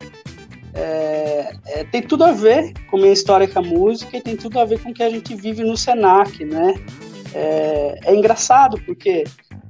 É, 0.74 1.52
é, 1.66 1.84
tem 1.84 2.02
tudo 2.02 2.24
a 2.24 2.32
ver 2.32 2.72
com 2.90 2.96
minha 2.96 3.12
história 3.12 3.46
com 3.46 3.60
a 3.60 3.62
música 3.62 4.16
e 4.16 4.20
tem 4.20 4.36
tudo 4.36 4.58
a 4.58 4.64
ver 4.64 4.82
com 4.82 4.90
o 4.90 4.94
que 4.94 5.02
a 5.02 5.10
gente 5.10 5.34
vive 5.34 5.62
no 5.62 5.76
Senac, 5.76 6.44
né? 6.44 6.74
É, 7.32 7.98
é 8.04 8.14
engraçado 8.14 8.80
porque 8.84 9.24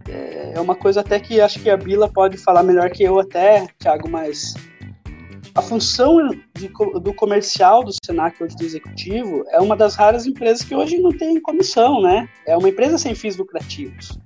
é, 0.09 0.53
é 0.55 0.61
uma 0.61 0.75
coisa 0.75 1.01
até 1.01 1.19
que 1.21 1.41
acho 1.41 1.61
que 1.61 1.69
a 1.69 1.77
Bila 1.77 2.09
pode 2.09 2.39
falar 2.39 2.62
melhor 2.62 2.91
que 2.91 3.03
eu 3.03 3.19
até, 3.19 3.67
Thiago, 3.79 4.09
mas 4.09 4.55
a 5.55 5.62
função 5.62 6.18
de, 6.57 6.68
do 7.00 7.14
comercial 7.14 7.84
do 7.84 7.92
Senac 8.05 8.42
hoje 8.42 8.57
do 8.57 8.64
executivo 8.64 9.44
é 9.50 9.61
uma 9.61 9.76
das 9.76 9.94
raras 9.94 10.26
empresas 10.26 10.64
que 10.64 10.74
hoje 10.74 10.98
não 10.98 11.12
tem 11.16 11.40
comissão, 11.40 12.02
né? 12.02 12.28
É 12.44 12.57
uma 12.57 12.68
empresa 12.68 12.98
sem 12.98 13.14
fins 13.14 13.36
lucrativos. 13.36 14.18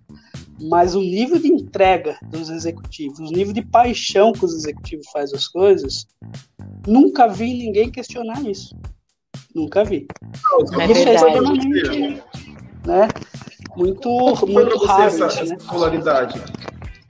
Mas 0.60 0.94
o 0.94 1.00
nível 1.00 1.38
de 1.38 1.48
entrega 1.48 2.18
dos 2.28 2.48
executivos, 2.48 3.30
o 3.30 3.32
nível 3.32 3.52
de 3.52 3.62
paixão 3.62 4.32
que 4.32 4.44
os 4.44 4.54
executivos 4.54 5.06
fazem 5.12 5.36
as 5.36 5.46
coisas, 5.46 6.06
nunca 6.86 7.28
vi 7.28 7.54
ninguém 7.54 7.90
questionar 7.90 8.42
isso. 8.42 8.74
Nunca 9.54 9.84
vi. 9.84 10.06
Não, 10.72 10.80
é 10.80 10.86
verdade. 10.86 12.22
Né? 12.86 13.08
Muito, 13.76 14.08
muito 14.46 14.78
raro 14.84 15.02
essa, 15.02 15.26
isso, 15.26 15.44
né? 15.44 15.56
essa 15.56 15.68
polaridade. 15.68 16.42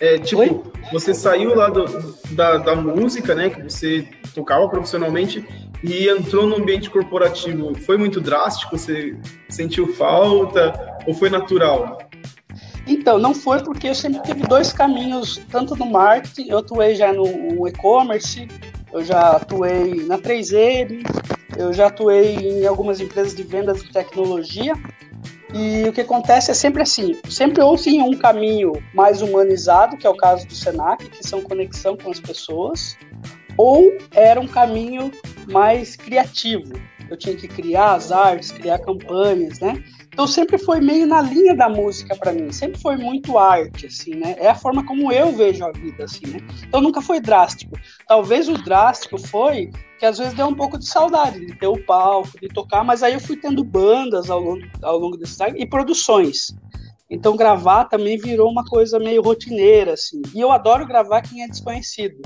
É, 0.01 0.17
tipo, 0.19 0.43
Oi? 0.43 0.63
você 0.93 1.13
saiu 1.13 1.55
lá 1.55 1.69
do, 1.69 1.85
da, 2.31 2.59
da 2.59 2.77
música, 2.77 3.35
né, 3.35 3.51
que 3.51 3.63
você 3.63 4.07
tocava 4.33 4.69
profissionalmente 4.69 5.45
e 5.83 6.09
entrou 6.09 6.47
no 6.47 6.57
ambiente 6.57 6.89
corporativo. 6.89 7.75
Foi 7.75 7.97
muito 7.97 8.21
drástico? 8.21 8.79
Você 8.79 9.17
sentiu 9.49 9.93
falta 9.95 10.99
ou 11.07 11.15
foi 11.15 11.29
natural? 11.31 11.99
Então, 12.87 13.19
não 13.19 13.35
foi 13.35 13.63
porque 13.63 13.89
eu 13.89 13.95
sempre 13.95 14.23
tive 14.23 14.43
dois 14.47 14.73
caminhos, 14.73 15.41
tanto 15.51 15.77
no 15.77 15.87
marketing, 15.87 16.49
eu 16.49 16.59
atuei 16.59 16.95
já 16.95 17.13
no, 17.13 17.25
no 17.25 17.69
e-commerce, 17.69 18.49
eu 18.93 19.05
já 19.05 19.33
atuei 19.33 20.07
na 20.07 20.17
3M, 20.17 21.03
eu 21.57 21.73
já 21.73 21.89
atuei 21.89 22.37
em 22.37 22.67
algumas 22.67 23.01
empresas 23.01 23.35
de 23.35 23.43
vendas 23.43 23.83
de 23.83 23.93
tecnologia, 23.93 24.75
e 25.53 25.89
o 25.89 25.93
que 25.93 26.03
acontece 26.03 26.51
é 26.51 26.55
sempre 26.55 26.83
assim, 26.83 27.19
sempre 27.29 27.63
ou 27.63 27.77
tinha 27.77 28.05
um 28.05 28.17
caminho 28.17 28.73
mais 28.93 29.23
humanizado, 29.23 29.97
que 29.97 30.07
é 30.07 30.11
o 30.11 30.17
caso 30.17 30.47
do 30.47 30.55
Senac, 30.55 31.09
que 31.09 31.27
são 31.27 31.43
conexão 31.43 31.97
com 31.97 32.11
as 32.11 32.21
pessoas, 32.21 32.97
ou 33.57 33.97
era 34.13 34.39
um 34.39 34.47
caminho 34.47 35.11
mais 35.51 35.97
criativo. 35.97 36.73
Eu 37.11 37.17
tinha 37.17 37.35
que 37.35 37.49
criar 37.49 37.95
as 37.95 38.13
artes, 38.13 38.53
criar 38.53 38.79
campanhas, 38.81 39.59
né? 39.61 39.83
Então 40.19 40.27
sempre 40.27 40.59
foi 40.59 40.81
meio 40.81 41.07
na 41.07 41.23
linha 41.23 41.55
da 41.55 41.69
música 41.69 42.17
para 42.17 42.33
mim, 42.33 42.51
sempre 42.51 42.81
foi 42.81 42.97
muito 42.97 43.39
arte, 43.39 43.87
assim, 43.87 44.17
né? 44.17 44.35
É 44.37 44.49
a 44.49 44.55
forma 44.57 44.85
como 44.85 45.13
eu 45.13 45.31
vejo 45.31 45.65
a 45.65 45.71
vida, 45.71 46.07
assim, 46.07 46.27
né? 46.27 46.41
Então 46.67 46.81
nunca 46.81 47.01
foi 47.01 47.21
drástico. 47.21 47.79
Talvez 48.05 48.49
o 48.49 48.55
drástico 48.55 49.17
foi 49.17 49.71
que 49.97 50.05
às 50.05 50.19
vezes 50.19 50.35
deu 50.35 50.49
um 50.49 50.57
pouco 50.57 50.77
de 50.77 50.89
saudade 50.89 51.47
de 51.47 51.57
ter 51.57 51.69
o 51.69 51.81
palco, 51.85 52.33
de 52.41 52.49
tocar, 52.49 52.83
mas 52.83 53.05
aí 53.05 53.15
eu 53.15 53.21
fui 53.21 53.37
tendo 53.37 53.63
bandas 53.63 54.29
ao 54.29 54.41
longo, 54.41 54.67
ao 54.83 54.99
longo 54.99 55.17
desse 55.17 55.39
tempo 55.39 55.55
e 55.57 55.65
produções. 55.65 56.53
Então 57.09 57.37
gravar 57.37 57.85
também 57.85 58.19
virou 58.19 58.51
uma 58.51 58.65
coisa 58.65 58.99
meio 58.99 59.23
rotineira, 59.23 59.93
assim. 59.93 60.21
E 60.35 60.41
eu 60.41 60.51
adoro 60.51 60.85
gravar 60.85 61.23
quem 61.23 61.45
é 61.45 61.47
desconhecido, 61.47 62.21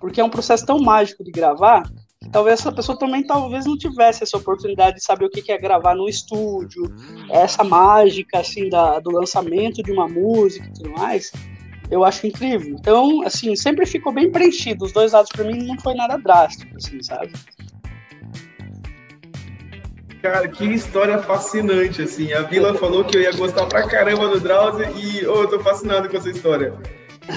porque 0.00 0.18
é 0.18 0.24
um 0.24 0.30
processo 0.30 0.64
tão 0.64 0.78
mágico 0.78 1.22
de 1.22 1.30
gravar 1.30 1.82
talvez 2.32 2.60
essa 2.60 2.72
pessoa 2.72 2.98
também 2.98 3.26
talvez 3.26 3.66
não 3.66 3.76
tivesse 3.76 4.22
essa 4.22 4.36
oportunidade 4.36 4.96
de 4.96 5.04
saber 5.04 5.26
o 5.26 5.30
que 5.30 5.50
é 5.50 5.58
gravar 5.58 5.94
no 5.94 6.08
estúdio, 6.08 6.82
essa 7.30 7.64
mágica 7.64 8.40
assim 8.40 8.68
da, 8.68 8.98
do 9.00 9.10
lançamento 9.10 9.82
de 9.82 9.92
uma 9.92 10.08
música 10.08 10.66
e 10.66 10.72
tudo 10.72 10.90
mais 10.90 11.32
eu 11.90 12.04
acho 12.04 12.26
incrível. 12.26 12.76
Então, 12.78 13.22
assim, 13.22 13.56
sempre 13.56 13.86
ficou 13.86 14.12
bem 14.12 14.30
preenchido. 14.30 14.84
Os 14.84 14.92
dois 14.92 15.12
lados 15.12 15.30
para 15.30 15.44
mim 15.44 15.62
não 15.64 15.78
foi 15.78 15.94
nada 15.94 16.18
drástico, 16.18 16.76
assim, 16.76 17.02
sabe? 17.02 17.32
Cara, 20.20 20.48
que 20.48 20.64
história 20.64 21.18
fascinante, 21.18 22.02
assim. 22.02 22.32
A 22.32 22.42
Vila 22.42 22.74
falou 22.74 23.04
que 23.04 23.16
eu 23.16 23.22
ia 23.22 23.32
gostar 23.32 23.66
pra 23.66 23.86
caramba 23.86 24.28
do 24.28 24.40
Drauzio 24.40 24.86
e 24.96 25.26
oh, 25.26 25.42
eu 25.42 25.48
tô 25.48 25.60
fascinado 25.60 26.08
com 26.08 26.16
essa 26.16 26.28
história. 26.28 26.74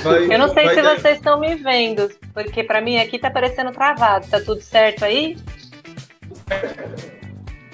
Vai, 0.03 0.33
eu 0.33 0.39
não 0.39 0.53
sei 0.53 0.69
se 0.69 0.81
vocês 0.81 1.17
estão 1.17 1.39
me 1.39 1.55
vendo, 1.55 2.09
porque 2.33 2.63
para 2.63 2.81
mim 2.81 2.97
aqui 2.97 3.19
tá 3.19 3.29
parecendo 3.29 3.71
travado. 3.71 4.25
Tá 4.27 4.39
tudo 4.39 4.61
certo 4.61 5.03
aí? 5.03 5.37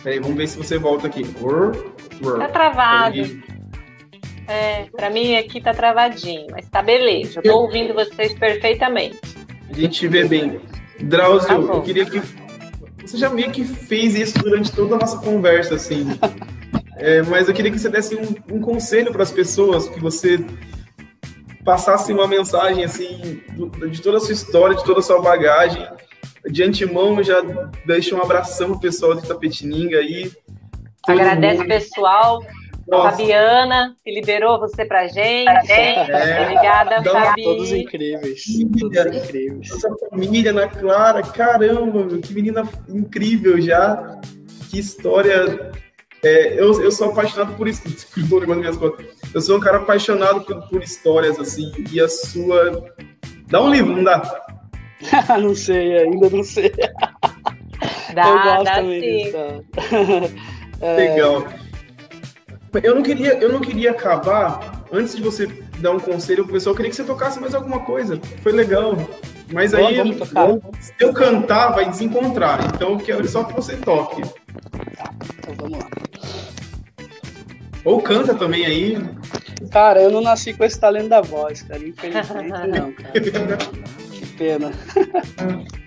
Peraí, 0.03 0.19
vamos 0.19 0.37
ver 0.37 0.47
se 0.47 0.57
você 0.57 0.77
volta 0.77 1.07
aqui. 1.07 1.23
Tá 2.39 2.47
travado. 2.47 3.17
É, 4.47 4.85
pra 4.95 5.09
mim 5.09 5.35
aqui 5.35 5.61
tá 5.61 5.73
travadinho, 5.73 6.47
mas 6.51 6.67
tá 6.69 6.81
beleza. 6.81 7.39
Eu 7.39 7.43
tô 7.43 7.61
ouvindo 7.61 7.93
vocês 7.93 8.33
perfeitamente. 8.33 9.19
A 9.69 9.73
gente 9.73 10.07
vê 10.07 10.25
bem. 10.25 10.59
Drauzio, 10.99 11.67
tá 11.67 11.73
eu 11.73 11.81
queria 11.81 12.05
que. 12.05 12.21
Você 13.05 13.17
já 13.17 13.29
meio 13.29 13.51
que 13.51 13.63
fez 13.63 14.15
isso 14.15 14.39
durante 14.39 14.71
toda 14.71 14.95
a 14.95 14.97
nossa 14.99 15.17
conversa, 15.19 15.75
assim. 15.75 16.07
É, 16.99 17.21
mas 17.21 17.47
eu 17.47 17.53
queria 17.53 17.69
que 17.69 17.77
você 17.77 17.89
desse 17.89 18.15
um, 18.15 18.55
um 18.55 18.59
conselho 18.59 19.11
para 19.11 19.21
as 19.21 19.31
pessoas, 19.31 19.87
que 19.87 19.99
você 19.99 20.43
passasse 21.67 22.13
uma 22.13 22.25
mensagem, 22.29 22.85
assim, 22.85 23.41
de 23.91 24.01
toda 24.01 24.15
a 24.15 24.19
sua 24.21 24.31
história, 24.31 24.73
de 24.73 24.85
toda 24.85 25.01
a 25.01 25.03
sua 25.03 25.21
bagagem. 25.21 25.85
De 26.49 26.63
antemão, 26.63 27.21
já 27.21 27.41
deixa 27.85 28.15
um 28.15 28.21
abração 28.21 28.69
pro 28.69 28.79
pessoal 28.79 29.15
de 29.15 29.27
Tapetininga 29.27 29.97
aí. 29.97 30.31
Agradece 31.05 31.61
o 31.63 31.67
pessoal 31.67 32.41
nossa. 32.87 33.17
Fabiana, 33.17 33.93
que 34.01 34.09
liberou 34.09 34.57
você 34.57 34.85
pra 34.85 35.07
gente. 35.07 35.69
É, 35.69 36.43
Obrigada, 36.43 37.01
Dá 37.01 37.11
Fabi. 37.11 37.43
Todos 37.43 37.71
incríveis. 37.73 38.45
Todos 38.79 39.25
incríveis. 39.25 39.69
Nossa 39.69 39.89
família, 40.09 40.51
Ana 40.51 40.69
Clara, 40.69 41.21
caramba, 41.21 42.17
que 42.19 42.33
menina 42.33 42.63
incrível 42.87 43.59
já. 43.59 44.21
Que 44.69 44.79
história. 44.79 45.69
É, 46.23 46.53
eu, 46.53 46.81
eu 46.81 46.91
sou 46.93 47.09
apaixonado 47.09 47.57
por 47.57 47.67
isso. 47.67 47.81
Eu 49.33 49.41
sou 49.41 49.57
um 49.57 49.59
cara 49.59 49.77
apaixonado 49.77 50.41
por, 50.41 50.69
por 50.69 50.83
histórias, 50.83 51.39
assim. 51.39 51.71
E 51.91 51.99
a 51.99 52.07
sua. 52.07 52.93
Dá 53.47 53.61
um 53.61 53.71
livro, 53.71 53.95
não 53.95 54.03
dá? 54.03 54.45
não 55.41 55.55
sei, 55.55 55.97
ainda 55.99 56.29
não 56.29 56.43
sei. 56.43 56.71
Dá, 58.13 58.27
eu 58.27 58.43
gosto 58.43 58.63
dá 58.63 58.75
também 58.75 59.01
sim. 59.01 59.23
disso. 59.23 60.47
É, 60.79 60.95
Legal. 60.95 61.47
Eu 62.83 62.93
não 62.93 63.01
queria, 63.01 63.33
eu 63.39 63.51
não 63.51 63.59
queria 63.59 63.89
acabar 63.89 64.83
antes 64.91 65.15
de 65.15 65.23
você 65.23 65.47
dar 65.79 65.89
um 65.91 65.99
conselho 65.99 66.43
pro 66.43 66.53
pessoal. 66.53 66.73
Eu 66.73 66.77
queria 66.77 66.91
que 66.91 66.95
você 66.95 67.03
tocasse 67.03 67.39
mais 67.39 67.55
alguma 67.55 67.79
coisa. 67.79 68.19
Foi 68.43 68.51
legal. 68.51 68.95
Mas 69.51 69.71
Vamos, 69.71 69.87
aí, 69.87 70.19
se 70.79 70.93
eu 70.99 71.13
cantar, 71.13 71.69
vai 71.71 71.89
desencontrar. 71.89 72.63
Então 72.75 72.91
eu 72.91 72.97
quero 72.97 73.27
só 73.27 73.43
que 73.43 73.53
você 73.53 73.75
toque. 73.77 74.21
então 74.21 75.55
vamos 75.57 75.79
lá. 75.79 75.89
Ou 77.87 78.01
canta 78.01 78.35
também 78.35 78.65
aí. 78.65 78.97
Cara, 79.71 80.01
eu 80.01 80.11
não 80.11 80.19
nasci 80.19 80.53
com 80.53 80.65
esse 80.65 80.77
talento 80.77 81.07
da 81.07 81.21
voz, 81.21 81.61
cara. 81.61 81.87
Infelizmente 81.87 82.67
não, 82.67 82.91
cara. 82.91 83.13
Que 84.11 84.25
pena. 84.37 84.71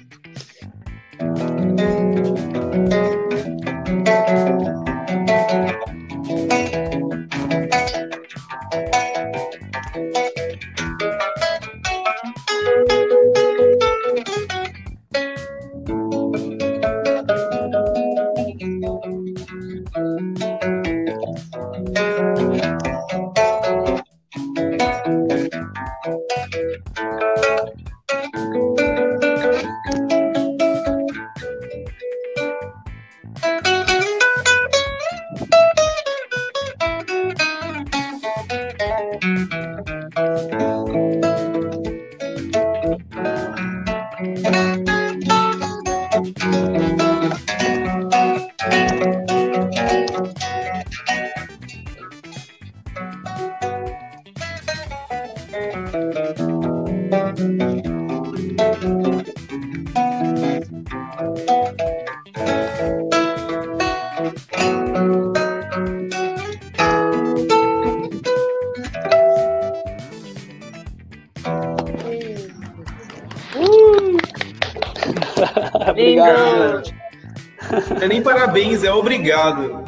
obrigado. 79.21 79.85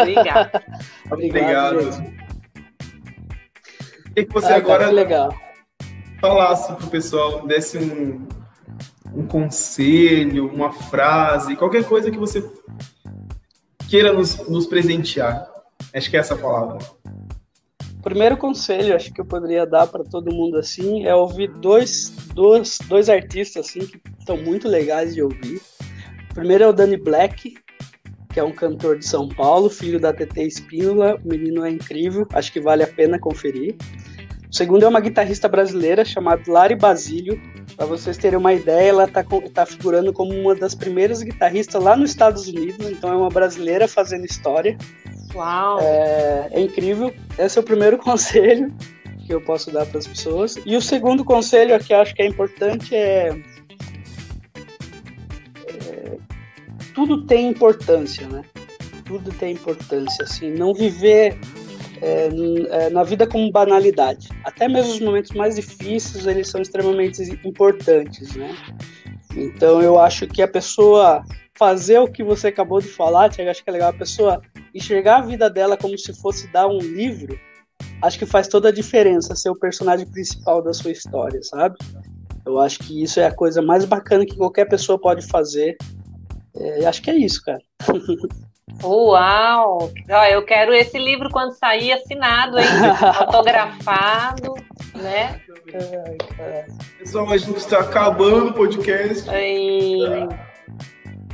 Obrigado. 0.00 0.50
Obrigado. 1.10 1.78
Queria 4.08 4.26
que 4.26 4.32
você 4.32 4.46
Ah, 4.46 4.48
cara, 4.48 4.56
agora 4.60 4.88
que 4.88 4.94
legal. 4.94 5.34
falasse 6.20 6.72
pro 6.74 6.86
pessoal, 6.88 7.46
desse 7.46 7.78
um, 7.78 8.26
um 9.12 9.26
conselho, 9.26 10.48
uma 10.48 10.72
frase, 10.72 11.56
qualquer 11.56 11.84
coisa 11.84 12.10
que 12.10 12.18
você 12.18 12.48
queira 13.88 14.12
nos, 14.12 14.48
nos 14.48 14.66
presentear. 14.66 15.48
Acho 15.92 16.10
que 16.10 16.16
é 16.16 16.20
essa 16.20 16.34
a 16.34 16.38
palavra. 16.38 16.78
Primeiro 18.02 18.36
conselho, 18.36 18.94
acho 18.94 19.12
que 19.12 19.20
eu 19.20 19.24
poderia 19.24 19.66
dar 19.66 19.86
para 19.86 20.04
todo 20.04 20.32
mundo 20.32 20.58
assim, 20.58 21.06
é 21.06 21.14
ouvir 21.14 21.48
dois, 21.48 22.10
dois, 22.34 22.78
dois 22.86 23.08
artistas 23.08 23.66
assim 23.66 23.80
que 23.80 24.00
estão 24.18 24.36
muito 24.36 24.68
legais 24.68 25.14
de 25.14 25.22
ouvir. 25.22 25.60
O 26.30 26.34
primeiro 26.34 26.64
é 26.64 26.68
o 26.68 26.72
Danny 26.72 26.98
Black, 26.98 27.56
que 28.34 28.40
é 28.40 28.44
um 28.44 28.50
cantor 28.50 28.98
de 28.98 29.06
São 29.06 29.28
Paulo, 29.28 29.70
filho 29.70 30.00
da 30.00 30.12
TT 30.12 30.42
Espínola. 30.42 31.20
O 31.24 31.28
menino 31.28 31.64
é 31.64 31.70
incrível, 31.70 32.26
acho 32.32 32.52
que 32.52 32.60
vale 32.60 32.82
a 32.82 32.86
pena 32.86 33.16
conferir. 33.16 33.76
O 34.50 34.54
segundo 34.54 34.84
é 34.84 34.88
uma 34.88 34.98
guitarrista 34.98 35.48
brasileira 35.48 36.04
chamada 36.04 36.42
Lari 36.48 36.74
Basílio. 36.74 37.40
Para 37.76 37.86
vocês 37.86 38.16
terem 38.16 38.36
uma 38.36 38.52
ideia, 38.52 38.88
ela 38.88 39.04
está 39.04 39.24
tá 39.52 39.64
figurando 39.64 40.12
como 40.12 40.34
uma 40.34 40.52
das 40.52 40.74
primeiras 40.74 41.22
guitarristas 41.22 41.80
lá 41.80 41.96
nos 41.96 42.10
Estados 42.10 42.48
Unidos, 42.48 42.90
então 42.90 43.12
é 43.12 43.16
uma 43.16 43.28
brasileira 43.28 43.86
fazendo 43.86 44.24
história. 44.24 44.76
Uau. 45.32 45.78
É, 45.80 46.48
é 46.50 46.60
incrível. 46.60 47.14
Esse 47.38 47.58
é 47.58 47.60
o 47.60 47.64
primeiro 47.64 47.98
conselho 48.02 48.74
que 49.24 49.32
eu 49.32 49.40
posso 49.40 49.70
dar 49.70 49.86
para 49.86 49.98
as 49.98 50.08
pessoas. 50.08 50.56
E 50.66 50.76
o 50.76 50.82
segundo 50.82 51.24
conselho 51.24 51.78
que 51.78 51.94
eu 51.94 51.98
acho 51.98 52.14
que 52.14 52.22
é 52.22 52.26
importante 52.26 52.94
é, 52.94 53.28
é, 53.28 53.53
tudo 56.94 57.26
tem 57.26 57.48
importância, 57.48 58.26
né? 58.28 58.42
Tudo 59.04 59.32
tem 59.32 59.52
importância, 59.52 60.24
assim, 60.24 60.50
não 60.52 60.72
viver 60.72 61.38
é, 62.00 62.28
é, 62.70 62.90
na 62.90 63.02
vida 63.02 63.26
como 63.26 63.50
banalidade. 63.50 64.28
Até 64.44 64.68
mesmo 64.68 64.92
os 64.92 65.00
momentos 65.00 65.30
mais 65.32 65.56
difíceis, 65.56 66.26
eles 66.26 66.48
são 66.48 66.60
extremamente 66.60 67.22
importantes, 67.44 68.34
né? 68.36 68.54
Então 69.36 69.82
eu 69.82 69.98
acho 69.98 70.26
que 70.26 70.40
a 70.40 70.48
pessoa 70.48 71.24
fazer 71.56 71.98
o 71.98 72.08
que 72.08 72.22
você 72.22 72.48
acabou 72.48 72.80
de 72.80 72.88
falar, 72.88 73.28
Tiago, 73.28 73.50
acho 73.50 73.62
que 73.62 73.70
é 73.70 73.72
legal 73.72 73.90
a 73.90 73.94
pessoa 73.94 74.42
enxergar 74.74 75.18
a 75.18 75.22
vida 75.22 75.48
dela 75.48 75.76
como 75.76 75.96
se 75.96 76.12
fosse 76.12 76.50
dar 76.52 76.66
um 76.66 76.78
livro, 76.78 77.38
acho 78.02 78.18
que 78.18 78.26
faz 78.26 78.48
toda 78.48 78.68
a 78.68 78.72
diferença 78.72 79.36
ser 79.36 79.50
o 79.50 79.56
personagem 79.56 80.06
principal 80.06 80.62
da 80.62 80.72
sua 80.72 80.90
história, 80.90 81.42
sabe? 81.42 81.76
Eu 82.44 82.58
acho 82.58 82.80
que 82.80 83.02
isso 83.02 83.20
é 83.20 83.26
a 83.26 83.34
coisa 83.34 83.62
mais 83.62 83.84
bacana 83.84 84.26
que 84.26 84.36
qualquer 84.36 84.66
pessoa 84.66 84.98
pode 84.98 85.26
fazer. 85.26 85.76
É, 86.56 86.86
acho 86.86 87.02
que 87.02 87.10
é 87.10 87.16
isso, 87.16 87.42
cara. 87.44 87.60
Uau! 88.82 89.92
Ó, 90.10 90.24
eu 90.26 90.44
quero 90.44 90.72
esse 90.72 90.98
livro 90.98 91.30
quando 91.30 91.52
sair 91.52 91.92
assinado, 91.92 92.58
hein? 92.58 92.66
Autografado, 93.20 94.54
né? 94.94 95.40
Pessoal, 96.98 97.30
a 97.30 97.36
gente 97.36 97.58
está 97.58 97.80
acabando 97.80 98.48
o 98.48 98.52
podcast. 98.52 99.28
E... 99.30 100.00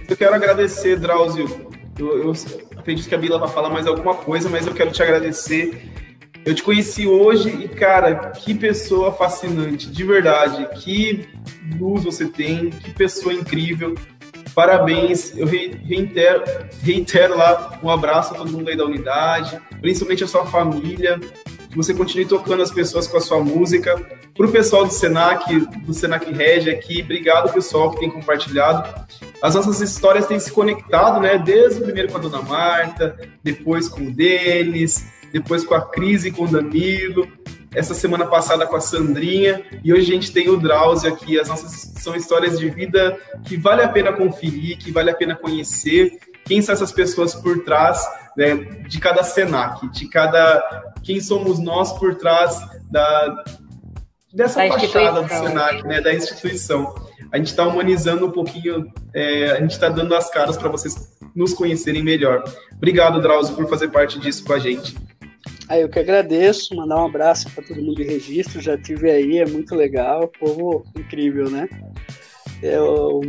Eu 0.09 0.17
quero 0.17 0.35
agradecer, 0.35 0.99
Drauzio. 0.99 1.71
Eu, 1.99 2.25
eu 2.25 2.33
acredito 2.77 3.09
que 3.09 3.15
a 3.15 3.19
Bila 3.19 3.39
vai 3.39 3.49
falar 3.49 3.71
mais 3.71 3.87
alguma 3.87 4.15
coisa, 4.15 4.49
mas 4.49 4.67
eu 4.67 4.75
quero 4.75 4.91
te 4.91 5.03
agradecer. 5.03 5.89
Eu 6.45 6.55
te 6.55 6.63
conheci 6.63 7.07
hoje 7.07 7.51
e, 7.51 7.69
cara, 7.69 8.31
que 8.31 8.55
pessoa 8.55 9.13
fascinante, 9.13 9.91
de 9.91 10.05
verdade. 10.05 10.67
Que 10.81 11.29
luz 11.79 12.05
você 12.05 12.27
tem, 12.27 12.71
que 12.71 12.93
pessoa 12.93 13.33
incrível. 13.33 13.95
Parabéns. 14.55 15.37
Eu 15.37 15.47
re- 15.47 15.77
reitero, 15.85 16.43
reitero 16.83 17.37
lá 17.37 17.79
um 17.83 17.91
abraço 17.91 18.35
a 18.35 18.37
todo 18.37 18.51
mundo 18.51 18.69
aí 18.69 18.77
da 18.77 18.85
unidade, 18.85 19.61
principalmente 19.81 20.25
a 20.25 20.29
sua 20.29 20.47
família. 20.47 21.19
Que 21.71 21.77
você 21.77 21.95
continue 21.95 22.27
tocando 22.27 22.63
as 22.63 22.73
pessoas 22.73 23.07
com 23.07 23.17
a 23.17 23.21
sua 23.21 23.39
música. 23.39 23.95
Para 24.37 24.47
o 24.47 24.51
pessoal 24.51 24.85
do 24.85 24.93
Senac, 24.93 25.57
do 25.85 25.95
Senac 25.95 26.29
Regi 26.33 26.69
aqui, 26.71 27.03
obrigado, 27.03 27.53
pessoal, 27.53 27.91
que 27.93 28.01
tem 28.01 28.11
compartilhado 28.11 28.89
as 29.43 29.55
nossas 29.55 29.81
histórias 29.81 30.27
têm 30.27 30.39
se 30.39 30.53
conectado, 30.53 31.19
né? 31.21 31.39
Desde 31.39 31.81
o 31.81 31.85
primeiro 31.85 32.13
com 32.13 32.19
a 32.19 32.21
Dona 32.21 32.43
Marta, 32.43 33.17
depois 33.43 33.89
com 33.89 34.03
o 34.03 34.11
Denis, 34.13 35.07
depois 35.33 35.65
com 35.65 35.75
a 35.75 35.81
Cris 35.81 36.27
e 36.27 36.31
com 36.31 36.45
o 36.45 36.49
Danilo, 36.49 37.27
essa 37.75 37.95
semana 37.95 38.27
passada 38.27 38.67
com 38.67 38.77
a 38.77 38.81
Sandrinha, 38.81 39.65
e 39.85 39.93
hoje 39.93 40.11
a 40.11 40.15
gente 40.15 40.33
tem 40.33 40.49
o 40.49 40.57
Drauzio 40.57 41.13
aqui. 41.13 41.39
As 41.39 41.49
nossas 41.49 41.93
são 42.03 42.15
histórias 42.15 42.59
de 42.59 42.69
vida 42.69 43.17
que 43.45 43.57
vale 43.57 43.83
a 43.83 43.89
pena 43.89 44.13
conferir, 44.13 44.79
que 44.79 44.91
vale 44.91 45.11
a 45.11 45.15
pena 45.15 45.37
conhecer. 45.37 46.19
Quem 46.45 46.61
são 46.61 46.73
essas 46.73 46.91
pessoas 46.91 47.35
por 47.35 47.63
trás 47.65 48.05
né, 48.37 48.55
de 48.89 48.99
cada 48.99 49.23
Senac, 49.23 49.89
de 49.89 50.09
cada. 50.09 50.93
Quem 51.03 51.21
somos 51.21 51.59
nós 51.59 51.93
por 51.99 52.17
trás 52.17 52.61
da, 52.91 53.45
dessa 54.33 54.67
Da 54.67 54.79
fachada 54.79 55.23
do. 55.23 55.29
Senac, 55.29 55.87
né, 55.87 56.01
da 56.01 56.13
instituição 56.13 56.95
a 57.33 57.37
gente 57.37 57.49
está 57.49 57.67
humanizando 57.67 58.27
um 58.27 58.31
pouquinho, 58.31 58.93
é, 59.15 59.53
a 59.53 59.61
gente 59.61 59.73
está 59.73 59.89
dando 59.89 60.15
as 60.15 60.29
caras 60.31 60.57
para 60.57 60.69
vocês 60.69 61.17
nos 61.35 61.55
conhecerem 61.55 62.03
melhor. 62.03 62.43
Obrigado, 62.73 63.21
Drauzio, 63.21 63.55
por 63.55 63.69
fazer 63.69 63.89
parte 63.89 64.19
disso 64.19 64.45
com 64.45 64.53
a 64.53 64.59
gente. 64.59 64.97
Aí 65.71 65.83
eu 65.83 65.89
que 65.89 66.01
agradeço, 66.01 66.75
mandar 66.75 66.97
um 66.97 67.07
abraço 67.07 67.49
para 67.55 67.63
todo 67.63 67.81
mundo 67.81 67.95
de 67.95 68.03
registro, 68.03 68.61
já 68.61 68.77
tive 68.77 69.09
aí, 69.09 69.39
é 69.39 69.47
muito 69.47 69.73
legal, 69.77 70.27
povo 70.27 70.85
incrível, 70.99 71.49
né? 71.49 71.69
É, 72.61 72.81
o 72.81 73.21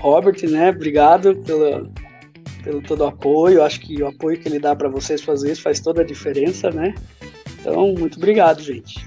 Robert, 0.00 0.36
né? 0.50 0.70
Obrigado 0.70 1.36
pelo, 1.36 1.88
pelo 2.64 2.82
todo 2.82 3.02
o 3.02 3.06
apoio, 3.06 3.62
acho 3.62 3.78
que 3.82 4.02
o 4.02 4.08
apoio 4.08 4.36
que 4.36 4.48
ele 4.48 4.58
dá 4.58 4.74
para 4.74 4.88
vocês 4.88 5.22
fazer 5.22 5.52
isso 5.52 5.62
faz 5.62 5.78
toda 5.78 6.02
a 6.02 6.04
diferença, 6.04 6.72
né? 6.72 6.92
Então, 7.60 7.94
muito 7.94 8.16
obrigado, 8.16 8.60
gente. 8.60 8.98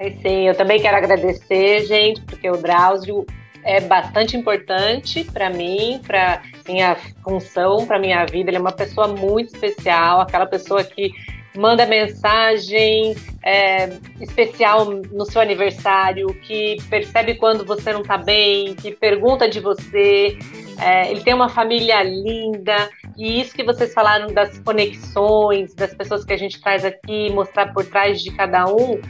É, 0.00 0.10
Sim, 0.10 0.48
eu 0.48 0.56
também 0.56 0.82
quero 0.82 0.96
agradecer, 0.96 1.86
gente, 1.86 2.20
porque 2.22 2.50
o 2.50 2.56
Drauzio 2.56 3.24
é 3.62 3.80
bastante 3.80 4.36
importante 4.36 5.22
para 5.22 5.50
mim, 5.50 6.00
para 6.04 6.42
minha 6.66 6.96
função, 7.22 7.86
para 7.86 8.00
minha 8.00 8.26
vida. 8.26 8.50
Ele 8.50 8.56
é 8.56 8.60
uma 8.60 8.72
pessoa 8.72 9.06
muito 9.06 9.54
especial, 9.54 10.20
aquela 10.20 10.46
pessoa 10.46 10.82
que 10.82 11.12
manda 11.56 11.86
mensagem 11.86 13.14
é, 13.42 13.98
especial 14.20 14.86
no 14.86 15.24
seu 15.26 15.40
aniversário, 15.40 16.32
que 16.42 16.76
percebe 16.88 17.34
quando 17.34 17.64
você 17.64 17.92
não 17.92 18.00
está 18.00 18.16
bem, 18.16 18.74
que 18.74 18.92
pergunta 18.92 19.48
de 19.48 19.60
você. 19.60 20.38
É, 20.80 21.10
ele 21.10 21.20
tem 21.20 21.34
uma 21.34 21.48
família 21.48 22.02
linda, 22.02 22.88
e 23.16 23.40
isso 23.40 23.54
que 23.54 23.62
vocês 23.62 23.92
falaram 23.92 24.32
das 24.32 24.58
conexões, 24.58 25.74
das 25.74 25.94
pessoas 25.94 26.24
que 26.24 26.32
a 26.32 26.38
gente 26.38 26.60
traz 26.60 26.84
aqui, 26.84 27.30
mostrar 27.30 27.72
por 27.72 27.84
trás 27.84 28.22
de 28.22 28.30
cada 28.30 28.66
um, 28.66 29.00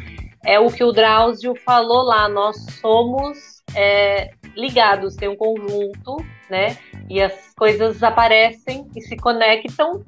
é 0.45 0.59
o 0.59 0.71
que 0.71 0.83
o 0.83 0.93
Drauzio 0.93 1.55
falou 1.55 2.03
lá. 2.03 2.29
Nós 2.29 2.57
somos 2.81 3.63
é, 3.75 4.31
ligados, 4.57 5.15
tem 5.15 5.29
um 5.29 5.37
conjunto, 5.37 6.17
né? 6.51 6.77
E 7.09 7.23
as 7.23 7.55
coisas 7.57 8.03
aparecem 8.03 8.89
e 8.97 9.01
se 9.01 9.17
conectam 9.17 10.05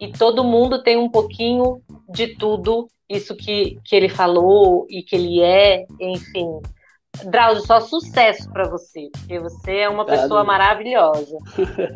e 0.00 0.12
todo 0.12 0.44
mundo 0.44 0.82
tem 0.82 0.96
um 0.96 1.10
pouquinho 1.10 1.82
de 2.08 2.28
tudo 2.36 2.88
isso 3.08 3.34
que, 3.34 3.78
que 3.84 3.96
ele 3.96 4.08
falou 4.08 4.86
e 4.88 5.02
que 5.02 5.16
ele 5.16 5.40
é, 5.40 5.84
enfim. 6.00 6.60
Drauzio, 7.24 7.66
só 7.66 7.80
sucesso 7.80 8.48
para 8.52 8.68
você, 8.68 9.08
porque 9.10 9.40
você 9.40 9.78
é 9.78 9.88
uma 9.88 10.02
Obrigado. 10.02 10.22
pessoa 10.22 10.44
maravilhosa. 10.44 11.36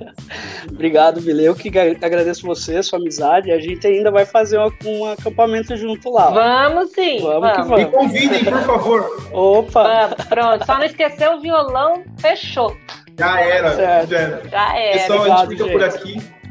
Obrigado, 0.68 1.20
Vile. 1.20 1.44
Eu 1.44 1.54
que 1.54 1.68
agradeço 1.68 2.44
você, 2.44 2.82
sua 2.82 2.98
amizade. 2.98 3.52
A 3.52 3.60
gente 3.60 3.86
ainda 3.86 4.10
vai 4.10 4.24
fazer 4.24 4.58
um, 4.58 5.04
acampamento 5.04 5.76
junto 5.76 6.10
lá. 6.10 6.30
Vamos 6.30 6.90
sim. 6.90 7.20
Vamos, 7.20 7.40
vamos. 7.40 7.56
que 7.56 7.62
vamos. 7.62 7.78
Me 7.78 7.86
convidem, 7.86 8.44
por 8.44 8.62
favor. 8.62 9.28
Opa! 9.32 9.82
Vamos, 9.82 10.24
pronto, 10.24 10.66
só 10.66 10.78
não 10.78 10.84
esquecer 10.84 11.30
o 11.30 11.40
violão, 11.40 12.02
fechou. 12.18 12.76
Já 13.16 13.40
era. 13.40 13.76
Certo. 13.76 14.10
Já 14.10 14.18
era. 14.18 14.48
Já 14.48 14.76
era. 14.76 14.92
Pessoal, 14.92 15.18
Obrigado, 15.18 15.38
a 15.38 15.44
gente 15.44 15.50
fica 15.50 15.64
gente. 15.64 15.72
por 15.72 15.84
aqui. 15.84 16.41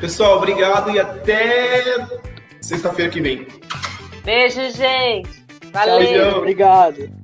Pessoal, 0.00 0.36
obrigado 0.36 0.90
e 0.90 1.00
até 1.00 2.06
sexta-feira 2.60 3.10
que 3.10 3.20
vem. 3.20 3.46
Beijo, 4.24 4.70
gente. 4.70 5.44
Valeu. 5.72 6.30
Tchau, 6.30 6.38
obrigado. 6.38 7.17